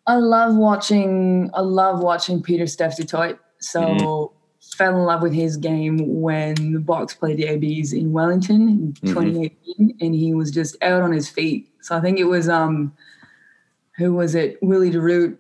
I 0.06 0.16
love 0.16 0.54
watching. 0.54 1.50
I 1.54 1.62
love 1.62 2.00
watching 2.00 2.42
Pieter-Steph 2.42 2.96
du 2.96 3.04
Toit. 3.04 3.38
So 3.58 3.80
Mhm. 3.80 4.32
fell 4.76 4.96
in 4.98 5.04
love 5.04 5.22
with 5.22 5.32
his 5.32 5.56
game 5.56 6.20
when 6.20 6.54
the 6.54 6.78
Boks 6.78 7.18
played 7.18 7.38
the 7.38 7.46
ABs 7.46 7.92
in 7.92 8.12
Wellington 8.12 8.68
in 8.68 8.92
Mhm. 8.92 9.14
2018, 9.14 9.96
and 10.00 10.14
he 10.14 10.34
was 10.34 10.50
just 10.52 10.76
out 10.82 11.02
on 11.02 11.12
his 11.12 11.28
feet. 11.28 11.66
So 11.86 11.96
I 11.96 12.00
think 12.00 12.18
it 12.18 12.24
was 12.24 12.48
um, 12.48 12.92
who 13.96 14.12
was 14.12 14.34
it? 14.34 14.58
Willie 14.60 14.90
le 14.90 15.00
Roux. 15.00 15.38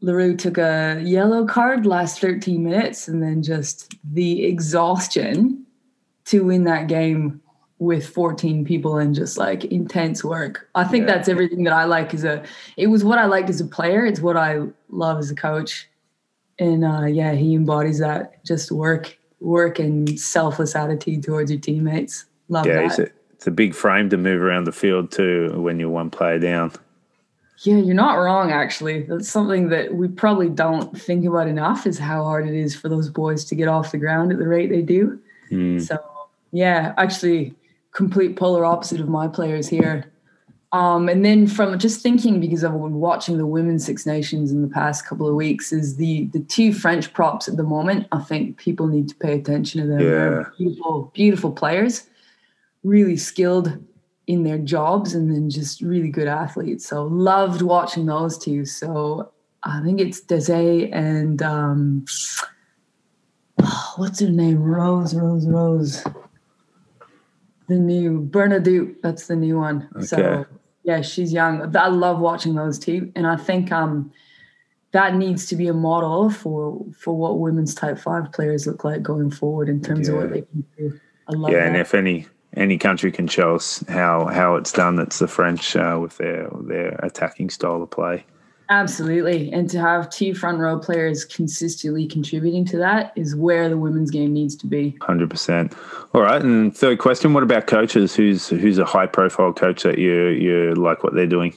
Leroux 0.00 0.36
took 0.36 0.58
a 0.58 1.00
yellow 1.04 1.46
card 1.46 1.86
last 1.86 2.20
13 2.20 2.64
minutes, 2.64 3.06
and 3.06 3.22
then 3.22 3.40
just 3.40 3.94
the 4.04 4.44
exhaustion 4.44 5.64
to 6.24 6.44
win 6.44 6.64
that 6.64 6.88
game 6.88 7.40
with 7.78 8.04
14 8.08 8.64
people 8.64 8.96
and 8.98 9.14
just 9.14 9.38
like 9.38 9.64
intense 9.66 10.24
work. 10.24 10.68
I 10.74 10.82
think 10.82 11.06
Yeah. 11.06 11.14
that's 11.14 11.28
everything 11.28 11.62
that 11.64 11.72
I 11.72 11.84
like 11.84 12.12
as 12.14 12.24
a 12.24 12.42
it 12.76 12.88
was 12.88 13.04
what 13.04 13.18
I 13.18 13.26
liked 13.26 13.48
as 13.48 13.60
a 13.60 13.64
player, 13.66 14.04
it's 14.04 14.20
what 14.20 14.36
I 14.36 14.62
love 14.88 15.18
as 15.18 15.30
a 15.30 15.36
coach. 15.36 15.88
And 16.58 16.84
uh 16.84 17.04
yeah, 17.04 17.32
he 17.32 17.54
embodies 17.54 18.00
that 18.00 18.44
just 18.44 18.72
work 18.72 19.16
work 19.40 19.78
and 19.78 20.18
selfless 20.18 20.74
attitude 20.74 21.22
towards 21.22 21.50
your 21.50 21.60
teammates. 21.60 22.24
Love 22.48 22.66
Yeah, 22.66 22.88
that. 22.88 23.12
It's 23.36 23.46
a, 23.46 23.50
big 23.50 23.74
frame 23.74 24.10
to 24.10 24.16
move 24.16 24.42
around 24.42 24.64
the 24.64 24.72
field 24.72 25.12
too 25.12 25.52
when 25.56 25.78
you're 25.78 25.90
one 25.90 26.10
player 26.10 26.38
down. 26.38 26.72
Yeah, 27.60 27.76
you're 27.76 27.94
not 27.94 28.14
wrong 28.14 28.50
actually. 28.50 29.02
That's 29.02 29.28
something 29.28 29.68
that 29.70 29.94
we 29.94 30.08
probably 30.08 30.48
don't 30.48 30.98
think 30.98 31.24
about 31.24 31.48
enough 31.48 31.86
is 31.86 31.98
how 31.98 32.24
hard 32.24 32.46
it 32.46 32.54
is 32.54 32.76
for 32.76 32.88
those 32.88 33.08
boys 33.08 33.44
to 33.46 33.54
get 33.54 33.68
off 33.68 33.92
the 33.92 33.98
ground 33.98 34.32
at 34.32 34.38
the 34.38 34.48
rate 34.48 34.70
they 34.70 34.82
do. 34.82 35.18
Mm. 35.50 35.80
So 35.80 35.98
yeah, 36.52 36.94
actually, 36.96 37.54
complete 37.92 38.36
polar 38.36 38.64
opposite 38.64 39.00
of 39.00 39.08
my 39.08 39.26
players 39.28 39.68
here. 39.68 40.10
Um, 40.72 41.08
and 41.08 41.24
then 41.24 41.46
from 41.46 41.78
just 41.78 42.02
thinking 42.02 42.40
because 42.40 42.64
I've 42.64 42.72
been 42.72 43.00
watching 43.00 43.38
the 43.38 43.46
women's 43.46 43.86
Six 43.86 44.04
Nations 44.04 44.50
in 44.52 44.62
the 44.62 44.68
past 44.68 45.06
couple 45.06 45.28
of 45.28 45.34
weeks, 45.34 45.72
is 45.72 45.96
the 45.96 46.26
the 46.32 46.40
two 46.40 46.72
French 46.72 47.12
props 47.12 47.48
at 47.48 47.56
the 47.56 47.62
moment. 47.62 48.06
I 48.12 48.18
think 48.18 48.58
people 48.58 48.86
need 48.86 49.08
to 49.08 49.14
pay 49.14 49.34
attention 49.34 49.80
to 49.80 49.86
them. 49.86 49.98
They're 49.98 50.40
Yeah. 50.40 50.48
beautiful, 50.58 51.10
beautiful 51.14 51.52
players, 51.52 52.06
really 52.86 53.16
skilled 53.16 53.78
in 54.26 54.42
their 54.44 54.58
jobs, 54.58 55.14
and 55.14 55.30
then 55.30 55.50
just 55.50 55.80
really 55.80 56.08
good 56.10 56.28
athletes. 56.28 56.86
So 56.86 57.04
loved 57.04 57.62
watching 57.62 58.06
those 58.06 58.38
two. 58.38 58.64
So 58.64 59.32
I 59.62 59.80
think 59.82 60.00
it's 60.00 60.20
Dese 60.20 60.48
and 60.92 61.42
um, 61.42 62.04
what's 63.96 64.20
her 64.20 64.30
name? 64.30 64.62
Rose, 64.62 65.14
Rose, 65.14 65.46
Rose. 65.46 66.04
The 67.68 67.74
new 67.74 68.20
Bernadette. 68.20 69.02
That's 69.02 69.26
the 69.26 69.36
new 69.36 69.58
one. 69.58 69.88
Okay. 69.96 70.06
So 70.06 70.46
yeah, 70.84 71.00
she's 71.02 71.32
young. 71.32 71.74
I 71.76 71.88
love 71.88 72.20
watching 72.20 72.54
those 72.54 72.78
two, 72.78 73.10
and 73.16 73.26
I 73.26 73.36
think 73.36 73.72
um 73.72 74.12
that 74.92 75.16
needs 75.16 75.46
to 75.46 75.56
be 75.56 75.66
a 75.66 75.74
model 75.74 76.30
for 76.30 76.84
for 76.96 77.16
what 77.16 77.40
women's 77.40 77.74
type 77.74 77.98
five 77.98 78.30
players 78.32 78.66
look 78.68 78.84
like 78.84 79.02
going 79.02 79.30
forward 79.30 79.68
in 79.68 79.82
terms 79.82 80.08
of 80.08 80.14
what 80.16 80.30
they 80.30 80.42
can 80.42 80.64
do. 80.78 81.00
I 81.28 81.32
love 81.32 81.50
Yeah, 81.50 81.58
that. 81.58 81.66
and 81.68 81.76
if 81.76 81.92
any 81.92 82.26
any 82.56 82.78
country 82.78 83.12
can 83.12 83.28
show 83.28 83.54
us 83.54 83.84
how 83.88 84.26
how 84.26 84.56
it's 84.56 84.72
done, 84.72 84.96
That's 84.96 85.18
the 85.18 85.28
French 85.28 85.76
uh, 85.76 85.98
with 86.00 86.16
their 86.18 86.48
their 86.62 86.98
attacking 87.02 87.50
style 87.50 87.82
of 87.82 87.90
play. 87.90 88.24
Absolutely. 88.68 89.52
And 89.52 89.70
to 89.70 89.78
have 89.78 90.10
two 90.10 90.34
front 90.34 90.58
row 90.58 90.76
players 90.78 91.24
consistently 91.24 92.04
contributing 92.08 92.64
to 92.66 92.76
that 92.78 93.12
is 93.14 93.36
where 93.36 93.68
the 93.68 93.76
women's 93.76 94.10
game 94.10 94.32
needs 94.32 94.56
to 94.56 94.66
be. 94.66 94.96
Hundred 95.00 95.30
percent. 95.30 95.72
All 96.14 96.22
right. 96.22 96.42
And 96.42 96.76
third 96.76 96.98
question: 96.98 97.32
What 97.32 97.44
about 97.44 97.68
coaches? 97.68 98.16
Who's 98.16 98.48
who's 98.48 98.78
a 98.78 98.84
high 98.84 99.06
profile 99.06 99.52
coach 99.52 99.84
that 99.84 99.98
you 99.98 100.28
you 100.28 100.74
like 100.74 101.04
what 101.04 101.14
they're 101.14 101.26
doing? 101.28 101.54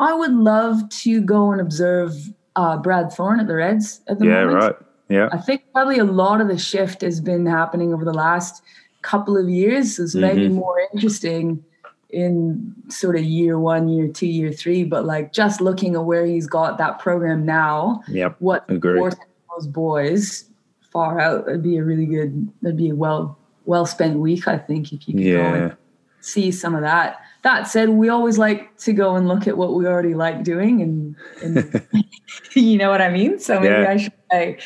I 0.00 0.12
would 0.12 0.32
love 0.32 0.88
to 0.88 1.20
go 1.20 1.52
and 1.52 1.60
observe 1.60 2.12
uh, 2.56 2.78
Brad 2.78 3.12
Thorn 3.12 3.38
at 3.38 3.46
the 3.46 3.54
Reds 3.54 4.00
at 4.08 4.18
the 4.18 4.26
Yeah. 4.26 4.44
moment. 4.44 4.56
Right. 4.56 4.74
Yeah. 5.08 5.28
I 5.30 5.38
think 5.38 5.62
probably 5.72 5.98
a 5.98 6.04
lot 6.04 6.40
of 6.40 6.48
the 6.48 6.58
shift 6.58 7.02
has 7.02 7.20
been 7.20 7.46
happening 7.46 7.92
over 7.92 8.04
the 8.04 8.12
last 8.12 8.62
couple 9.04 9.36
of 9.36 9.48
years. 9.48 9.98
is 9.98 10.14
maybe 10.14 10.48
Mhm. 10.48 10.54
more 10.54 10.78
interesting 10.92 11.62
in 12.10 12.72
sort 12.88 13.16
of 13.16 13.22
year 13.22 13.58
one, 13.58 13.88
year 13.88 14.08
two, 14.08 14.26
year 14.26 14.50
three, 14.52 14.84
but 14.84 15.04
like 15.04 15.32
just 15.32 15.60
looking 15.60 15.94
at 15.94 16.04
where 16.04 16.24
he's 16.24 16.46
got 16.46 16.78
that 16.78 16.98
program 16.98 17.44
now, 17.44 18.00
Yep. 18.08 18.36
what 18.38 18.64
those 18.68 19.66
boys 19.66 20.44
far 20.92 21.20
out, 21.20 21.46
that'd 21.46 21.62
be 21.62 21.76
a 21.76 21.84
really 21.84 22.06
good, 22.06 22.48
that'd 22.62 22.76
be 22.76 22.90
a 22.90 22.94
well 22.94 23.36
well 23.66 23.86
spent 23.86 24.18
week, 24.18 24.46
I 24.46 24.58
think, 24.58 24.92
if 24.92 25.08
you 25.08 25.14
could 25.14 25.24
go 25.24 25.40
and 25.42 25.76
see 26.20 26.50
some 26.50 26.74
of 26.74 26.82
that. 26.82 27.16
That 27.42 27.66
said, 27.66 27.88
we 27.90 28.08
always 28.10 28.36
like 28.38 28.76
to 28.78 28.92
go 28.92 29.16
and 29.16 29.26
look 29.26 29.46
at 29.48 29.56
what 29.56 29.74
we 29.74 29.86
already 29.86 30.14
like 30.14 30.44
doing, 30.44 30.82
and, 30.82 31.16
and 31.42 31.82
you 32.54 32.76
know 32.78 32.90
what 32.90 33.00
I 33.02 33.08
mean. 33.10 33.38
So 33.38 33.58
maybe 33.60 33.72
Yeah. 33.74 33.90
I 33.90 33.96
should 33.96 34.12
say, 34.30 34.58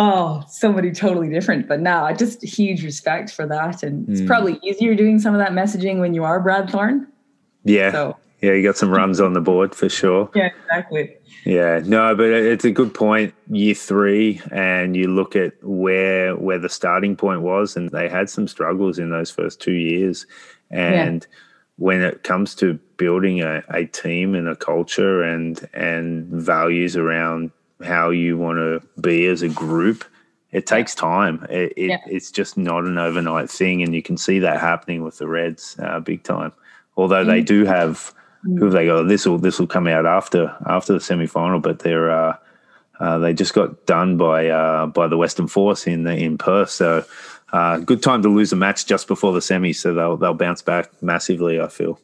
oh, 0.00 0.42
somebody 0.48 0.90
totally 0.92 1.28
different. 1.28 1.68
But 1.68 1.80
now, 1.80 2.04
I 2.06 2.12
just 2.14 2.42
huge 2.42 2.82
respect 2.82 3.30
for 3.32 3.46
that, 3.46 3.82
and 3.82 4.08
it's 4.08 4.22
Mm. 4.22 4.26
probably 4.26 4.58
easier 4.62 4.94
doing 4.94 5.18
some 5.20 5.34
of 5.34 5.38
that 5.40 5.52
messaging 5.52 6.00
when 6.00 6.14
you 6.14 6.24
are 6.24 6.40
Brad 6.40 6.70
Thorn. 6.70 7.06
Yeah. 7.64 7.92
So 7.92 8.16
Yeah. 8.40 8.52
You 8.52 8.62
got 8.62 8.78
some 8.78 8.90
runs 8.90 9.20
on 9.20 9.34
the 9.34 9.40
board 9.42 9.74
for 9.74 9.90
sure. 9.90 10.30
yeah, 10.34 10.48
exactly. 10.62 11.14
Yeah, 11.44 11.82
no, 11.84 12.14
but 12.14 12.30
it's 12.30 12.64
a 12.64 12.70
good 12.70 12.94
point. 12.94 13.34
Year 13.50 13.74
three, 13.74 14.40
and 14.50 14.96
you 14.96 15.08
look 15.08 15.36
at 15.36 15.52
where 15.62 16.34
where 16.36 16.58
the 16.58 16.68
starting 16.70 17.16
point 17.16 17.42
was, 17.42 17.76
and 17.76 17.90
they 17.90 18.08
had 18.08 18.30
some 18.30 18.48
struggles 18.48 18.98
in 18.98 19.10
those 19.10 19.30
first 19.30 19.60
two 19.60 19.72
years. 19.72 20.26
And 20.70 21.26
when 21.76 22.00
it 22.02 22.22
comes 22.24 22.54
to 22.56 22.78
building 22.96 23.42
a, 23.42 23.62
a 23.68 23.84
team 23.86 24.34
and 24.34 24.48
a 24.48 24.56
culture 24.56 25.22
and 25.22 25.68
and 25.74 26.26
values 26.28 26.96
around 26.96 27.50
how 27.84 28.10
you 28.10 28.36
want 28.36 28.58
to 28.58 28.82
be 29.00 29.26
as 29.26 29.42
a 29.42 29.48
group, 29.48 30.04
it 30.52 30.66
takes 30.66 30.94
time. 30.94 31.46
It, 31.48 31.72
it 31.76 31.88
yeah. 31.90 31.98
it's 32.06 32.30
just 32.30 32.56
not 32.56 32.84
an 32.84 32.98
overnight 32.98 33.50
thing, 33.50 33.82
and 33.82 33.94
you 33.94 34.02
can 34.02 34.16
see 34.16 34.38
that 34.40 34.60
happening 34.60 35.02
with 35.02 35.18
the 35.18 35.28
Reds, 35.28 35.76
uh, 35.78 36.00
big 36.00 36.22
time. 36.22 36.52
Although 36.96 37.24
they 37.24 37.40
do 37.40 37.64
have 37.64 38.12
who 38.42 38.64
have 38.64 38.72
they 38.72 38.86
got? 38.86 39.06
This 39.08 39.26
will 39.26 39.38
this 39.38 39.58
will 39.58 39.66
come 39.66 39.86
out 39.86 40.06
after 40.06 40.54
after 40.66 40.92
the 40.92 41.00
semi 41.00 41.26
final, 41.26 41.60
but 41.60 41.80
they're 41.80 42.10
uh, 42.10 42.36
uh, 42.98 43.18
they 43.18 43.32
just 43.32 43.54
got 43.54 43.86
done 43.86 44.16
by 44.16 44.48
uh, 44.48 44.86
by 44.86 45.06
the 45.06 45.16
Western 45.16 45.46
Force 45.46 45.86
in 45.86 46.04
the, 46.04 46.16
in 46.16 46.38
Perth. 46.38 46.70
So 46.70 47.04
uh, 47.52 47.78
good 47.78 48.02
time 48.02 48.22
to 48.22 48.28
lose 48.28 48.52
a 48.52 48.56
match 48.56 48.86
just 48.86 49.08
before 49.08 49.32
the 49.32 49.42
semi. 49.42 49.72
So 49.72 49.94
they'll 49.94 50.16
they'll 50.16 50.34
bounce 50.34 50.62
back 50.62 51.02
massively. 51.02 51.60
I 51.60 51.68
feel 51.68 52.00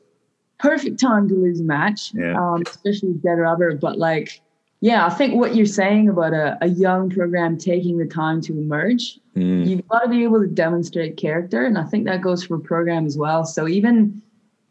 perfect 0.59 1.01
time 1.01 1.29
to 1.29 1.35
lose 1.35 1.61
a 1.61 1.65
match, 1.65 2.13
yeah. 2.15 2.35
um, 2.35 2.63
especially 2.67 3.15
dead 3.15 3.39
rubber. 3.39 3.75
But 3.75 3.99
like, 3.99 4.41
yeah, 4.87 5.05
I 5.05 5.11
think 5.11 5.35
what 5.35 5.57
you're 5.57 5.67
saying 5.67 6.09
about 6.09 6.33
a, 6.33 6.57
a 6.61 6.69
young 6.69 7.11
program 7.11 7.59
taking 7.59 7.99
the 7.99 8.07
time 8.07 8.41
to 8.43 8.53
emerge, 8.53 9.19
mm. 9.35 9.67
you've 9.67 9.89
got 9.89 10.05
to 10.05 10.09
be 10.09 10.23
able 10.23 10.41
to 10.41 10.47
demonstrate 10.47 11.17
character, 11.17 11.65
and 11.65 11.77
I 11.77 11.83
think 11.83 12.05
that 12.05 12.21
goes 12.21 12.45
for 12.45 12.55
a 12.55 12.61
program 12.61 13.05
as 13.05 13.19
well. 13.19 13.45
So 13.45 13.67
even 13.67 14.23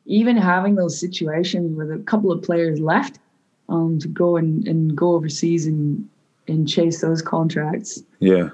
even 0.06 0.38
having 0.38 0.76
those 0.76 0.98
situations 0.98 1.76
with 1.76 1.92
a 1.92 1.98
couple 2.04 2.32
of 2.32 2.42
players 2.42 2.80
left 2.80 3.20
um, 3.68 4.00
to 4.00 4.08
go 4.08 4.38
and, 4.38 4.66
and 4.66 4.96
go 4.96 5.16
overseas 5.16 5.68
and 5.68 6.08
and 6.48 6.66
chase 6.66 7.02
those 7.02 7.22
contracts. 7.22 8.02
Yeah, 8.20 8.52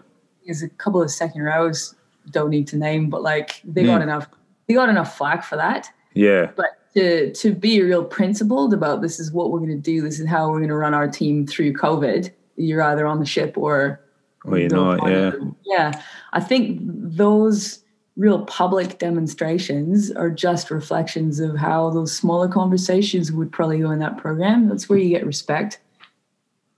is 0.48 0.64
a 0.64 0.70
couple 0.70 1.04
of 1.04 1.12
second 1.12 1.44
rows 1.44 1.94
don't 2.32 2.50
need 2.50 2.68
to 2.70 2.76
name, 2.76 3.08
but 3.08 3.22
like 3.22 3.62
they 3.64 3.84
got 3.84 4.00
mm. 4.00 4.06
enough 4.06 4.28
they 4.66 4.74
got 4.74 4.90
enough 4.90 5.16
flack 5.16 5.44
for 5.44 5.58
that. 5.58 5.92
Yeah, 6.16 6.50
but 6.56 6.81
to 6.94 7.32
to 7.34 7.54
be 7.54 7.82
real 7.82 8.04
principled 8.04 8.74
about 8.74 9.02
this 9.02 9.20
is 9.20 9.32
what 9.32 9.52
we're 9.52 9.60
going 9.60 9.70
to 9.70 9.78
do, 9.78 10.02
this 10.02 10.20
is 10.20 10.28
how 10.28 10.50
we're 10.50 10.58
going 10.58 10.70
to 10.70 10.76
run 10.76 10.94
our 10.94 11.08
team 11.08 11.48
through 11.48 11.74
COVID. 11.74 12.32
You're 12.58 12.82
either 12.82 13.08
on 13.08 13.20
the 13.20 13.26
ship 13.26 13.58
or 13.58 14.02
or 14.44 14.58
you're 14.58 14.70
not. 14.70 15.08
Yeah, 15.10 15.32
yeah. 15.66 16.02
I 16.34 16.40
think 16.40 16.80
those 16.82 17.80
real 18.18 18.46
public 18.46 19.00
demonstrations 19.00 20.12
are 20.12 20.30
just 20.30 20.70
reflections 20.70 21.40
of 21.40 21.56
how 21.56 21.90
those 21.92 22.16
smaller 22.16 22.48
conversations 22.48 23.32
would 23.32 23.52
probably 23.52 23.80
go 23.80 23.92
in 23.92 24.00
that 24.00 24.18
program. 24.18 24.68
That's 24.68 24.90
where 24.90 25.00
you 25.00 25.10
get 25.10 25.26
respect. 25.26 25.80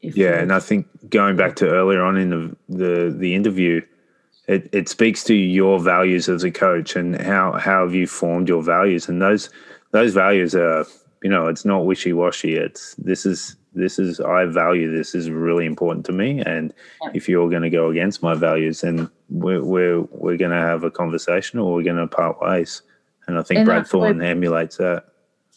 yeah, 0.01 0.39
and 0.39 0.53
I 0.53 0.59
think 0.59 0.87
going 1.09 1.35
back 1.35 1.55
to 1.57 1.69
earlier 1.69 2.03
on 2.03 2.17
in 2.17 2.29
the 2.29 2.55
the, 2.69 3.15
the 3.17 3.33
interview, 3.33 3.81
it, 4.47 4.69
it 4.71 4.89
speaks 4.89 5.23
to 5.25 5.33
your 5.33 5.79
values 5.79 6.29
as 6.29 6.43
a 6.43 6.51
coach 6.51 6.95
and 6.95 7.19
how 7.19 7.53
how 7.53 7.83
have 7.83 7.95
you 7.95 8.05
formed 8.05 8.47
your 8.47 8.61
values 8.61 9.09
and 9.09 9.21
those 9.21 9.49
those 9.93 10.13
values 10.13 10.53
are 10.53 10.85
you 11.23 11.29
know 11.29 11.47
it's 11.47 11.63
not 11.63 11.85
wishy 11.85 12.11
washy. 12.11 12.55
It's 12.55 12.95
this 12.95 13.25
is 13.25 13.55
this 13.73 13.97
is 13.97 14.19
I 14.19 14.45
value 14.45 14.95
this 14.95 15.15
is 15.15 15.29
really 15.29 15.65
important 15.65 16.05
to 16.07 16.11
me, 16.11 16.41
and 16.41 16.73
if 17.13 17.29
you're 17.29 17.49
going 17.49 17.61
to 17.61 17.69
go 17.69 17.89
against 17.89 18.21
my 18.21 18.33
values, 18.33 18.81
then 18.81 19.09
we're 19.29 19.63
we're, 19.63 20.01
we're 20.11 20.37
going 20.37 20.51
to 20.51 20.57
have 20.57 20.83
a 20.83 20.91
conversation 20.91 21.59
or 21.59 21.73
we're 21.73 21.83
going 21.83 21.95
to 21.95 22.07
part 22.07 22.41
ways. 22.41 22.81
And 23.27 23.39
I 23.39 23.43
think 23.43 23.59
and 23.59 23.65
Brad 23.65 23.87
Thorn 23.87 24.21
emulates 24.21 24.77
that. 24.77 25.05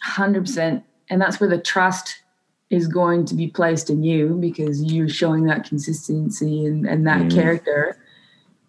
Hundred 0.01 0.43
percent, 0.43 0.85
and 1.11 1.21
that's 1.21 1.41
where 1.41 1.51
the 1.51 1.59
trust 1.59 2.23
is 2.69 2.87
going 2.87 3.25
to 3.25 3.35
be 3.35 3.49
placed 3.49 3.91
in 3.91 4.03
you 4.03 4.37
because 4.41 4.83
you're 4.83 5.09
showing 5.09 5.45
that 5.45 5.65
consistency 5.65 6.67
and, 6.67 6.87
and 6.87 7.07
that 7.07 7.23
mm. 7.23 7.33
character 7.33 7.97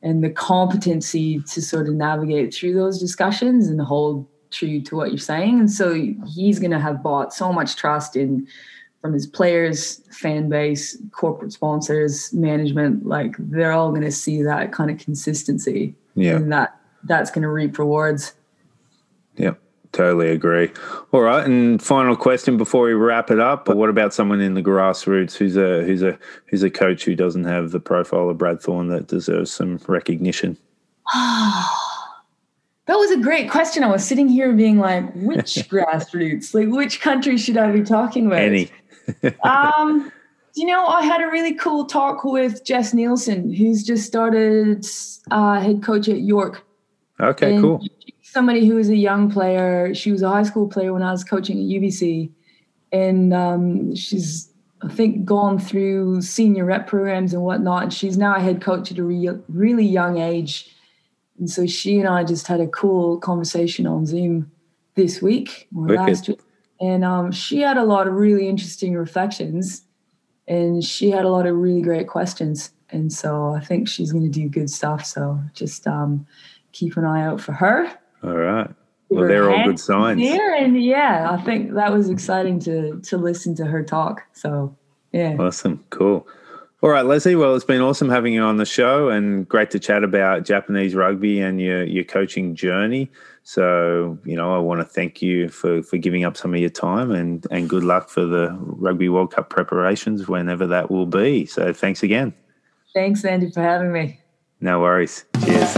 and 0.04 0.24
the 0.24 0.30
competency 0.30 1.40
to 1.42 1.62
sort 1.62 1.88
of 1.88 1.96
navigate 1.96 2.54
through 2.54 2.74
those 2.74 3.00
discussions 3.00 3.68
and 3.68 3.82
hold 3.82 4.28
true 4.58 4.82
to 4.82 4.96
what 4.96 5.10
you're 5.10 5.18
saying. 5.18 5.60
And 5.60 5.72
so 5.72 5.94
he's 6.26 6.60
going 6.60 6.72
to 6.72 6.80
have 6.80 7.04
bought 7.04 7.34
so 7.34 7.54
much 7.54 7.76
trust 7.76 8.16
in 8.16 8.48
from 9.02 9.14
his 9.14 9.28
players, 9.28 10.02
fan 10.12 10.50
base, 10.50 10.98
corporate 11.12 11.54
sponsors, 11.54 12.34
management, 12.34 13.06
like 13.06 13.36
they're 13.38 13.72
all 13.72 13.92
going 13.92 14.02
to 14.02 14.12
see 14.12 14.42
that 14.42 14.72
kind 14.72 14.90
of 14.90 14.98
consistency. 14.98 15.96
Yeah. 16.16 16.36
And 16.36 16.52
that 16.52 16.80
that's 17.04 17.30
going 17.30 17.44
to 17.44 17.50
reap 17.50 17.78
rewards. 17.78 18.34
Yep. 19.38 19.62
Totally 19.94 20.30
agree. 20.30 20.72
All 21.12 21.22
right, 21.22 21.46
and 21.46 21.82
final 21.82 22.16
question 22.16 22.58
before 22.58 22.84
we 22.84 22.94
wrap 22.94 23.32
it 23.32 23.40
up. 23.40 23.70
What 23.70 23.90
about 23.90 24.14
someone 24.14 24.42
in 24.42 24.54
the 24.54 24.62
grassroots 24.62 25.38
who's 25.38 25.56
a 25.56 25.84
who's 25.84 26.04
a 26.04 26.20
who's 26.48 26.62
a 26.62 26.70
coach 26.70 27.06
who 27.06 27.16
doesn't 27.16 27.46
have 27.46 27.72
the 27.72 27.80
profile 27.80 28.30
of 28.30 28.38
Brad 28.38 28.62
Thorn 28.62 28.90
that 28.90 29.08
deserves 29.08 29.50
some 29.50 29.80
recognition? 29.88 30.58
That 32.88 32.96
was 32.96 33.12
a 33.12 33.18
great 33.18 33.52
question. 33.52 33.84
I 33.84 33.88
was 33.88 34.06
sitting 34.06 34.30
here 34.30 34.54
being 34.54 34.80
like, 34.80 35.14
which 35.14 35.56
grassroots? 35.70 36.54
Like, 36.54 36.70
which 36.70 37.02
country 37.02 37.38
should 37.38 37.58
I 37.58 37.72
be 37.72 37.84
talking 37.84 38.28
about? 38.28 38.40
Any. 38.40 38.72
um, 39.44 40.12
you 40.56 40.66
know, 40.66 40.88
I 40.88 41.04
had 41.04 41.22
a 41.22 41.28
really 41.28 41.54
cool 41.54 41.86
talk 41.86 42.24
with 42.24 42.64
Jess 42.64 42.94
Nielsen, 42.94 43.54
who's 43.54 43.84
just 43.84 44.08
started 44.08 44.86
uh, 45.32 45.60
head 45.60 45.84
coach 45.84 46.08
at 46.08 46.22
York. 46.22 46.66
Okay, 47.20 47.56
and 47.56 47.62
cool. 47.62 47.86
Somebody 48.22 48.66
who 48.66 48.78
is 48.78 48.90
a 48.90 48.96
young 48.96 49.30
player. 49.30 49.94
She 49.94 50.12
was 50.12 50.22
a 50.22 50.30
high 50.30 50.44
school 50.44 50.68
player 50.68 50.94
when 50.94 51.04
I 51.04 51.12
was 51.12 51.24
coaching 51.24 51.58
at 51.58 51.82
UBC, 51.82 52.30
and 52.94 53.34
um, 53.34 53.96
she's 53.96 54.50
I 54.82 54.90
think 54.90 55.26
gone 55.26 55.60
through 55.60 56.22
senior 56.22 56.64
rep 56.64 56.88
programs 56.88 57.34
and 57.34 57.42
whatnot. 57.44 57.92
She's 57.92 58.18
now 58.18 58.36
a 58.36 58.40
head 58.40 58.62
coach 58.62 58.92
at 58.92 58.98
a 58.98 59.04
re- 59.04 59.42
really 59.50 59.86
young 59.86 60.20
age 60.20 60.74
and 61.38 61.50
so 61.50 61.66
she 61.66 62.00
and 62.00 62.08
I 62.08 62.24
just 62.24 62.48
had 62.48 62.60
a 62.60 62.68
cool 62.68 63.18
conversation 63.20 63.86
on 63.86 64.06
Zoom 64.06 64.52
this 64.96 65.22
week 65.22 65.68
or 65.76 65.84
Wicked. 65.84 65.98
last 65.98 66.28
week. 66.28 66.40
And 66.80 67.04
um, 67.04 67.32
she 67.32 67.62
had 67.62 67.78
a 67.78 67.84
lot 67.84 68.08
of 68.08 68.14
really 68.14 68.48
interesting 68.48 68.96
reflections 68.96 69.84
and 70.48 70.84
she 70.84 71.12
had 71.12 71.26
a 71.26 71.30
lot 71.30 71.46
of 71.46 71.56
really 71.56 71.82
great 71.82 72.08
questions. 72.08 72.72
And 72.90 73.12
so 73.12 73.54
I 73.54 73.60
think 73.60 73.88
she's 73.88 74.12
going 74.12 74.24
to 74.24 74.30
do 74.30 74.48
good 74.48 74.70
stuff. 74.70 75.06
So 75.06 75.40
just 75.54 75.88
um, 75.88 76.26
keep 76.72 76.98
an 76.98 77.06
eye 77.06 77.24
out 77.24 77.42
for 77.42 77.54
her. 77.54 77.88
All 78.24 78.36
right. 78.36 78.70
Well, 79.10 79.28
they're 79.28 79.50
all 79.50 79.64
good 79.64 79.80
signs. 79.80 80.20
Here 80.20 80.54
and 80.60 80.82
yeah, 80.84 81.30
I 81.32 81.42
think 81.42 81.74
that 81.76 81.94
was 81.94 82.10
exciting 82.10 82.60
to 82.62 83.00
to 83.00 83.18
listen 83.18 83.56
to 83.56 83.66
her 83.66 83.82
talk. 83.82 84.24
So 84.34 84.76
yeah. 85.14 85.38
Awesome. 85.40 85.84
Cool. 85.92 86.28
All 86.84 86.92
right, 86.92 87.06
Lesley. 87.06 87.36
Well, 87.36 87.56
it's 87.56 87.66
been 87.66 87.82
awesome 87.82 88.08
having 88.08 88.34
you 88.34 88.44
on 88.44 88.58
the 88.58 88.66
show 88.66 89.10
and 89.10 89.48
great 89.48 89.72
to 89.72 89.80
chat 89.80 90.04
about 90.04 90.46
Japanese 90.46 90.94
rugby 90.94 91.42
and 91.42 91.60
your, 91.60 91.84
your 91.84 92.04
coaching 92.04 92.54
journey. 92.54 93.10
So, 93.42 94.20
you 94.26 94.36
know, 94.36 94.54
I 94.54 94.60
want 94.60 94.82
to 94.82 94.86
thank 94.86 95.20
you 95.20 95.50
for, 95.50 95.82
for 95.82 95.98
giving 95.98 96.24
up 96.24 96.38
some 96.38 96.54
of 96.54 96.60
your 96.60 96.70
time 96.70 97.10
and, 97.10 97.48
and 97.50 97.68
good 97.68 97.84
luck 97.84 98.10
for 98.10 98.26
the 98.26 98.56
Rugby 98.60 99.10
World 99.10 99.34
Cup 99.34 99.50
preparations 99.50 100.28
whenever 100.28 100.68
that 100.68 100.92
will 100.92 101.08
be. 101.08 101.48
So, 101.48 101.74
thanks 101.74 102.04
again. 102.04 102.36
Thanks, 102.94 103.26
Andy, 103.26 103.50
for 103.50 103.62
having 103.62 103.92
me. 103.92 104.20
No 104.62 104.80
worries. 104.80 105.26
Cheers. 105.46 105.74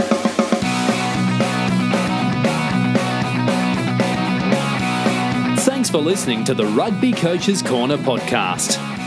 Thanks 5.64 5.88
for 5.88 5.98
listening 5.98 6.44
to 6.44 6.52
the 6.52 6.66
Rugby 6.66 7.12
Coaches 7.12 7.62
Corner 7.62 7.96
podcast. 7.96 8.99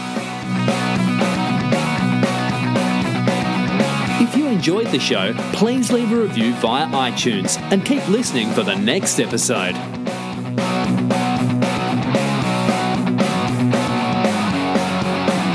Enjoyed 4.64 4.88
the 4.93 4.99
show, 4.99 5.34
please 5.51 5.91
leave 5.91 6.09
a 6.14 6.16
review 6.16 6.53
via 6.53 6.88
iTunes 6.88 7.59
and 7.74 7.84
keep 7.84 8.07
listening 8.07 8.49
for 8.51 8.64
the 8.64 8.76
next 8.76 9.20
episode. 9.20 9.76